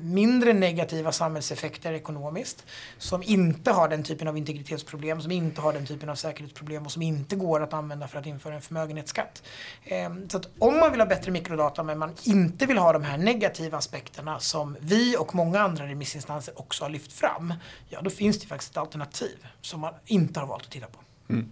mindre 0.02 0.52
negativa 0.52 1.12
samhällseffekter 1.12 1.92
ekonomiskt. 1.92 2.66
Som 2.98 3.22
inte 3.22 3.70
har 3.72 3.88
den 3.88 4.02
typen 4.02 4.28
av 4.28 4.36
integritetsproblem, 4.36 5.20
som 5.20 5.32
inte 5.32 5.60
har 5.60 5.72
den 5.72 5.86
typen 5.86 6.08
av 6.08 6.14
säkerhetsproblem 6.14 6.86
och 6.86 6.92
som 6.92 7.02
inte 7.02 7.36
går 7.36 7.62
att 7.62 7.72
använda 7.72 8.08
för 8.08 8.18
att 8.18 8.26
införa 8.26 8.54
en 8.54 8.60
förmögenhetsskatt. 8.60 9.42
Ehm, 9.84 10.28
så 10.28 10.36
att 10.36 10.48
om 10.58 10.80
man 10.80 10.90
vill 10.90 11.00
ha 11.00 11.06
bättre 11.06 11.30
mikrodata 11.30 11.82
men 11.82 11.98
man 11.98 12.12
inte 12.24 12.66
vill 12.66 12.78
ha 12.78 12.92
de 12.92 13.04
här 13.04 13.18
negativa 13.18 13.78
aspekterna 13.78 14.38
som 14.38 14.76
vi 14.80 15.16
och 15.16 15.34
många 15.34 15.60
andra 15.60 15.86
remissinstanser 15.86 16.60
också 16.60 16.84
har 16.84 16.90
lyft 16.90 17.12
fram. 17.12 17.54
Ja, 17.88 18.00
då 18.02 18.10
finns 18.10 18.40
det 18.40 18.46
faktiskt 18.46 18.70
ett 18.70 18.78
alternativ 18.78 19.46
som 19.60 19.80
man 19.80 19.94
inte 20.06 20.40
har 20.40 20.46
valt 20.46 20.64
att 20.64 20.70
titta 20.70 20.86
på. 20.86 20.98
Mm. 21.28 21.50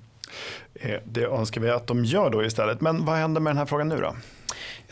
Eh, 0.74 1.00
det 1.04 1.24
önskar 1.24 1.61
vi 1.61 1.70
att 1.70 1.87
de 1.87 2.04
gör 2.04 2.30
då 2.30 2.44
istället. 2.44 2.80
Men 2.80 3.04
vad 3.04 3.16
händer 3.16 3.40
med 3.40 3.50
den 3.50 3.58
här 3.58 3.66
frågan 3.66 3.88
nu 3.88 3.96
då? 3.96 4.14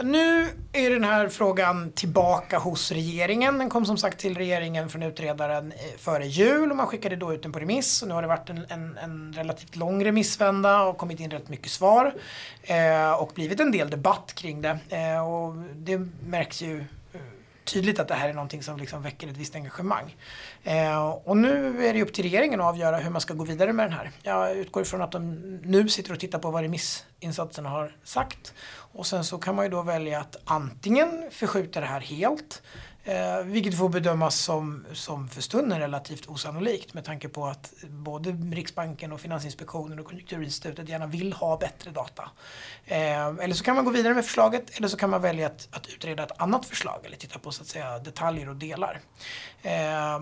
Nu 0.03 0.49
är 0.73 0.91
den 0.91 1.05
här 1.05 1.29
frågan 1.29 1.93
tillbaka 1.93 2.59
hos 2.59 2.93
regeringen. 2.93 3.59
Den 3.59 3.69
kom 3.69 3.87
som 3.87 3.97
sagt 3.97 4.19
till 4.19 4.37
regeringen 4.37 4.89
från 4.89 5.03
utredaren 5.03 5.73
eh, 5.73 5.99
före 5.99 6.27
jul 6.27 6.71
och 6.71 6.77
man 6.77 6.87
skickade 6.87 7.17
då 7.17 7.35
ut 7.35 7.43
den 7.43 7.53
på 7.53 7.59
remiss. 7.59 8.03
Och 8.03 8.09
nu 8.09 8.15
har 8.15 8.23
det 8.23 8.29
varit 8.29 8.51
en, 8.51 8.67
en, 8.69 8.99
en 8.99 9.33
relativt 9.37 9.77
lång 9.77 10.05
remissvända 10.05 10.83
och 10.83 10.99
kommit 10.99 11.21
in 11.21 11.31
rätt 11.31 11.49
mycket 11.49 11.71
svar. 11.71 12.15
Eh, 12.63 13.13
och 13.13 13.33
blivit 13.35 13.61
en 13.61 13.73
del 13.73 13.91
debatt 13.91 14.33
kring 14.35 14.63
det. 14.63 14.79
Eh, 14.89 15.29
och 15.29 15.55
det 15.75 15.99
märks 16.27 16.63
ju 16.63 16.85
tydligt 17.67 17.99
att 17.99 18.09
det 18.09 18.15
här 18.15 18.29
är 18.29 18.35
någonting 18.35 18.63
som 18.63 18.77
liksom 18.77 19.03
väcker 19.03 19.29
ett 19.29 19.37
visst 19.37 19.55
engagemang. 19.55 20.17
Eh, 20.65 21.09
och 21.09 21.37
nu 21.37 21.87
är 21.87 21.95
det 21.95 22.03
upp 22.03 22.13
till 22.13 22.25
regeringen 22.25 22.61
att 22.61 22.67
avgöra 22.67 22.97
hur 22.97 23.11
man 23.11 23.21
ska 23.21 23.35
gå 23.35 23.45
vidare 23.45 23.73
med 23.73 23.87
den 23.87 23.93
här. 23.93 24.11
Jag 24.23 24.57
utgår 24.57 24.83
ifrån 24.83 25.03
att 25.03 25.13
de 25.13 25.35
nu 25.65 25.89
sitter 25.89 26.13
och 26.13 26.21
tittar 26.21 26.39
på 26.39 26.51
vad 26.51 26.63
remissinsatserna 26.63 27.69
har 27.69 27.97
sagt. 28.05 28.55
Och 28.93 29.07
sen 29.07 29.25
så 29.25 29.39
kan 29.39 29.55
man 29.55 29.65
ju 29.65 29.71
då 29.71 29.83
välja 29.83 30.21
att 30.21 30.37
antingen 30.45 31.31
förskjuta 31.31 31.81
det 31.81 31.87
här 31.87 32.01
helt 32.01 32.63
Eh, 33.07 33.45
vilket 33.45 33.79
får 33.79 33.89
bedömas 33.89 34.41
som, 34.41 34.87
som 34.93 35.29
för 35.29 35.41
stunden 35.41 35.81
relativt 35.81 36.27
osannolikt 36.29 36.95
med 36.95 37.05
tanke 37.05 37.29
på 37.29 37.47
att 37.47 37.73
både 37.83 38.31
Riksbanken 38.31 39.13
och 39.13 39.21
Finansinspektionen 39.21 39.99
och 39.99 40.07
Konjunkturinstitutet 40.07 40.89
gärna 40.89 41.07
vill 41.07 41.33
ha 41.33 41.57
bättre 41.57 41.91
data. 41.91 42.31
Eh, 42.85 43.27
eller 43.27 43.53
så 43.55 43.65
kan 43.65 43.77
man 43.77 43.85
gå 43.85 43.91
vidare 43.91 44.15
med 44.15 44.25
förslaget 44.25 44.71
eller 44.79 44.89
så 44.89 44.97
kan 44.97 45.11
man 45.11 45.23
välja 45.23 45.47
att, 45.47 45.69
att 45.71 45.87
utreda 45.87 46.23
ett 46.23 46.41
annat 46.41 46.67
förslag 46.67 47.01
eller 47.05 47.17
titta 47.17 47.39
på 47.39 47.53
så 47.53 47.63
att 47.63 47.69
säga, 47.69 47.99
detaljer 47.99 48.49
och 48.49 48.57
delar. 48.57 49.01
Eh, 49.63 50.21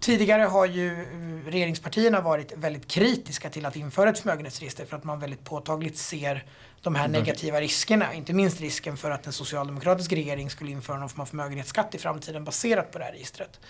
tidigare 0.00 0.42
har 0.42 0.66
ju 0.66 1.06
regeringspartierna 1.46 2.20
varit 2.20 2.52
väldigt 2.56 2.88
kritiska 2.88 3.50
till 3.50 3.66
att 3.66 3.76
införa 3.76 4.10
ett 4.10 4.18
förmögenhetsregister 4.18 4.84
för 4.84 4.96
att 4.96 5.04
man 5.04 5.20
väldigt 5.20 5.44
påtagligt 5.44 5.98
ser 5.98 6.44
de 6.82 6.94
här 6.94 7.04
mm. 7.04 7.20
negativa 7.20 7.60
riskerna. 7.60 8.14
Inte 8.14 8.32
minst 8.32 8.60
risken 8.60 8.96
för 8.96 9.10
att 9.10 9.26
en 9.26 9.32
socialdemokratisk 9.32 10.12
regering 10.12 10.50
skulle 10.50 10.70
införa 10.70 10.98
någon 10.98 11.08
form 11.08 11.20
av 11.20 11.26
förmögenhetsskatt 11.26 11.94
i 11.94 11.98
framtiden 11.98 12.44
baserat 12.44 12.92
på 12.92 12.98
det 12.98 13.04
här 13.04 13.12
registret. 13.12 13.60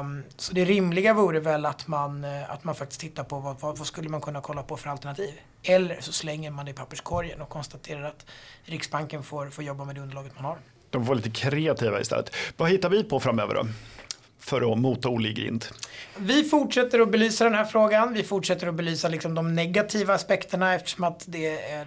Um, 0.00 0.22
så 0.36 0.52
det 0.52 0.64
rimliga 0.64 1.14
vore 1.14 1.40
väl 1.40 1.66
att 1.66 1.86
man, 1.86 2.24
eh, 2.24 2.50
att 2.50 2.64
man 2.64 2.74
faktiskt 2.74 3.00
tittar 3.00 3.24
på 3.24 3.38
vad, 3.38 3.60
vad, 3.60 3.86
skulle 3.86 4.08
man 4.08 4.20
kunna 4.20 4.40
kolla 4.40 4.62
på 4.62 4.76
för 4.76 4.90
alternativ. 4.90 5.40
Eller 5.62 6.00
så 6.00 6.12
slänger 6.12 6.50
man 6.50 6.64
det 6.64 6.70
i 6.70 6.74
papperskorgen 6.74 7.40
och 7.40 7.48
konstaterar 7.48 8.02
att 8.02 8.26
Riksbanken 8.64 9.22
får, 9.22 9.50
får 9.50 9.64
jobba 9.64 9.84
med 9.84 9.94
det 9.94 10.00
underlaget 10.00 10.32
man 10.34 10.44
har. 10.44 10.58
De 10.90 11.06
får 11.06 11.14
lite 11.14 11.30
kreativa 11.30 12.00
istället. 12.00 12.36
Vad 12.56 12.70
hittar 12.70 12.88
vi 12.88 13.04
på 13.04 13.20
framöver 13.20 13.54
då? 13.54 13.66
För 14.40 14.72
att 14.72 14.78
mota 14.78 15.08
Olle 15.08 15.28
i 15.28 15.32
grind? 15.32 15.64
Vi 16.16 16.44
fortsätter 16.44 17.00
att 17.00 17.10
belysa 17.10 17.44
den 17.44 17.54
här 17.54 17.64
frågan. 17.64 18.12
Vi 18.14 18.22
fortsätter 18.22 18.66
att 18.66 18.74
belysa 18.74 19.08
liksom 19.08 19.34
de 19.34 19.54
negativa 19.54 20.14
aspekterna 20.14 20.74
eftersom 20.74 21.04
att 21.04 21.24
det 21.28 21.70
är 21.70 21.86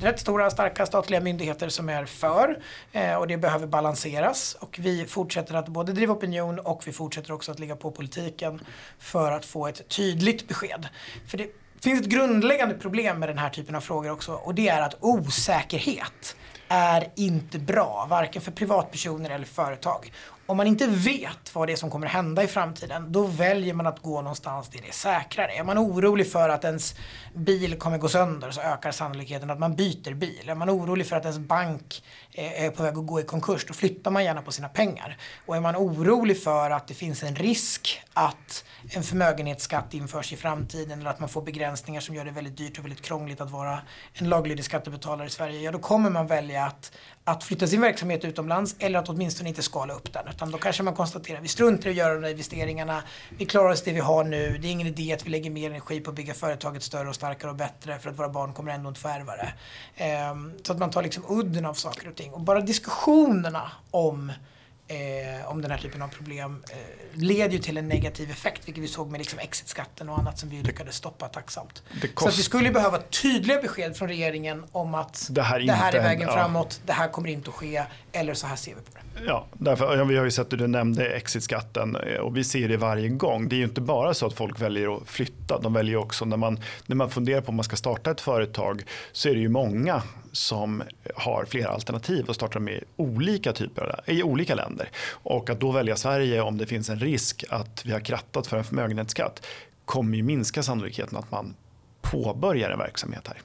rätt 0.00 0.20
stora 0.20 0.50
starka 0.50 0.86
statliga 0.86 1.20
myndigheter 1.20 1.68
som 1.68 1.88
är 1.88 2.04
för 2.04 2.58
eh, 2.92 3.14
och 3.14 3.26
det 3.26 3.36
behöver 3.36 3.66
balanseras. 3.66 4.56
Och 4.60 4.78
vi 4.82 5.04
fortsätter 5.04 5.54
att 5.54 5.68
både 5.68 5.92
driva 5.92 6.14
opinion 6.14 6.58
och 6.58 6.82
vi 6.86 6.92
fortsätter 6.92 7.32
också 7.32 7.52
att 7.52 7.58
ligga 7.58 7.76
på 7.76 7.90
politiken 7.90 8.60
för 8.98 9.32
att 9.32 9.44
få 9.44 9.66
ett 9.66 9.88
tydligt 9.88 10.48
besked. 10.48 10.88
För 11.26 11.38
det 11.38 11.48
finns 11.80 12.00
ett 12.00 12.06
grundläggande 12.06 12.74
problem 12.74 13.20
med 13.20 13.28
den 13.28 13.38
här 13.38 13.50
typen 13.50 13.74
av 13.74 13.80
frågor 13.80 14.10
också 14.10 14.32
och 14.32 14.54
det 14.54 14.68
är 14.68 14.82
att 14.82 14.94
osäkerhet 15.00 16.36
är 16.68 17.08
inte 17.16 17.58
bra, 17.58 18.06
varken 18.10 18.42
för 18.42 18.52
privatpersoner 18.52 19.30
eller 19.30 19.46
företag 19.46 20.12
om 20.46 20.56
man 20.56 20.66
inte 20.66 20.86
vet 20.86 21.54
vad 21.54 21.68
det 21.68 21.72
är 21.72 21.76
som 21.76 21.90
kommer 21.90 22.06
hända 22.06 22.42
i 22.42 22.46
framtiden, 22.46 23.12
då 23.12 23.24
väljer 23.24 23.74
man 23.74 23.86
att 23.86 24.02
gå 24.02 24.22
någonstans 24.22 24.68
där 24.68 24.80
det 24.82 24.88
är 24.88 24.92
säkrare. 24.92 25.52
Är 25.52 25.64
man 25.64 25.78
orolig 25.78 26.32
för 26.32 26.48
att 26.48 26.64
ens 26.64 26.94
bil 27.34 27.78
kommer 27.78 27.98
gå 27.98 28.08
sönder 28.08 28.50
så 28.50 28.60
ökar 28.60 28.92
sannolikheten 28.92 29.50
att 29.50 29.58
man 29.58 29.76
byter 29.76 30.14
bil. 30.14 30.48
Är 30.48 30.54
man 30.54 30.70
orolig 30.70 31.06
för 31.06 31.16
att 31.16 31.24
ens 31.24 31.38
bank 31.38 32.02
Eh, 32.38 32.64
är 32.64 32.70
på 32.70 32.82
väg 32.82 32.98
att 32.98 33.06
gå 33.06 33.20
i 33.20 33.22
konkurs, 33.22 33.64
då 33.68 33.74
flyttar 33.74 34.10
man 34.10 34.24
gärna 34.24 34.42
på 34.42 34.52
sina 34.52 34.68
pengar. 34.68 35.16
Och 35.46 35.56
är 35.56 35.60
man 35.60 35.76
orolig 35.76 36.42
för 36.42 36.70
att 36.70 36.88
det 36.88 36.94
finns 36.94 37.22
en 37.22 37.36
risk 37.36 38.02
att 38.12 38.64
en 38.90 39.02
förmögenhetsskatt 39.02 39.94
införs 39.94 40.32
i 40.32 40.36
framtiden 40.36 41.00
eller 41.00 41.10
att 41.10 41.20
man 41.20 41.28
får 41.28 41.42
begränsningar 41.42 42.00
som 42.00 42.14
gör 42.14 42.24
det 42.24 42.30
väldigt 42.30 42.56
dyrt 42.56 42.78
och 42.78 42.84
väldigt 42.84 43.02
krångligt 43.02 43.40
att 43.40 43.50
vara 43.50 43.78
en 44.14 44.28
laglydig 44.28 44.64
skattebetalare 44.64 45.26
i 45.26 45.30
Sverige, 45.30 45.60
ja 45.60 45.72
då 45.72 45.78
kommer 45.78 46.10
man 46.10 46.26
välja 46.26 46.64
att, 46.64 46.92
att 47.24 47.44
flytta 47.44 47.66
sin 47.66 47.80
verksamhet 47.80 48.24
utomlands 48.24 48.76
eller 48.78 48.98
att 48.98 49.08
åtminstone 49.08 49.48
inte 49.48 49.62
skala 49.62 49.94
upp 49.94 50.12
den. 50.12 50.28
Utan 50.28 50.50
då 50.50 50.58
kanske 50.58 50.82
man 50.82 50.94
konstaterar, 50.94 51.40
vi 51.40 51.48
struntar 51.48 51.86
i 51.86 51.90
att 51.90 51.96
göra 51.96 52.14
de 52.14 52.20
där 52.20 52.30
investeringarna, 52.30 53.02
vi 53.38 53.46
klarar 53.46 53.70
oss 53.70 53.82
det 53.82 53.92
vi 53.92 54.00
har 54.00 54.24
nu, 54.24 54.58
det 54.58 54.68
är 54.68 54.72
ingen 54.72 54.86
idé 54.86 55.12
att 55.12 55.26
vi 55.26 55.30
lägger 55.30 55.50
mer 55.50 55.70
energi 55.70 56.00
på 56.00 56.10
att 56.10 56.16
bygga 56.16 56.34
företaget 56.34 56.82
större 56.82 57.08
och 57.08 57.14
starkare 57.14 57.50
och 57.50 57.56
bättre 57.56 57.98
för 57.98 58.10
att 58.10 58.18
våra 58.18 58.28
barn 58.28 58.52
kommer 58.52 58.72
ändå 58.72 58.88
inte 58.88 59.00
få 59.00 59.08
ärva 59.08 59.32
det. 59.36 59.52
Ehm, 59.96 60.52
så 60.62 60.72
att 60.72 60.78
man 60.78 60.90
tar 60.90 61.02
liksom 61.02 61.24
udden 61.28 61.64
av 61.64 61.74
saker 61.74 62.08
och 62.08 62.14
ting. 62.14 62.25
Och 62.32 62.40
bara 62.40 62.60
diskussionerna 62.60 63.72
om 63.90 64.32
eh, 64.88 65.50
om 65.50 65.62
den 65.62 65.70
här 65.70 65.78
typen 65.78 66.02
av 66.02 66.08
problem 66.08 66.64
eh, 66.70 66.76
leder 67.20 67.52
ju 67.52 67.58
till 67.58 67.76
en 67.76 67.88
negativ 67.88 68.30
effekt, 68.30 68.68
vilket 68.68 68.84
vi 68.84 68.88
såg 68.88 69.10
med 69.10 69.18
liksom 69.18 69.38
exitskatten 69.38 70.08
och 70.08 70.18
annat 70.18 70.38
som 70.38 70.48
vi 70.48 70.62
lyckades 70.62 70.96
stoppa 70.96 71.28
tacksamt. 71.28 71.82
Så 72.30 72.36
vi 72.36 72.42
skulle 72.42 72.70
behöva 72.70 72.98
tydliga 72.98 73.62
besked 73.62 73.96
från 73.96 74.08
regeringen 74.08 74.64
om 74.72 74.94
att 74.94 75.26
det 75.30 75.42
här, 75.42 75.60
det 75.60 75.72
här 75.72 75.92
är 75.92 76.02
vägen 76.02 76.28
framåt, 76.28 76.80
det 76.86 76.92
här 76.92 77.08
kommer 77.08 77.28
inte 77.28 77.50
att 77.50 77.56
ske, 77.56 77.84
eller 78.16 78.34
så 78.34 78.46
här 78.46 78.56
ser 78.56 78.74
vi 78.74 78.80
på 78.80 78.90
det. 78.94 79.24
Ja, 79.26 79.46
därför, 79.52 80.04
vi 80.04 80.16
har 80.16 80.24
ju 80.24 80.30
sett 80.30 80.52
hur 80.52 80.56
du 80.58 80.66
nämnde 80.66 81.06
exitskatten 81.06 81.96
eh, 81.96 82.20
och 82.20 82.36
vi 82.36 82.44
ser 82.44 82.68
det 82.68 82.76
varje 82.76 83.08
gång. 83.08 83.48
Det 83.48 83.54
är 83.54 83.58
ju 83.58 83.64
inte 83.64 83.80
bara 83.80 84.14
så 84.14 84.26
att 84.26 84.34
folk 84.34 84.60
väljer 84.60 84.96
att 84.96 85.08
flytta, 85.08 85.58
de 85.58 85.72
väljer 85.72 85.96
också 85.96 86.24
när 86.24 86.36
man, 86.36 86.60
när 86.86 86.96
man 86.96 87.10
funderar 87.10 87.40
på 87.40 87.48
om 87.48 87.56
man 87.56 87.64
ska 87.64 87.76
starta 87.76 88.10
ett 88.10 88.20
företag 88.20 88.82
så 89.12 89.28
är 89.28 89.34
det 89.34 89.40
ju 89.40 89.48
många 89.48 90.02
som 90.32 90.82
har 91.14 91.44
flera 91.44 91.68
alternativ 91.68 92.24
och 92.28 92.34
startar 92.34 92.60
med 92.60 92.84
olika 92.96 93.52
typer 93.52 94.00
i 94.06 94.22
olika 94.22 94.54
länder. 94.54 94.88
Och 95.10 95.50
att 95.50 95.60
då 95.60 95.72
välja 95.72 95.96
Sverige 95.96 96.40
om 96.40 96.58
det 96.58 96.66
finns 96.66 96.90
en 96.90 96.98
risk 96.98 97.44
att 97.48 97.82
vi 97.86 97.92
har 97.92 98.00
krattat 98.00 98.46
för 98.46 98.56
en 98.56 98.64
förmögenhetsskatt 98.64 99.46
kommer 99.84 100.16
ju 100.16 100.22
minska 100.22 100.62
sannolikheten 100.62 101.18
att 101.18 101.30
man 101.30 101.54
påbörjar 102.10 102.70
en 102.70 102.78
verksamhet 102.78 103.28
här. 103.28 103.36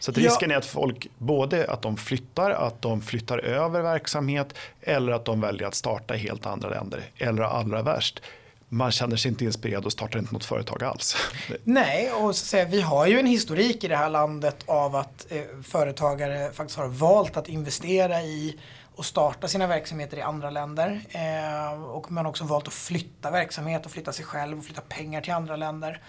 Så 0.00 0.12
risken 0.12 0.50
ja. 0.50 0.54
är 0.54 0.58
att 0.58 0.66
folk 0.66 1.06
både 1.18 1.70
att 1.70 1.82
de 1.82 1.96
flyttar, 1.96 2.50
att 2.50 2.82
de 2.82 3.02
flyttar 3.02 3.38
över 3.38 3.82
verksamhet 3.82 4.54
eller 4.80 5.12
att 5.12 5.24
de 5.24 5.40
väljer 5.40 5.68
att 5.68 5.74
starta 5.74 6.14
i 6.14 6.18
helt 6.18 6.46
andra 6.46 6.68
länder. 6.68 7.02
Eller 7.16 7.42
allra 7.42 7.82
värst, 7.82 8.22
man 8.68 8.90
känner 8.90 9.16
sig 9.16 9.30
inte 9.30 9.44
inspirerad 9.44 9.84
och 9.84 9.92
startar 9.92 10.18
inte 10.18 10.32
något 10.32 10.44
företag 10.44 10.82
alls. 10.84 11.16
Nej, 11.64 12.12
och 12.12 12.36
så 12.36 12.46
säga, 12.46 12.64
vi 12.64 12.80
har 12.80 13.06
ju 13.06 13.18
en 13.18 13.26
historik 13.26 13.84
i 13.84 13.88
det 13.88 13.96
här 13.96 14.10
landet 14.10 14.56
av 14.66 14.96
att 14.96 15.26
eh, 15.30 15.42
företagare 15.62 16.52
faktiskt 16.52 16.78
har 16.78 16.88
valt 16.88 17.36
att 17.36 17.48
investera 17.48 18.22
i 18.22 18.58
och 18.94 19.04
starta 19.04 19.48
sina 19.48 19.66
verksamheter 19.66 20.16
i 20.16 20.22
andra 20.22 20.50
länder. 20.50 21.00
Eh, 21.10 21.82
och 21.82 22.12
man 22.12 22.24
har 22.24 22.30
också 22.30 22.44
valt 22.44 22.68
att 22.68 22.74
flytta 22.74 23.30
verksamhet 23.30 23.86
och 23.86 23.92
flytta 23.92 24.12
sig 24.12 24.24
själv 24.24 24.58
och 24.58 24.64
flytta 24.64 24.80
pengar 24.80 25.20
till 25.20 25.32
andra 25.32 25.56
länder. 25.56 26.00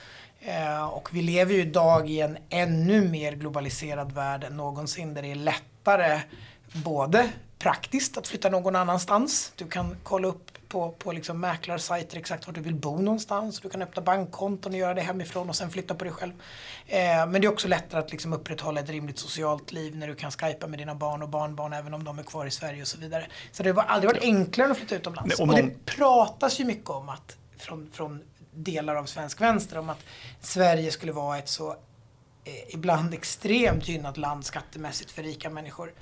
Eh, 0.41 0.83
och 0.83 1.09
vi 1.15 1.21
lever 1.21 1.53
ju 1.53 1.61
idag 1.61 2.09
i 2.09 2.19
en 2.21 2.37
ännu 2.49 3.09
mer 3.09 3.31
globaliserad 3.31 4.11
värld 4.11 4.43
än 4.43 4.57
någonsin 4.57 5.13
där 5.13 5.21
det 5.21 5.31
är 5.31 5.35
lättare 5.35 6.21
både 6.73 7.29
praktiskt 7.59 8.17
att 8.17 8.27
flytta 8.27 8.49
någon 8.49 8.75
annanstans. 8.75 9.53
Du 9.55 9.67
kan 9.67 9.97
kolla 10.03 10.27
upp 10.27 10.51
på, 10.67 10.91
på 10.91 11.11
liksom 11.11 11.39
mäklarsajter 11.39 12.17
exakt 12.17 12.47
var 12.47 12.53
du 12.53 12.61
vill 12.61 12.75
bo 12.75 12.97
någonstans. 13.01 13.59
Du 13.59 13.69
kan 13.69 13.81
öppna 13.81 14.01
bankkonton 14.01 14.71
och 14.71 14.77
göra 14.77 14.93
det 14.93 15.01
hemifrån 15.01 15.49
och 15.49 15.55
sen 15.55 15.69
flytta 15.69 15.95
på 15.95 16.03
dig 16.03 16.13
själv. 16.13 16.33
Eh, 16.87 16.97
men 16.99 17.31
det 17.31 17.47
är 17.47 17.51
också 17.51 17.67
lättare 17.67 17.99
att 17.99 18.11
liksom 18.11 18.33
upprätthålla 18.33 18.79
ett 18.79 18.89
rimligt 18.89 19.19
socialt 19.19 19.71
liv 19.71 19.95
när 19.95 20.07
du 20.07 20.15
kan 20.15 20.31
skypa 20.31 20.67
med 20.67 20.79
dina 20.79 20.95
barn 20.95 21.23
och 21.23 21.29
barnbarn 21.29 21.73
även 21.73 21.93
om 21.93 22.03
de 22.03 22.19
är 22.19 22.23
kvar 22.23 22.45
i 22.45 22.51
Sverige 22.51 22.81
och 22.81 22.87
så 22.87 22.97
vidare. 22.97 23.27
Så 23.51 23.63
det 23.63 23.71
har 23.71 23.83
aldrig 23.83 24.11
varit 24.11 24.23
enklare 24.23 24.71
att 24.71 24.77
flytta 24.77 24.95
utomlands. 24.95 25.39
Nej, 25.39 25.43
och, 25.43 25.47
någon... 25.47 25.59
och 25.59 25.65
det 25.65 25.85
pratas 25.85 26.59
ju 26.59 26.65
mycket 26.65 26.89
om 26.89 27.09
att 27.09 27.37
från, 27.57 27.89
från 27.91 28.21
delar 28.63 28.95
av 28.95 29.05
svensk 29.05 29.41
vänster 29.41 29.77
om 29.77 29.89
att 29.89 30.03
Sverige 30.41 30.91
skulle 30.91 31.11
vara 31.11 31.37
ett 31.37 31.49
så 31.49 31.71
eh, 31.71 32.73
ibland 32.73 33.13
extremt 33.13 33.87
gynnat 33.87 34.17
land 34.17 34.45
skattemässigt 34.45 35.11
för 35.11 35.23
rika 35.23 35.49
människor 35.49 35.93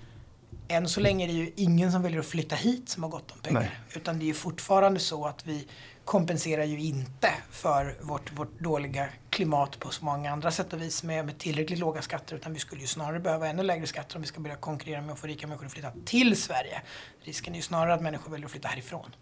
än 0.67 0.89
så 0.89 0.99
länge 0.99 1.25
är 1.25 1.27
det 1.27 1.33
ju 1.33 1.51
ingen 1.55 1.91
som 1.91 2.01
väljer 2.01 2.19
att 2.19 2.25
flytta 2.25 2.55
hit 2.55 2.89
som 2.89 3.03
har 3.03 3.09
gott 3.09 3.31
om 3.31 3.39
pengar. 3.39 3.59
Nej. 3.59 3.71
Utan 3.95 4.19
det 4.19 4.25
är 4.25 4.27
ju 4.27 4.33
fortfarande 4.33 4.99
så 4.99 5.25
att 5.25 5.45
vi 5.45 5.67
kompenserar 6.05 6.63
ju 6.63 6.79
inte 6.79 7.29
för 7.51 7.97
vårt, 8.01 8.31
vårt 8.31 8.59
dåliga 8.59 9.07
klimat 9.29 9.79
på 9.79 9.89
så 9.89 10.05
många 10.05 10.31
andra 10.31 10.51
sätt 10.51 10.73
och 10.73 10.81
vis 10.81 11.03
med, 11.03 11.25
med 11.25 11.37
tillräckligt 11.37 11.79
låga 11.79 12.01
skatter 12.01 12.35
utan 12.35 12.53
vi 12.53 12.59
skulle 12.59 12.81
ju 12.81 12.87
snarare 12.87 13.19
behöva 13.19 13.47
ännu 13.47 13.63
lägre 13.63 13.87
skatter 13.87 14.15
om 14.15 14.21
vi 14.21 14.27
ska 14.27 14.39
börja 14.39 14.55
konkurrera 14.55 15.01
med 15.01 15.13
att 15.13 15.19
få 15.19 15.27
rika 15.27 15.47
människor 15.47 15.65
att 15.65 15.71
flytta 15.71 15.91
till 16.05 16.41
Sverige. 16.41 16.81
Risken 17.27 17.53
är 17.53 17.57
ju 17.57 17.61
snarare 17.61 17.93
att 17.93 18.01
människor 18.01 18.31
väljer 18.31 18.45
att 18.45 18.51
flytta 18.51 18.67
härifrån. 18.67 19.15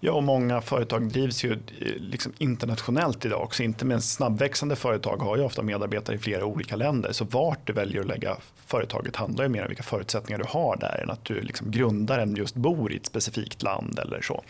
Ja, 0.00 0.12
och 0.12 0.22
många 0.22 0.60
företag 0.60 1.08
drivs 1.08 1.44
ju 1.44 1.52
eh, 1.52 1.58
liksom 1.96 2.32
internationellt 2.38 3.24
idag 3.24 3.42
också. 3.42 3.62
Inte 3.62 3.84
minst 3.84 4.12
snabbväxande 4.12 4.76
företag 4.76 5.16
har 5.16 5.36
ju 5.36 5.42
ofta 5.42 5.62
medarbetare 5.62 6.16
i 6.16 6.18
flera 6.18 6.44
olika 6.44 6.76
länder. 6.76 7.12
Så 7.12 7.24
vart 7.24 7.66
du 7.66 7.72
väljer 7.72 8.00
att 8.00 8.06
lägga 8.06 8.36
företaget 8.66 9.16
handlar 9.16 9.44
ju 9.44 9.48
mer 9.48 9.62
om 9.62 9.68
vilka 9.68 9.82
förutsättningar 9.82 10.38
du 10.38 10.44
har 10.48 10.76
där 10.76 11.00
än 11.02 11.10
att 11.10 11.24
du 11.24 11.40
liksom 11.40 11.70
grundaren 11.70 12.36
just 12.36 12.54
bor 12.54 12.92
i 12.92 12.96
ett 12.96 13.06
specifikt 13.06 13.62
land 13.62 13.98
eller 13.98 14.20
så. 14.20 14.44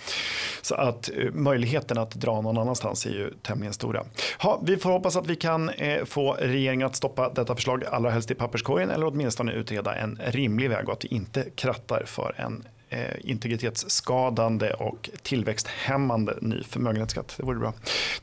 Så 0.63 0.75
att 0.75 1.11
eh, 1.17 1.33
möjligheten 1.33 1.99
att 1.99 2.11
dra 2.11 2.41
någon 2.41 2.59
annanstans 2.59 3.07
är 3.07 3.11
ju 3.11 3.35
tämligen 3.43 3.73
stora. 3.73 4.05
Ha, 4.39 4.61
vi 4.63 4.77
får 4.77 4.91
hoppas 4.91 5.17
att 5.17 5.27
vi 5.27 5.37
kan 5.37 5.69
eh, 5.69 6.05
få 6.05 6.33
regeringen 6.33 6.87
att 6.87 6.97
stoppa 6.97 7.29
detta 7.29 7.55
förslag 7.55 7.85
allra 7.85 8.11
helst 8.11 8.31
i 8.31 8.35
papperskorgen 8.35 8.91
eller 8.91 9.07
åtminstone 9.07 9.53
utreda 9.53 9.95
en 9.95 10.21
rimlig 10.25 10.71
väg 10.71 10.89
och 10.89 10.93
att 10.93 11.05
vi 11.05 11.09
inte 11.09 11.45
krattar 11.55 12.05
för 12.07 12.35
en 12.37 12.65
Eh, 12.93 13.17
integritetsskadande 13.21 14.73
och 14.73 15.11
tillväxthämmande 15.23 16.39
ny 16.41 16.63
förmögenhetsskatt. 16.63 17.35
Det 17.37 17.43
vore 17.43 17.59
bra. 17.59 17.73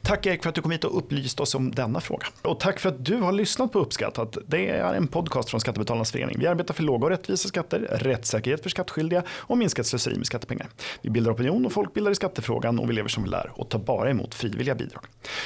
Tack 0.01 0.25
Erik 0.25 0.43
för 0.43 0.49
att 0.49 0.55
du 0.55 0.61
kom 0.61 0.71
hit 0.71 0.83
och 0.83 0.97
upplyste 0.97 1.41
oss 1.41 1.55
om 1.55 1.71
denna 1.71 2.01
fråga. 2.01 2.27
Och 2.41 2.59
tack 2.59 2.79
för 2.79 2.89
att 2.89 3.05
du 3.05 3.15
har 3.15 3.31
lyssnat 3.31 3.71
på 3.71 3.79
Uppskattat. 3.79 4.37
Det 4.47 4.69
är 4.69 4.93
en 4.93 5.07
podcast 5.07 5.49
från 5.49 5.59
Skattebetalarnas 5.59 6.11
förening. 6.11 6.35
Vi 6.39 6.47
arbetar 6.47 6.73
för 6.73 6.83
låga 6.83 7.05
och 7.05 7.09
rättvisa 7.09 7.47
skatter, 7.47 7.79
rättssäkerhet 7.79 8.63
för 8.63 8.69
skattskyldiga 8.69 9.23
och 9.29 9.57
minskat 9.57 9.85
slöseri 9.85 10.17
med 10.17 10.25
skattepengar. 10.25 10.67
Vi 11.01 11.09
bildar 11.09 11.31
opinion 11.31 11.65
och 11.65 11.71
folkbildar 11.71 12.11
i 12.11 12.15
skattefrågan 12.15 12.79
och 12.79 12.89
vi 12.89 12.93
lever 12.93 13.09
som 13.09 13.23
vi 13.23 13.29
lär 13.29 13.51
och 13.53 13.69
tar 13.69 13.79
bara 13.79 14.09
emot 14.09 14.35
frivilliga 14.35 14.75
bidrag. 14.75 15.03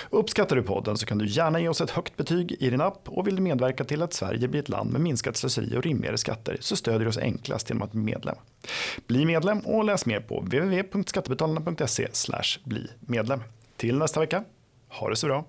Uppskattar 0.09 0.55
du 0.55 0.63
podden 0.63 0.97
så 0.97 1.05
kan 1.05 1.17
du 1.17 1.27
gärna 1.27 1.59
ge 1.59 1.67
oss 1.67 1.81
ett 1.81 1.91
högt 1.91 2.17
betyg 2.17 2.55
i 2.59 2.69
din 2.69 2.81
app 2.81 3.01
och 3.05 3.27
vill 3.27 3.35
du 3.35 3.41
medverka 3.41 3.83
till 3.83 4.01
att 4.01 4.13
Sverige 4.13 4.47
blir 4.47 4.61
ett 4.61 4.69
land 4.69 4.91
med 4.91 5.01
minskat 5.01 5.37
slöseri 5.37 5.77
och 5.77 5.83
rimligare 5.83 6.17
skatter 6.17 6.57
så 6.59 6.75
stödjer 6.75 6.99
du 6.99 7.07
oss 7.07 7.17
enklast 7.17 7.69
genom 7.69 7.83
att 7.83 7.91
bli 7.91 8.01
medlem. 8.01 8.35
Bli 9.11 9.25
medlem 9.25 9.59
och 9.59 9.83
läs 9.83 10.05
mer 10.05 10.19
på 10.19 10.39
www.skattebetalarna.se 10.39 12.07
bli 12.63 12.87
medlem. 12.99 13.43
Till 13.77 13.97
nästa 13.97 14.19
vecka, 14.19 14.43
ha 14.87 15.09
det 15.09 15.15
så 15.15 15.27
bra. 15.27 15.45